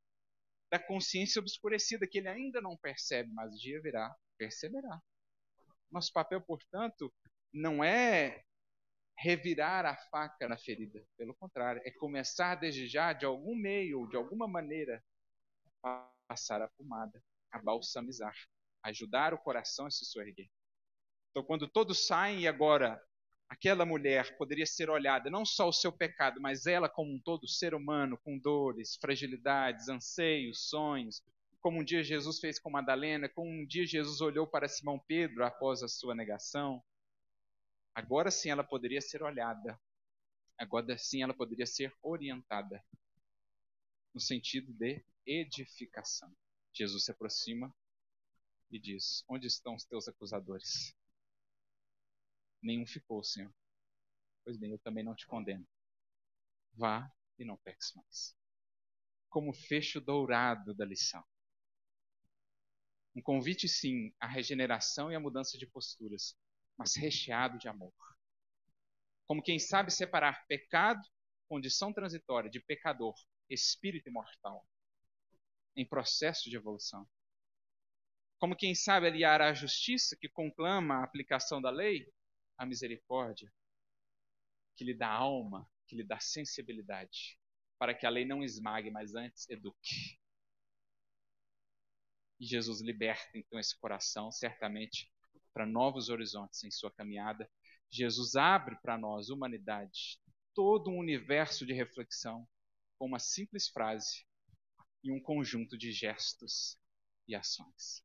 da 0.70 0.78
consciência 0.78 1.40
obscurecida, 1.40 2.06
que 2.06 2.18
ele 2.18 2.28
ainda 2.28 2.60
não 2.60 2.76
percebe, 2.76 3.30
mas 3.32 3.54
o 3.54 3.58
dia 3.58 3.80
virá, 3.80 4.14
perceberá. 4.36 5.00
Nosso 5.90 6.12
papel, 6.12 6.40
portanto, 6.42 7.12
não 7.52 7.82
é 7.82 8.42
revirar 9.16 9.86
a 9.86 9.96
faca 9.96 10.48
na 10.48 10.56
ferida, 10.56 11.04
pelo 11.16 11.34
contrário, 11.34 11.80
é 11.84 11.90
começar 11.90 12.56
desde 12.56 12.86
já, 12.86 13.12
de 13.12 13.24
algum 13.24 13.54
meio, 13.54 14.06
de 14.08 14.16
alguma 14.16 14.48
maneira, 14.48 15.02
a 15.82 16.10
passar 16.26 16.60
a 16.62 16.68
pomada, 16.68 17.22
a 17.50 17.58
balsamizar, 17.60 18.34
ajudar 18.82 19.32
o 19.34 19.38
coração 19.38 19.86
a 19.86 19.90
se 19.90 20.04
soerguer. 20.04 20.48
Então, 21.30 21.44
quando 21.44 21.68
todos 21.68 22.06
saem 22.06 22.40
e 22.40 22.48
agora 22.48 23.00
aquela 23.48 23.84
mulher 23.84 24.36
poderia 24.36 24.66
ser 24.66 24.90
olhada 24.90 25.30
não 25.30 25.44
só 25.44 25.68
o 25.68 25.72
seu 25.72 25.92
pecado, 25.92 26.40
mas 26.40 26.66
ela 26.66 26.88
como 26.88 27.12
um 27.12 27.20
todo, 27.20 27.46
ser 27.46 27.74
humano, 27.74 28.18
com 28.18 28.38
dores, 28.38 28.96
fragilidades, 29.00 29.88
anseios, 29.88 30.68
sonhos, 30.68 31.22
como 31.60 31.80
um 31.80 31.84
dia 31.84 32.02
Jesus 32.02 32.40
fez 32.40 32.58
com 32.58 32.70
Madalena, 32.70 33.28
como 33.28 33.48
um 33.48 33.66
dia 33.66 33.86
Jesus 33.86 34.20
olhou 34.20 34.46
para 34.46 34.68
Simão 34.68 34.98
Pedro 35.06 35.44
após 35.44 35.82
a 35.82 35.88
sua 35.88 36.14
negação. 36.14 36.82
Agora 37.94 38.30
sim 38.30 38.50
ela 38.50 38.64
poderia 38.64 39.00
ser 39.00 39.22
olhada, 39.22 39.80
agora 40.58 40.98
sim 40.98 41.22
ela 41.22 41.34
poderia 41.34 41.66
ser 41.66 41.96
orientada, 42.02 42.84
no 44.12 44.20
sentido 44.20 44.72
de 44.72 45.04
edificação. 45.24 46.34
Jesus 46.72 47.04
se 47.04 47.12
aproxima 47.12 47.74
e 48.70 48.78
diz: 48.78 49.24
Onde 49.28 49.46
estão 49.46 49.74
os 49.74 49.84
teus 49.84 50.08
acusadores? 50.08 50.94
Nenhum 52.60 52.86
ficou, 52.86 53.22
Senhor. 53.22 53.52
Pois 54.44 54.58
bem, 54.58 54.72
eu 54.72 54.78
também 54.78 55.04
não 55.04 55.14
te 55.14 55.26
condeno. 55.26 55.66
Vá 56.74 57.10
e 57.38 57.44
não 57.44 57.56
peques 57.58 57.92
mais. 57.94 58.36
Como 59.28 59.52
fecho 59.52 60.00
dourado 60.00 60.74
da 60.74 60.84
lição. 60.84 61.24
Um 63.14 63.22
convite, 63.22 63.68
sim, 63.68 64.12
à 64.18 64.26
regeneração 64.26 65.10
e 65.10 65.14
à 65.14 65.20
mudança 65.20 65.56
de 65.56 65.66
posturas, 65.66 66.36
mas 66.76 66.96
recheado 66.96 67.58
de 67.58 67.68
amor. 67.68 67.94
Como 69.26 69.42
quem 69.42 69.58
sabe 69.58 69.90
separar 69.90 70.46
pecado, 70.46 71.00
condição 71.48 71.92
transitória, 71.92 72.50
de 72.50 72.60
pecador, 72.60 73.14
espírito 73.48 74.08
imortal, 74.08 74.66
em 75.76 75.86
processo 75.86 76.48
de 76.48 76.56
evolução. 76.56 77.08
Como 78.38 78.56
quem 78.56 78.74
sabe 78.74 79.06
aliar 79.06 79.40
a 79.40 79.54
justiça, 79.54 80.16
que 80.16 80.28
conclama 80.28 80.96
a 80.96 81.04
aplicação 81.04 81.60
da 81.62 81.70
lei, 81.70 82.06
a 82.58 82.66
misericórdia, 82.66 83.52
que 84.76 84.84
lhe 84.84 84.94
dá 84.94 85.08
alma, 85.08 85.68
que 85.86 85.96
lhe 85.96 86.04
dá 86.04 86.18
sensibilidade, 86.20 87.38
para 87.78 87.94
que 87.94 88.06
a 88.06 88.10
lei 88.10 88.24
não 88.24 88.42
esmague, 88.42 88.90
mas 88.90 89.14
antes 89.14 89.48
eduque. 89.48 90.18
E 92.38 92.44
Jesus 92.44 92.80
liberta 92.80 93.38
então 93.38 93.58
esse 93.58 93.78
coração, 93.78 94.30
certamente, 94.30 95.10
para 95.54 95.64
novos 95.64 96.08
horizontes 96.10 96.62
em 96.64 96.70
sua 96.70 96.92
caminhada. 96.92 97.48
Jesus 97.90 98.34
abre 98.34 98.76
para 98.82 98.98
nós, 98.98 99.30
humanidade, 99.30 100.20
todo 100.52 100.90
um 100.90 100.98
universo 100.98 101.64
de 101.64 101.72
reflexão 101.72 102.46
com 102.98 103.06
uma 103.06 103.18
simples 103.18 103.68
frase 103.68 104.26
e 105.02 105.12
um 105.12 105.20
conjunto 105.20 105.78
de 105.78 105.92
gestos 105.92 106.76
e 107.28 107.34
ações. 107.34 108.02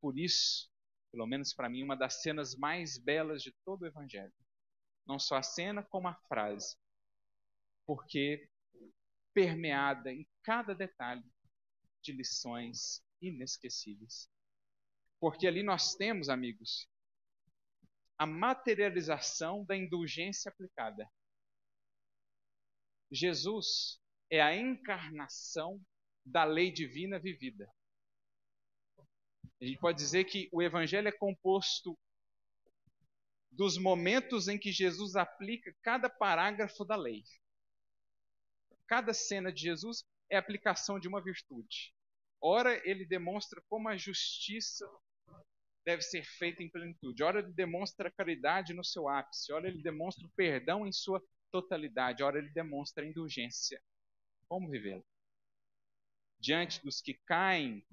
Por 0.00 0.18
isso, 0.18 0.70
pelo 1.12 1.26
menos 1.26 1.52
para 1.54 1.68
mim, 1.68 1.82
uma 1.82 1.96
das 1.96 2.22
cenas 2.22 2.56
mais 2.56 2.98
belas 2.98 3.42
de 3.42 3.52
todo 3.64 3.82
o 3.82 3.86
Evangelho. 3.86 4.32
Não 5.06 5.18
só 5.18 5.36
a 5.36 5.42
cena, 5.42 5.82
como 5.82 6.08
a 6.08 6.14
frase. 6.28 6.76
Porque 7.86 8.48
permeada 9.34 10.12
em 10.12 10.26
cada 10.42 10.74
detalhe 10.74 11.24
de 12.02 12.12
lições 12.12 13.02
inesquecíveis. 13.20 14.28
Porque 15.24 15.46
ali 15.46 15.62
nós 15.62 15.94
temos, 15.94 16.28
amigos, 16.28 16.86
a 18.18 18.26
materialização 18.26 19.64
da 19.64 19.74
indulgência 19.74 20.50
aplicada. 20.50 21.10
Jesus 23.10 23.98
é 24.28 24.42
a 24.42 24.54
encarnação 24.54 25.82
da 26.26 26.44
lei 26.44 26.70
divina 26.70 27.18
vivida. 27.18 27.66
A 29.62 29.64
gente 29.64 29.78
pode 29.78 29.96
dizer 29.96 30.24
que 30.24 30.46
o 30.52 30.60
evangelho 30.60 31.08
é 31.08 31.12
composto 31.12 31.98
dos 33.50 33.78
momentos 33.78 34.46
em 34.46 34.58
que 34.58 34.70
Jesus 34.70 35.16
aplica 35.16 35.74
cada 35.80 36.10
parágrafo 36.10 36.84
da 36.84 36.96
lei. 36.96 37.24
Cada 38.86 39.14
cena 39.14 39.50
de 39.50 39.62
Jesus 39.62 40.04
é 40.28 40.36
a 40.36 40.40
aplicação 40.40 41.00
de 41.00 41.08
uma 41.08 41.24
virtude. 41.24 41.94
Ora, 42.42 42.78
ele 42.86 43.06
demonstra 43.06 43.62
como 43.70 43.88
a 43.88 43.96
justiça 43.96 44.86
deve 45.84 46.02
ser 46.02 46.24
feita 46.24 46.62
em 46.62 46.70
plenitude. 46.70 47.22
Ora, 47.22 47.40
ele 47.40 47.52
demonstra 47.52 48.10
caridade 48.10 48.72
no 48.72 48.84
seu 48.84 49.08
ápice. 49.08 49.52
Ora, 49.52 49.68
ele 49.68 49.82
demonstra 49.82 50.26
o 50.26 50.30
perdão 50.30 50.86
em 50.86 50.92
sua 50.92 51.22
totalidade. 51.50 52.22
Ora, 52.22 52.38
ele 52.38 52.50
demonstra 52.50 53.04
a 53.04 53.06
indulgência. 53.06 53.80
Como 54.48 54.70
vivê-la? 54.70 55.02
Diante 56.38 56.82
dos 56.82 57.00
que 57.00 57.14
caem, 57.26 57.84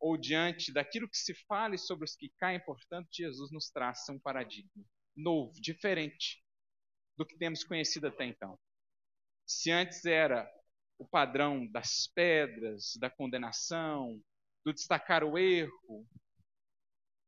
ou 0.00 0.16
diante 0.16 0.72
daquilo 0.72 1.08
que 1.08 1.16
se 1.16 1.34
fale 1.46 1.78
sobre 1.78 2.04
os 2.04 2.14
que 2.14 2.28
caem, 2.38 2.60
portanto, 2.60 3.08
Jesus 3.12 3.50
nos 3.50 3.70
traça 3.70 4.12
um 4.12 4.18
paradigma 4.18 4.84
novo, 5.16 5.52
diferente 5.60 6.42
do 7.16 7.24
que 7.24 7.38
temos 7.38 7.62
conhecido 7.62 8.08
até 8.08 8.24
então. 8.24 8.58
Se 9.46 9.70
antes 9.70 10.04
era 10.04 10.50
o 10.98 11.06
padrão 11.06 11.66
das 11.66 12.06
pedras, 12.08 12.96
da 12.98 13.08
condenação, 13.08 14.20
do 14.64 14.72
destacar 14.72 15.22
o 15.22 15.38
erro, 15.38 16.06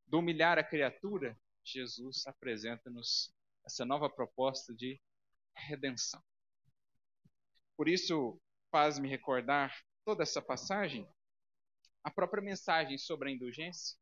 do 0.06 0.18
humilhar 0.18 0.58
a 0.58 0.64
criatura, 0.64 1.38
Jesus 1.64 2.26
apresenta-nos 2.26 3.34
essa 3.64 3.84
nova 3.84 4.08
proposta 4.08 4.74
de 4.74 5.00
redenção. 5.54 6.22
Por 7.76 7.88
isso, 7.88 8.40
faz-me 8.70 9.08
recordar 9.08 9.74
toda 10.04 10.22
essa 10.22 10.40
passagem, 10.40 11.08
a 12.04 12.10
própria 12.10 12.42
mensagem 12.42 12.96
sobre 12.96 13.28
a 13.28 13.32
indulgência 13.32 13.98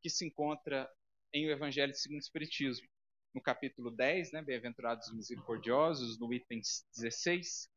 que 0.00 0.10
se 0.10 0.26
encontra 0.26 0.90
em 1.32 1.46
o 1.46 1.50
Evangelho 1.50 1.94
segundo 1.94 2.18
o 2.18 2.22
Espiritismo. 2.22 2.86
No 3.34 3.42
capítulo 3.42 3.90
10, 3.90 4.32
né, 4.32 4.42
Bem-aventurados 4.42 5.12
misericordiosos, 5.12 6.18
no 6.18 6.32
item 6.32 6.60
16, 6.94 7.70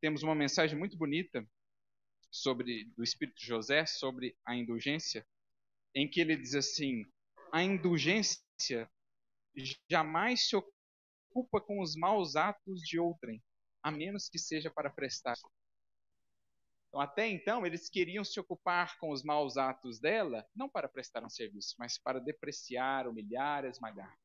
temos 0.00 0.22
uma 0.22 0.34
mensagem 0.34 0.78
muito 0.78 0.96
bonita 0.96 1.46
sobre 2.30 2.84
do 2.96 3.02
Espírito 3.02 3.40
José 3.44 3.86
sobre 3.86 4.36
a 4.44 4.54
indulgência, 4.54 5.26
em 5.94 6.08
que 6.08 6.20
ele 6.20 6.36
diz 6.36 6.54
assim: 6.54 7.04
a 7.52 7.62
indulgência 7.62 8.90
jamais 9.90 10.48
se 10.48 10.56
ocupa 10.56 11.60
com 11.60 11.80
os 11.80 11.96
maus 11.96 12.36
atos 12.36 12.80
de 12.80 12.98
outrem, 12.98 13.42
a 13.82 13.90
menos 13.90 14.28
que 14.28 14.38
seja 14.38 14.70
para 14.70 14.90
prestar. 14.90 15.34
Então, 16.88 17.00
até 17.00 17.26
então, 17.26 17.66
eles 17.66 17.88
queriam 17.88 18.24
se 18.24 18.40
ocupar 18.40 18.98
com 18.98 19.10
os 19.10 19.22
maus 19.22 19.56
atos 19.56 20.00
dela, 20.00 20.46
não 20.54 20.68
para 20.68 20.88
prestar 20.88 21.22
um 21.22 21.28
serviço, 21.28 21.74
mas 21.78 21.98
para 21.98 22.18
depreciar, 22.18 23.06
humilhar, 23.06 23.64
esmagar. 23.64 24.16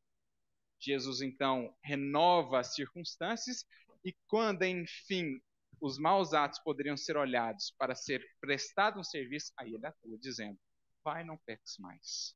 Jesus, 0.80 1.22
então, 1.22 1.76
renova 1.82 2.60
as 2.60 2.74
circunstâncias 2.74 3.66
e, 4.04 4.14
quando, 4.28 4.64
enfim, 4.64 5.42
os 5.80 5.98
maus 5.98 6.34
atos 6.34 6.60
poderiam 6.60 6.96
ser 6.96 7.18
olhados 7.18 7.74
para 7.78 7.96
ser 7.96 8.26
prestado 8.40 9.00
um 9.00 9.04
serviço, 9.04 9.52
aí 9.58 9.74
ele 9.74 9.86
atua 9.86 10.18
dizendo: 10.18 10.58
vai, 11.04 11.24
não 11.24 11.38
peques 11.38 11.78
mais. 11.78 12.36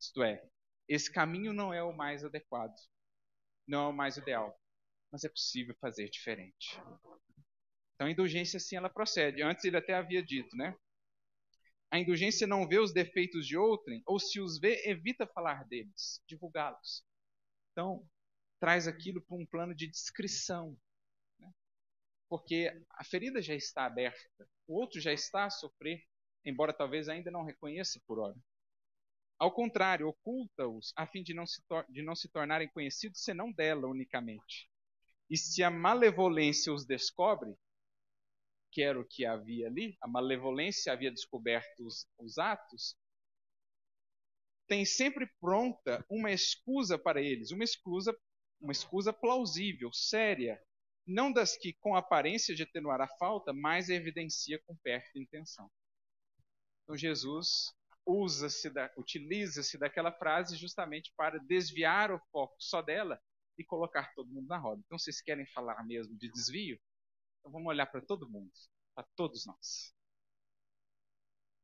Isto 0.00 0.22
é, 0.22 0.42
esse 0.88 1.10
caminho 1.10 1.52
não 1.52 1.72
é 1.72 1.82
o 1.82 1.92
mais 1.92 2.24
adequado, 2.24 2.76
não 3.66 3.86
é 3.86 3.88
o 3.88 3.92
mais 3.92 4.16
ideal, 4.16 4.58
mas 5.10 5.24
é 5.24 5.28
possível 5.28 5.74
fazer 5.80 6.08
diferente. 6.08 6.80
Então 7.94 8.06
a 8.06 8.10
indulgência 8.10 8.60
sim 8.60 8.76
ela 8.76 8.90
procede. 8.90 9.42
Antes 9.42 9.64
ele 9.64 9.76
até 9.76 9.94
havia 9.94 10.22
dito, 10.22 10.54
né? 10.56 10.76
A 11.90 11.98
indulgência 11.98 12.46
não 12.46 12.68
vê 12.68 12.78
os 12.78 12.92
defeitos 12.92 13.46
de 13.46 13.56
outrem, 13.56 14.02
ou 14.06 14.18
se 14.18 14.40
os 14.40 14.58
vê, 14.58 14.82
evita 14.88 15.26
falar 15.26 15.64
deles, 15.64 16.20
divulgá-los. 16.26 17.04
Então, 17.72 18.06
traz 18.60 18.88
aquilo 18.88 19.22
para 19.22 19.36
um 19.36 19.46
plano 19.46 19.74
de 19.74 19.86
descrição. 19.86 20.76
Né? 21.38 21.52
Porque 22.28 22.70
a 22.90 23.04
ferida 23.04 23.40
já 23.40 23.54
está 23.54 23.86
aberta, 23.86 24.48
o 24.66 24.74
outro 24.74 25.00
já 25.00 25.12
está 25.12 25.44
a 25.44 25.50
sofrer, 25.50 26.04
embora 26.46 26.72
talvez 26.72 27.08
ainda 27.08 27.30
não 27.30 27.44
reconheça 27.44 28.00
por 28.06 28.20
hora. 28.20 28.36
Ao 29.38 29.52
contrário, 29.52 30.08
oculta-os 30.08 30.92
a 30.96 31.06
fim 31.06 31.22
de 31.22 31.34
não, 31.34 31.46
se 31.46 31.60
de 31.90 32.02
não 32.02 32.14
se 32.14 32.28
tornarem 32.28 32.68
conhecidos 32.68 33.22
senão 33.22 33.52
dela 33.52 33.86
unicamente. 33.86 34.70
E 35.28 35.36
se 35.36 35.62
a 35.62 35.70
malevolência 35.70 36.72
os 36.72 36.86
descobre, 36.86 37.54
que 38.70 38.80
era 38.80 38.98
o 38.98 39.04
que 39.04 39.26
havia 39.26 39.66
ali, 39.66 39.96
a 40.00 40.08
malevolência 40.08 40.92
havia 40.92 41.10
descoberto 41.10 41.84
os, 41.84 42.06
os 42.18 42.38
atos, 42.38 42.96
tem 44.68 44.84
sempre 44.84 45.26
pronta 45.40 46.04
uma 46.08 46.30
excusa 46.30 46.98
para 46.98 47.20
eles, 47.20 47.50
uma 47.50 47.64
excusa, 47.64 48.16
uma 48.60 48.72
excusa 48.72 49.12
plausível, 49.12 49.92
séria, 49.92 50.60
não 51.06 51.32
das 51.32 51.56
que 51.56 51.74
com 51.74 51.94
aparência 51.94 52.54
de 52.54 52.62
atenuar 52.62 53.00
a 53.00 53.08
falta, 53.18 53.52
mas 53.52 53.88
evidencia 53.88 54.60
com 54.66 54.76
perto 54.76 55.18
intenção. 55.18 55.70
Então 56.86 56.96
Jesus 56.96 57.74
usa-se 58.06 58.70
da, 58.70 58.90
utiliza-se 58.96 59.76
daquela 59.76 60.12
frase 60.12 60.56
justamente 60.56 61.12
para 61.16 61.40
desviar 61.40 62.12
o 62.12 62.20
foco 62.30 62.54
só 62.60 62.80
dela 62.80 63.20
e 63.58 63.64
colocar 63.64 64.14
todo 64.14 64.32
mundo 64.32 64.46
na 64.46 64.56
roda. 64.56 64.80
Então, 64.86 64.98
vocês 64.98 65.20
querem 65.20 65.46
falar 65.46 65.84
mesmo 65.84 66.16
de 66.16 66.30
desvio? 66.30 66.78
Então, 67.40 67.50
vamos 67.50 67.66
olhar 67.66 67.86
para 67.86 68.00
todo 68.00 68.30
mundo, 68.30 68.52
para 68.94 69.06
todos 69.16 69.44
nós. 69.44 69.92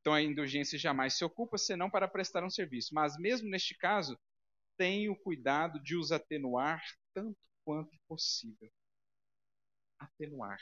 Então, 0.01 0.13
a 0.13 0.21
indulgência 0.21 0.77
jamais 0.77 1.13
se 1.17 1.23
ocupa 1.23 1.57
senão 1.57 1.89
para 1.89 2.09
prestar 2.09 2.43
um 2.43 2.49
serviço. 2.49 2.93
Mas, 2.93 3.17
mesmo 3.17 3.49
neste 3.49 3.77
caso, 3.77 4.19
tem 4.77 5.07
o 5.07 5.15
cuidado 5.15 5.79
de 5.81 5.95
os 5.95 6.11
atenuar 6.11 6.83
tanto 7.13 7.39
quanto 7.63 7.97
possível. 8.07 8.69
Atenuar. 9.97 10.59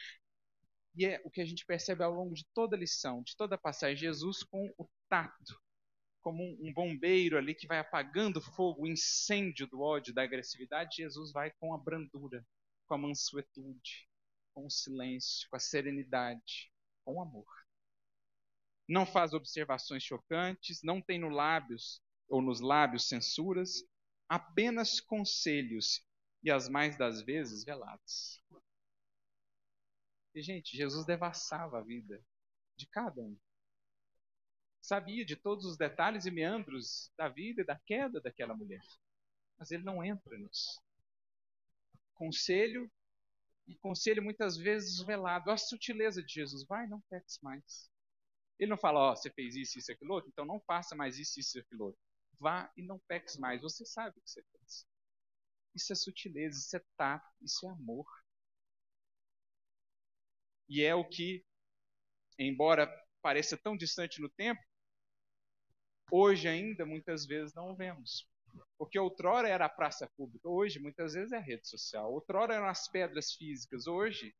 E 0.94 1.06
é 1.06 1.22
o 1.24 1.30
que 1.30 1.42
a 1.42 1.46
gente 1.46 1.66
percebe 1.66 2.04
ao 2.04 2.14
longo 2.14 2.34
de 2.34 2.46
toda 2.54 2.76
a 2.76 2.80
lição, 2.80 3.24
de 3.24 3.36
toda 3.36 3.56
a 3.56 3.58
passagem. 3.58 3.98
Jesus 3.98 4.44
com 4.44 4.74
o 4.78 4.90
tato, 5.10 5.60
como 6.22 6.44
um 6.44 6.74
bombeiro 6.74 7.38
ali 7.38 7.56
que 7.56 7.68
vai 7.68 7.80
apagando 7.80 8.42
fogo, 8.42 8.84
o 8.84 8.88
incêndio 8.88 9.68
do 9.68 9.82
ódio, 9.82 10.14
da 10.14 10.24
agressividade, 10.24 10.98
Jesus 10.98 11.32
vai 11.32 11.52
com 11.60 11.74
a 11.74 11.78
brandura, 11.78 12.46
com 12.86 12.94
a 12.94 12.98
mansuetude, 12.98 14.08
com 14.54 14.66
o 14.66 14.70
silêncio, 14.70 15.50
com 15.50 15.56
a 15.56 15.60
serenidade, 15.60 16.72
com 17.04 17.16
o 17.16 17.22
amor. 17.22 17.48
Não 18.88 19.06
faz 19.06 19.34
observações 19.34 20.04
chocantes, 20.04 20.84
não 20.84 21.02
tem 21.02 21.18
no 21.18 21.30
lábios 21.30 22.02
ou 22.28 22.42
nos 22.42 22.60
lábios 22.60 23.08
censuras, 23.08 23.84
apenas 24.28 25.00
conselhos 25.00 26.06
e 26.44 26.52
as 26.52 26.68
mais 26.68 26.98
das 26.98 27.22
vezes 27.22 27.64
velados. 27.64 28.42
E 30.34 30.42
gente, 30.42 30.76
Jesus 30.76 31.06
devassava 31.06 31.80
a 31.80 31.84
vida 31.84 32.24
de 32.78 32.88
cada 32.88 33.22
um 33.22 33.38
sabia 34.82 35.24
de 35.24 35.36
todos 35.36 35.66
os 35.66 35.78
detalhes 35.78 36.26
e 36.26 36.32
meandros 36.32 37.12
da 37.16 37.30
vida 37.30 37.62
e 37.62 37.66
da 37.66 37.80
queda 37.80 38.20
daquela 38.20 38.56
mulher. 38.56 38.82
Mas 39.58 39.72
ele 39.72 39.84
não 39.84 40.04
entra 40.04 40.38
nisso. 40.38 40.82
Conselho, 42.16 42.92
e 43.68 43.76
conselho 43.78 44.24
muitas 44.24 44.58
vezes 44.58 45.00
velado. 45.06 45.52
A 45.52 45.58
sutileza 45.58 46.24
de 46.24 46.34
Jesus. 46.34 46.66
Vai, 46.66 46.88
não 46.88 47.00
peques 47.10 47.40
mais. 47.42 47.90
Ele 48.60 48.70
não 48.70 48.78
fala, 48.78 49.00
ó, 49.00 49.12
oh, 49.12 49.16
você 49.16 49.30
fez 49.32 49.56
isso, 49.56 49.80
isso 49.80 49.92
aquilo 49.92 50.14
outro, 50.14 50.30
então 50.30 50.46
não 50.46 50.60
faça 50.60 50.96
mais 50.96 51.18
isso, 51.18 51.40
isso 51.40 51.60
aquilo 51.60 51.86
outro. 51.86 52.02
Vá 52.40 52.72
e 52.76 52.84
não 52.84 53.00
peques 53.08 53.38
mais. 53.38 53.62
Você 53.62 53.86
sabe 53.86 54.18
o 54.18 54.22
que 54.22 54.30
você 54.30 54.44
fez. 54.52 54.86
Isso 55.74 55.94
é 55.94 55.96
sutileza, 55.96 56.60
isso 56.60 56.76
é 56.76 56.84
tato, 56.98 57.28
isso 57.42 57.68
é 57.68 57.72
amor. 57.72 58.06
E 60.72 60.82
é 60.86 60.96
o 60.96 61.04
que, 61.04 61.46
embora 62.40 62.88
pareça 63.22 63.58
tão 63.58 63.76
distante 63.76 64.22
no 64.22 64.30
tempo, 64.30 64.62
hoje 66.10 66.48
ainda 66.48 66.86
muitas 66.86 67.26
vezes 67.26 67.54
não 67.54 67.76
vemos. 67.76 68.26
Porque 68.78 68.98
outrora 68.98 69.50
era 69.50 69.66
a 69.66 69.70
praça 69.70 70.10
pública, 70.16 70.48
hoje 70.48 70.80
muitas 70.80 71.14
vezes 71.14 71.34
é 71.34 71.38
a 71.38 71.42
rede 71.42 71.68
social. 71.68 72.14
Outrora 72.14 72.56
eram 72.56 72.68
as 72.68 72.88
pedras 72.88 73.34
físicas, 73.34 73.86
hoje 73.86 74.34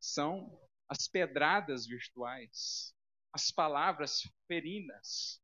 são 0.00 0.56
as 0.88 1.08
pedradas 1.08 1.84
virtuais, 1.84 2.94
as 3.32 3.50
palavras 3.50 4.20
ferinas, 4.46 5.42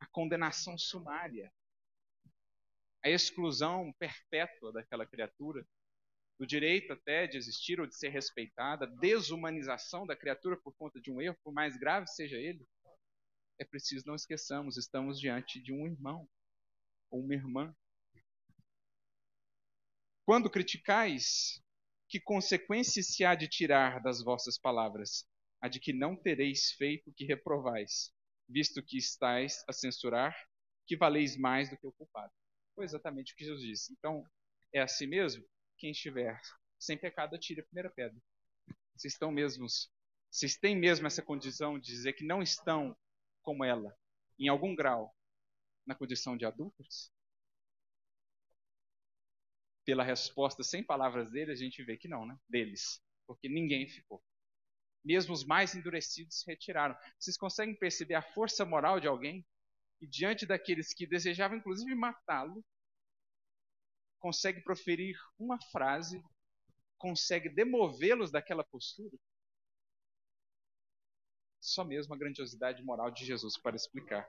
a 0.00 0.06
condenação 0.08 0.76
sumária, 0.76 1.52
a 3.04 3.08
exclusão 3.08 3.92
perpétua 4.00 4.72
daquela 4.72 5.06
criatura, 5.06 5.64
do 6.42 6.46
direito 6.46 6.92
até 6.92 7.28
de 7.28 7.36
existir 7.36 7.78
ou 7.78 7.86
de 7.86 7.96
ser 7.96 8.08
respeitada, 8.08 8.84
desumanização 8.84 10.04
da 10.04 10.16
criatura 10.16 10.56
por 10.56 10.74
conta 10.74 11.00
de 11.00 11.08
um 11.08 11.22
erro, 11.22 11.38
por 11.44 11.52
mais 11.52 11.76
grave 11.76 12.08
seja 12.08 12.36
ele 12.36 12.66
é 13.60 13.64
preciso 13.64 14.04
não 14.08 14.16
esqueçamos, 14.16 14.76
estamos 14.76 15.20
diante 15.20 15.62
de 15.62 15.72
um 15.72 15.86
irmão 15.86 16.28
ou 17.12 17.20
uma 17.20 17.32
irmã. 17.32 17.72
Quando 20.26 20.50
criticais, 20.50 21.62
que 22.08 22.18
consequência 22.18 23.04
se 23.04 23.24
há 23.24 23.36
de 23.36 23.46
tirar 23.46 24.02
das 24.02 24.20
vossas 24.20 24.58
palavras? 24.58 25.24
A 25.60 25.68
de 25.68 25.78
que 25.78 25.92
não 25.92 26.16
tereis 26.16 26.72
feito 26.72 27.08
o 27.08 27.14
que 27.14 27.24
reprovais, 27.24 28.12
visto 28.48 28.82
que 28.82 28.98
estáis 28.98 29.62
a 29.68 29.72
censurar, 29.72 30.36
que 30.88 30.96
valeis 30.96 31.36
mais 31.36 31.70
do 31.70 31.78
que 31.78 31.86
o 31.86 31.92
culpado. 31.92 32.32
Foi 32.74 32.84
exatamente 32.84 33.32
o 33.32 33.36
que 33.36 33.44
Jesus 33.44 33.64
disse. 33.64 33.92
Então, 33.92 34.26
é 34.74 34.80
assim 34.80 35.06
mesmo? 35.06 35.44
Quem 35.78 35.90
estiver 35.90 36.40
sem 36.78 36.98
pecado 36.98 37.36
atire 37.36 37.60
a 37.60 37.64
primeira 37.64 37.90
pedra. 37.90 38.20
Vocês 38.96 39.14
estão 39.14 39.30
mesmos, 39.30 39.90
vocês 40.30 40.56
têm 40.56 40.76
mesmo 40.76 41.06
essa 41.06 41.22
condição 41.22 41.78
de 41.78 41.86
dizer 41.86 42.12
que 42.14 42.24
não 42.24 42.42
estão 42.42 42.96
como 43.42 43.64
ela, 43.64 43.96
em 44.38 44.48
algum 44.48 44.74
grau, 44.74 45.14
na 45.86 45.94
condição 45.94 46.36
de 46.36 46.44
adultos? 46.44 47.12
Pela 49.84 50.04
resposta 50.04 50.62
sem 50.62 50.82
palavras 50.82 51.30
dele, 51.30 51.52
a 51.52 51.56
gente 51.56 51.82
vê 51.82 51.96
que 51.96 52.08
não, 52.08 52.26
né? 52.26 52.38
Deles, 52.48 53.02
porque 53.26 53.48
ninguém 53.48 53.88
ficou. 53.88 54.22
Mesmo 55.04 55.32
os 55.32 55.44
mais 55.44 55.74
endurecidos 55.74 56.40
se 56.40 56.46
retiraram. 56.46 56.96
Vocês 57.18 57.36
conseguem 57.36 57.74
perceber 57.74 58.14
a 58.14 58.22
força 58.22 58.64
moral 58.64 59.00
de 59.00 59.08
alguém? 59.08 59.44
E 60.00 60.06
diante 60.06 60.46
daqueles 60.46 60.92
que 60.94 61.06
desejavam 61.06 61.58
inclusive 61.58 61.94
matá-lo, 61.94 62.64
consegue 64.22 64.62
proferir 64.62 65.18
uma 65.36 65.60
frase, 65.60 66.22
consegue 66.96 67.48
demovê-los 67.48 68.30
daquela 68.30 68.62
postura? 68.62 69.18
Só 71.60 71.84
mesmo 71.84 72.14
a 72.14 72.16
grandiosidade 72.16 72.82
moral 72.84 73.10
de 73.10 73.24
Jesus 73.24 73.58
para 73.58 73.74
explicar. 73.74 74.28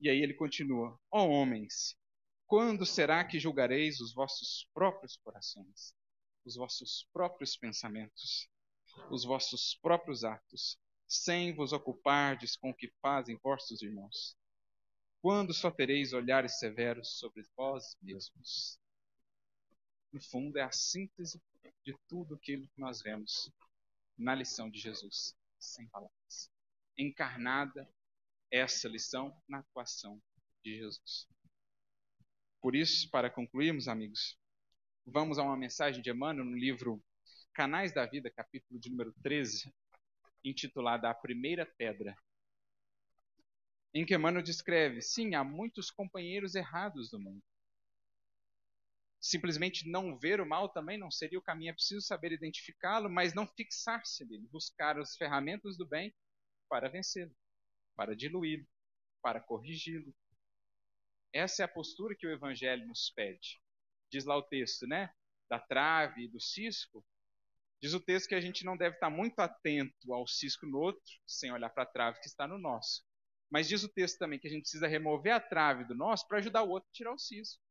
E 0.00 0.10
aí 0.10 0.18
ele 0.18 0.34
continua: 0.34 0.98
Ó 1.10 1.22
oh, 1.22 1.30
homens, 1.30 1.96
quando 2.46 2.84
será 2.84 3.24
que 3.24 3.38
julgareis 3.38 4.00
os 4.00 4.12
vossos 4.12 4.68
próprios 4.74 5.16
corações, 5.16 5.94
os 6.44 6.56
vossos 6.56 7.08
próprios 7.12 7.56
pensamentos, 7.56 8.48
os 9.08 9.24
vossos 9.24 9.78
próprios 9.80 10.24
atos, 10.24 10.78
sem 11.06 11.54
vos 11.54 11.72
ocupardes 11.72 12.56
com 12.56 12.70
o 12.70 12.74
que 12.74 12.92
fazem 13.00 13.38
vossos 13.38 13.82
irmãos? 13.82 14.36
Quando 15.24 15.54
só 15.54 15.70
tereis 15.70 16.12
olhares 16.12 16.58
severos 16.58 17.18
sobre 17.18 17.42
vós 17.56 17.96
mesmos? 18.02 18.78
No 20.12 20.20
fundo, 20.20 20.58
é 20.58 20.62
a 20.62 20.70
síntese 20.70 21.42
de 21.82 21.96
tudo 22.06 22.34
aquilo 22.34 22.68
que 22.68 22.78
nós 22.78 23.00
vemos 23.00 23.50
na 24.18 24.34
lição 24.34 24.68
de 24.68 24.78
Jesus, 24.78 25.34
sem 25.58 25.88
palavras. 25.88 26.52
Encarnada 26.98 27.90
essa 28.50 28.86
lição 28.86 29.34
na 29.48 29.60
atuação 29.60 30.22
de 30.62 30.76
Jesus. 30.76 31.26
Por 32.60 32.76
isso, 32.76 33.08
para 33.08 33.30
concluirmos, 33.30 33.88
amigos, 33.88 34.38
vamos 35.06 35.38
a 35.38 35.42
uma 35.42 35.56
mensagem 35.56 36.02
de 36.02 36.10
Emmanuel 36.10 36.44
no 36.44 36.54
livro 36.54 37.02
Canais 37.54 37.94
da 37.94 38.04
Vida, 38.04 38.30
capítulo 38.30 38.78
de 38.78 38.90
número 38.90 39.14
13, 39.22 39.74
intitulada 40.44 41.08
A 41.08 41.14
Primeira 41.14 41.64
Pedra, 41.64 42.14
em 43.94 44.04
que 44.04 44.14
Emmanuel 44.14 44.42
descreve: 44.42 45.00
sim, 45.00 45.34
há 45.34 45.44
muitos 45.44 45.90
companheiros 45.90 46.54
errados 46.54 47.12
no 47.12 47.20
mundo. 47.20 47.42
Simplesmente 49.20 49.88
não 49.88 50.18
ver 50.18 50.40
o 50.40 50.46
mal 50.46 50.68
também 50.68 50.98
não 50.98 51.10
seria 51.10 51.38
o 51.38 51.42
caminho, 51.42 51.70
é 51.70 51.74
preciso 51.74 52.02
saber 52.02 52.32
identificá-lo, 52.32 53.08
mas 53.08 53.32
não 53.32 53.46
fixar-se 53.46 54.24
nele, 54.26 54.46
buscar 54.48 54.98
as 54.98 55.16
ferramentas 55.16 55.78
do 55.78 55.86
bem 55.86 56.14
para 56.68 56.90
vencê-lo 56.90 57.34
para 57.94 58.14
diluí-lo, 58.14 58.66
para 59.22 59.40
corrigi-lo. 59.40 60.14
Essa 61.32 61.62
é 61.62 61.64
a 61.64 61.68
postura 61.68 62.14
que 62.16 62.26
o 62.26 62.30
Evangelho 62.30 62.86
nos 62.86 63.10
pede. 63.10 63.60
Diz 64.10 64.24
lá 64.24 64.36
o 64.36 64.42
texto, 64.42 64.86
né? 64.86 65.12
Da 65.48 65.58
trave 65.58 66.24
e 66.24 66.28
do 66.28 66.40
cisco. 66.40 67.04
Diz 67.80 67.92
o 67.92 68.00
texto 68.00 68.28
que 68.28 68.34
a 68.34 68.40
gente 68.40 68.64
não 68.64 68.76
deve 68.76 68.96
estar 68.96 69.10
muito 69.10 69.38
atento 69.40 70.12
ao 70.12 70.26
cisco 70.26 70.66
no 70.66 70.78
outro, 70.78 71.02
sem 71.26 71.52
olhar 71.52 71.70
para 71.70 71.82
a 71.82 71.86
trave 71.86 72.20
que 72.20 72.28
está 72.28 72.46
no 72.46 72.58
nosso. 72.58 73.04
Mas 73.54 73.68
diz 73.68 73.84
o 73.84 73.88
texto 73.88 74.18
também 74.18 74.36
que 74.36 74.48
a 74.48 74.50
gente 74.50 74.62
precisa 74.62 74.88
remover 74.88 75.32
a 75.32 75.38
trave 75.38 75.84
do 75.84 75.94
nosso 75.94 76.26
para 76.26 76.38
ajudar 76.38 76.64
o 76.64 76.70
outro 76.70 76.88
a 76.90 76.92
tirar 76.92 77.14
o 77.14 77.18
cisco. 77.20 77.62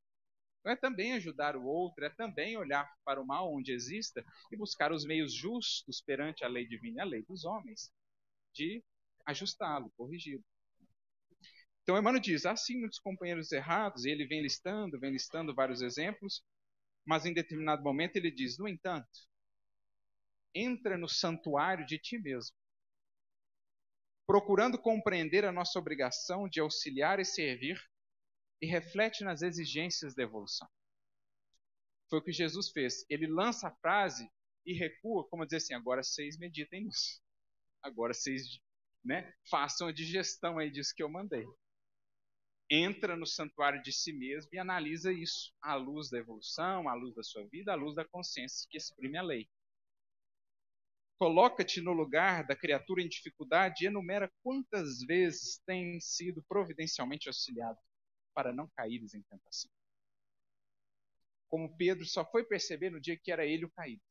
Então 0.61 0.71
é 0.71 0.77
também 0.77 1.11
ajudar 1.11 1.57
o 1.57 1.65
outro, 1.65 2.05
é 2.05 2.09
também 2.09 2.55
olhar 2.55 2.89
para 3.03 3.21
o 3.21 3.27
mal 3.27 3.53
onde 3.53 3.73
exista 3.73 4.23
e 4.49 4.55
buscar 4.55 4.93
os 4.93 5.03
meios 5.03 5.33
justos 5.33 5.99
perante 5.99 6.45
a 6.45 6.47
lei 6.47 6.65
divina 6.65 7.01
a 7.03 7.05
lei 7.05 7.21
dos 7.23 7.43
homens 7.43 7.91
de 8.53 8.81
ajustá-lo, 9.25 9.91
corrigi-lo. 9.97 10.41
Então, 11.81 11.97
Emmanuel 11.97 12.21
diz: 12.21 12.45
há 12.45 12.55
sim 12.55 12.79
muitos 12.79 12.99
companheiros 12.99 13.51
errados, 13.51 14.05
e 14.05 14.09
ele 14.09 14.25
vem 14.25 14.41
listando, 14.41 14.97
vem 14.97 15.11
listando 15.11 15.53
vários 15.53 15.81
exemplos, 15.81 16.41
mas 17.03 17.25
em 17.25 17.33
determinado 17.33 17.83
momento 17.83 18.15
ele 18.15 18.31
diz: 18.31 18.57
no 18.57 18.69
entanto, 18.69 19.27
entra 20.55 20.97
no 20.97 21.09
santuário 21.09 21.85
de 21.85 21.99
ti 21.99 22.17
mesmo, 22.17 22.55
procurando 24.25 24.77
compreender 24.77 25.45
a 25.45 25.51
nossa 25.51 25.77
obrigação 25.77 26.47
de 26.47 26.59
auxiliar 26.59 27.19
e 27.19 27.25
servir, 27.25 27.79
e 28.61 28.65
reflete 28.65 29.23
nas 29.23 29.41
exigências 29.41 30.15
da 30.15 30.23
evolução. 30.23 30.67
Foi 32.09 32.19
o 32.19 32.23
que 32.23 32.31
Jesus 32.31 32.69
fez. 32.69 33.05
Ele 33.09 33.27
lança 33.27 33.67
a 33.67 33.75
frase 33.75 34.29
e 34.65 34.73
recua, 34.73 35.27
como 35.27 35.45
dizer 35.45 35.57
assim: 35.57 35.73
agora 35.73 36.01
vocês 36.01 36.37
meditem 36.37 36.85
nisso. 36.85 37.21
Agora 37.81 38.13
vocês 38.13 38.43
né, 39.03 39.33
façam 39.49 39.87
a 39.87 39.91
digestão 39.91 40.57
aí 40.57 40.71
disso 40.71 40.93
que 40.95 41.03
eu 41.03 41.09
mandei. 41.09 41.45
Entra 42.69 43.17
no 43.17 43.27
santuário 43.27 43.81
de 43.83 43.91
si 43.91 44.13
mesmo 44.13 44.49
e 44.53 44.57
analisa 44.57 45.11
isso 45.11 45.53
à 45.61 45.75
luz 45.75 46.09
da 46.09 46.17
evolução, 46.17 46.87
à 46.87 46.93
luz 46.93 47.13
da 47.13 47.23
sua 47.23 47.45
vida, 47.47 47.73
à 47.73 47.75
luz 47.75 47.93
da 47.93 48.05
consciência 48.05 48.65
que 48.69 48.77
exprime 48.77 49.17
a 49.17 49.21
lei. 49.21 49.49
Coloca-te 51.23 51.79
no 51.79 51.93
lugar 51.93 52.45
da 52.45 52.53
criatura 52.53 53.01
em 53.01 53.07
dificuldade 53.07 53.85
e 53.85 53.87
enumera 53.87 54.29
quantas 54.43 54.99
vezes 55.07 55.57
tem 55.65 55.97
sido 56.01 56.43
providencialmente 56.43 57.29
auxiliado 57.29 57.79
para 58.33 58.51
não 58.51 58.69
caíres 58.75 59.13
em 59.13 59.21
tentação. 59.21 59.71
Como 61.47 61.77
Pedro 61.77 62.05
só 62.05 62.29
foi 62.29 62.43
perceber 62.43 62.89
no 62.89 62.99
dia 62.99 63.17
que 63.17 63.31
era 63.31 63.45
ele 63.45 63.63
o 63.63 63.71
caído. 63.71 64.03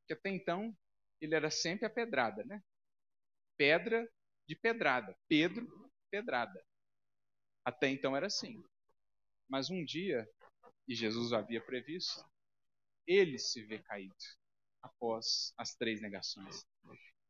Porque 0.00 0.12
até 0.12 0.28
então 0.28 0.76
ele 1.18 1.34
era 1.34 1.50
sempre 1.50 1.86
a 1.86 1.90
pedrada, 1.90 2.44
né? 2.44 2.62
pedra 3.56 4.06
de 4.46 4.54
pedrada. 4.54 5.16
Pedro, 5.26 5.66
pedrada. 6.10 6.62
Até 7.64 7.88
então 7.88 8.14
era 8.14 8.26
assim. 8.26 8.62
Mas 9.48 9.70
um 9.70 9.82
dia, 9.82 10.28
e 10.86 10.94
Jesus 10.94 11.32
havia 11.32 11.64
previsto, 11.64 12.22
ele 13.06 13.38
se 13.38 13.64
vê 13.64 13.78
caído 13.78 14.41
após 14.82 15.54
as 15.56 15.74
três 15.74 16.00
negações. 16.00 16.66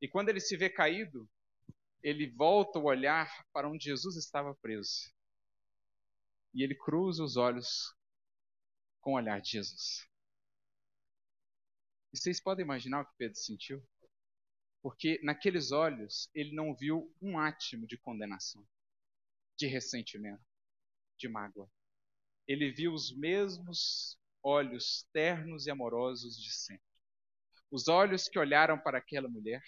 E 0.00 0.09
quando 0.09 0.30
ele 0.30 0.40
se 0.40 0.57
vê 0.57 0.68
caído, 0.70 1.28
ele 2.03 2.28
volta 2.30 2.78
o 2.78 2.84
olhar 2.84 3.30
para 3.53 3.68
onde 3.68 3.84
Jesus 3.84 4.16
estava 4.16 4.55
preso. 4.57 5.12
E 6.55 6.62
ele 6.62 6.74
cruza 6.74 7.22
os 7.22 7.36
olhos 7.36 7.94
com 9.00 9.12
o 9.12 9.16
olhar 9.16 9.40
de 9.40 9.50
Jesus. 9.50 10.09
E 12.12 12.18
vocês 12.18 12.40
podem 12.40 12.64
imaginar 12.64 13.03
o 13.03 13.07
que 13.07 13.16
Pedro 13.16 13.38
sentiu? 13.38 13.82
Porque 14.82 15.20
naqueles 15.22 15.70
olhos 15.70 16.28
ele 16.34 16.55
não 16.55 16.74
viu 16.74 17.14
um 17.22 17.38
átimo 17.38 17.86
de 17.86 17.96
condenação, 17.96 18.66
de 19.57 19.66
ressentimento, 19.66 20.44
de 21.16 21.28
mágoa. 21.28 21.70
Ele 22.46 22.70
viu 22.72 22.92
os 22.92 23.16
mesmos 23.16 24.18
olhos 24.42 25.09
ternos 25.12 25.66
e 25.66 25.70
amorosos 25.70 26.36
de 26.36 26.53
sempre. 26.53 26.91
Os 27.73 27.89
olhos 27.89 28.29
que 28.29 28.39
olharam 28.39 28.79
para 28.79 28.99
aquela 28.99 29.31
mulher, 29.31 29.62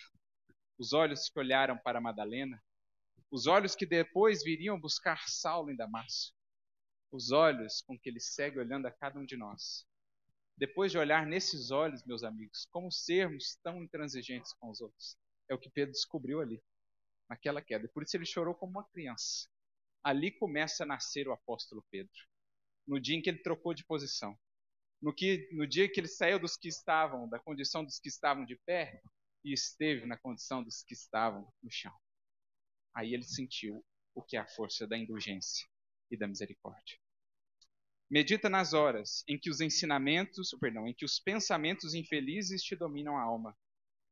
os 0.78 0.92
olhos 0.92 1.30
que 1.30 1.38
olharam 1.38 1.78
para 1.78 2.02
Madalena, 2.02 2.62
os 3.30 3.46
olhos 3.46 3.74
que 3.74 3.86
depois 3.86 4.44
viriam 4.44 4.78
buscar 4.78 5.26
Saulo 5.26 5.70
em 5.70 5.74
Damasco, 5.74 6.36
os 7.10 7.32
olhos 7.32 7.80
com 7.80 7.98
que 7.98 8.10
ele 8.10 8.20
segue 8.20 8.58
olhando 8.58 8.84
a 8.84 8.90
cada 8.90 9.18
um 9.18 9.24
de 9.24 9.38
nós, 9.38 9.86
depois 10.54 10.92
de 10.92 10.98
olhar 10.98 11.24
nesses 11.24 11.70
olhos, 11.70 12.04
meus 12.04 12.22
amigos, 12.22 12.68
como 12.70 12.92
sermos 12.92 13.56
tão 13.62 13.82
intransigentes 13.82 14.52
com 14.52 14.68
os 14.68 14.82
outros. 14.82 15.16
É 15.48 15.54
o 15.54 15.58
que 15.58 15.70
Pedro 15.70 15.92
descobriu 15.92 16.42
ali, 16.42 16.62
naquela 17.26 17.62
queda. 17.62 17.88
Por 17.88 18.02
isso 18.02 18.18
ele 18.18 18.26
chorou 18.26 18.54
como 18.54 18.72
uma 18.72 18.88
criança. 18.90 19.48
Ali 20.02 20.30
começa 20.30 20.82
a 20.82 20.86
nascer 20.86 21.26
o 21.26 21.32
apóstolo 21.32 21.82
Pedro. 21.90 22.12
No 22.86 23.00
dia 23.00 23.16
em 23.16 23.22
que 23.22 23.30
ele 23.30 23.42
trocou 23.42 23.72
de 23.72 23.82
posição. 23.82 24.38
No, 25.04 25.12
que, 25.12 25.50
no 25.52 25.66
dia 25.66 25.86
que 25.86 26.00
ele 26.00 26.08
saiu 26.08 26.38
dos 26.38 26.56
que 26.56 26.66
estavam, 26.66 27.28
da 27.28 27.38
condição 27.38 27.84
dos 27.84 27.98
que 27.98 28.08
estavam 28.08 28.42
de 28.42 28.56
pé, 28.64 29.02
e 29.44 29.52
esteve 29.52 30.06
na 30.06 30.16
condição 30.16 30.64
dos 30.64 30.82
que 30.82 30.94
estavam 30.94 31.46
no 31.62 31.70
chão. 31.70 31.92
Aí 32.96 33.12
ele 33.12 33.22
sentiu 33.22 33.84
o 34.14 34.22
que 34.22 34.34
é 34.34 34.40
a 34.40 34.48
força 34.48 34.86
da 34.86 34.96
indulgência 34.96 35.68
e 36.10 36.16
da 36.16 36.26
misericórdia. 36.26 36.98
Medita 38.10 38.48
nas 38.48 38.72
horas 38.72 39.22
em 39.28 39.38
que 39.38 39.50
os 39.50 39.60
ensinamentos, 39.60 40.56
perdão, 40.58 40.88
em 40.88 40.94
que 40.94 41.04
os 41.04 41.20
pensamentos 41.20 41.92
infelizes 41.92 42.62
te 42.62 42.74
dominam 42.74 43.18
a 43.18 43.22
alma, 43.24 43.54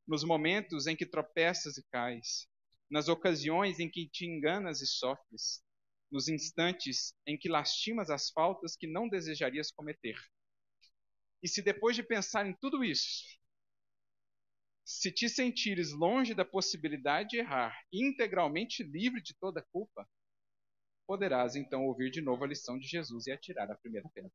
nos 0.06 0.22
momentos 0.22 0.86
em 0.86 0.94
que 0.94 1.06
tropeças 1.06 1.78
e 1.78 1.82
cais, 1.84 2.46
nas 2.90 3.08
ocasiões 3.08 3.80
em 3.80 3.90
que 3.90 4.06
te 4.10 4.26
enganas 4.26 4.82
e 4.82 4.86
sofres, 4.86 5.64
nos 6.10 6.28
instantes 6.28 7.14
em 7.26 7.38
que 7.38 7.48
lastimas 7.48 8.10
as 8.10 8.28
faltas 8.28 8.76
que 8.76 8.86
não 8.86 9.08
desejarias 9.08 9.70
cometer. 9.72 10.18
E 11.42 11.48
se 11.48 11.60
depois 11.60 11.96
de 11.96 12.02
pensar 12.02 12.46
em 12.46 12.54
tudo 12.54 12.84
isso, 12.84 13.24
se 14.84 15.10
te 15.10 15.28
sentires 15.28 15.92
longe 15.92 16.34
da 16.34 16.44
possibilidade 16.44 17.30
de 17.30 17.38
errar, 17.38 17.76
integralmente 17.92 18.82
livre 18.82 19.20
de 19.20 19.34
toda 19.34 19.66
culpa, 19.72 20.08
poderás 21.06 21.56
então 21.56 21.84
ouvir 21.84 22.10
de 22.10 22.20
novo 22.20 22.44
a 22.44 22.46
lição 22.46 22.78
de 22.78 22.86
Jesus 22.86 23.26
e 23.26 23.32
atirar 23.32 23.70
a 23.70 23.76
primeira 23.76 24.08
pedra. 24.10 24.32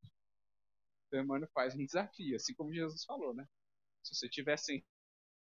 Então, 1.08 1.22
Emmanuel 1.22 1.49
faz 1.53 1.76
um 1.76 1.86
desafio, 1.86 2.36
assim 2.36 2.53
como 2.53 2.74
Jesus 2.74 3.03
falou, 3.05 3.34
né? 3.34 3.47
Se 4.03 4.14
você 4.16 4.28
tiver 4.30 4.58
sem, 4.58 4.86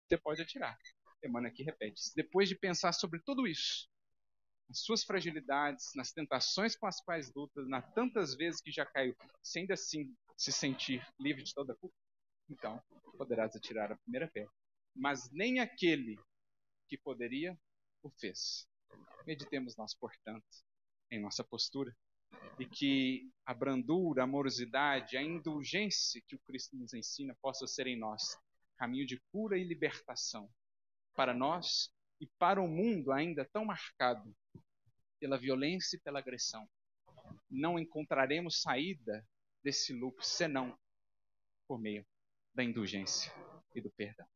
você 0.07 0.17
pode 0.17 0.41
atirar. 0.41 0.77
Emmanuel 1.23 1.51
aqui 1.51 1.63
repete. 1.63 2.01
Depois 2.15 2.47
de 2.47 2.55
pensar 2.55 2.93
sobre 2.93 3.19
tudo 3.21 3.47
isso, 3.47 3.89
nas 4.67 4.79
suas 4.79 5.03
fragilidades, 5.03 5.93
nas 5.95 6.11
tentações 6.11 6.75
com 6.75 6.87
as 6.87 7.01
quais 7.01 7.33
luta, 7.33 7.63
nas 7.65 7.89
tantas 7.93 8.35
vezes 8.35 8.61
que 8.61 8.71
já 8.71 8.85
caiu, 8.85 9.15
sem 9.41 9.61
ainda 9.61 9.73
assim 9.73 10.15
se 10.35 10.51
sentir 10.51 11.05
livre 11.19 11.43
de 11.43 11.53
toda 11.53 11.75
culpa, 11.75 11.95
então 12.49 12.81
poderás 13.17 13.55
atirar 13.55 13.91
a 13.91 13.97
primeira 13.97 14.27
pedra. 14.27 14.51
Mas 14.95 15.29
nem 15.31 15.59
aquele 15.59 16.19
que 16.87 16.97
poderia 16.97 17.57
o 18.03 18.09
fez. 18.09 18.67
Meditemos 19.25 19.75
nós, 19.75 19.93
portanto, 19.93 20.45
em 21.11 21.19
nossa 21.19 21.43
postura 21.43 21.95
e 22.59 22.65
que 22.65 23.29
a 23.45 23.53
brandura, 23.53 24.21
a 24.21 24.23
amorosidade, 24.25 25.17
a 25.17 25.21
indulgência 25.21 26.21
que 26.27 26.35
o 26.35 26.39
Cristo 26.39 26.75
nos 26.75 26.93
ensina 26.93 27.35
possa 27.41 27.65
ser 27.67 27.87
em 27.87 27.97
nós 27.97 28.37
caminho 28.77 29.05
de 29.05 29.19
cura 29.31 29.57
e 29.57 29.63
libertação 29.63 30.49
para 31.15 31.33
nós 31.33 31.91
e 32.19 32.27
para 32.39 32.61
o 32.61 32.67
mundo 32.67 33.11
ainda 33.11 33.45
tão 33.45 33.65
marcado 33.65 34.35
pela 35.19 35.37
violência 35.37 35.97
e 35.97 35.99
pela 35.99 36.19
agressão. 36.19 36.67
Não 37.49 37.77
encontraremos 37.79 38.61
saída 38.61 39.25
desse 39.63 39.93
loop 39.93 40.25
senão 40.25 40.77
por 41.67 41.79
meio 41.79 42.05
da 42.53 42.63
indulgência 42.63 43.31
e 43.75 43.81
do 43.81 43.91
perdão. 43.91 44.27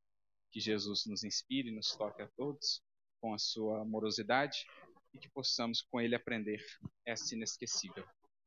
Que 0.51 0.59
Jesus 0.59 1.05
nos 1.05 1.23
inspire 1.23 1.69
e 1.69 1.75
nos 1.75 1.95
toque 1.95 2.21
a 2.21 2.27
todos 2.35 2.83
com 3.19 3.33
a 3.33 3.37
sua 3.37 3.81
amorosidade 3.81 4.65
e 5.13 5.19
que 5.19 5.29
possamos 5.29 5.81
com 5.81 6.01
ele 6.01 6.15
aprender 6.15 6.63
essa 7.05 7.33
inesquecível 7.35 8.05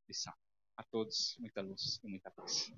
lição. 0.09 0.35
A 0.77 0.83
todos, 0.83 1.37
muita 1.39 1.63
luz 1.63 2.01
e 2.03 2.09
muita 2.09 2.31
paz. 2.31 2.73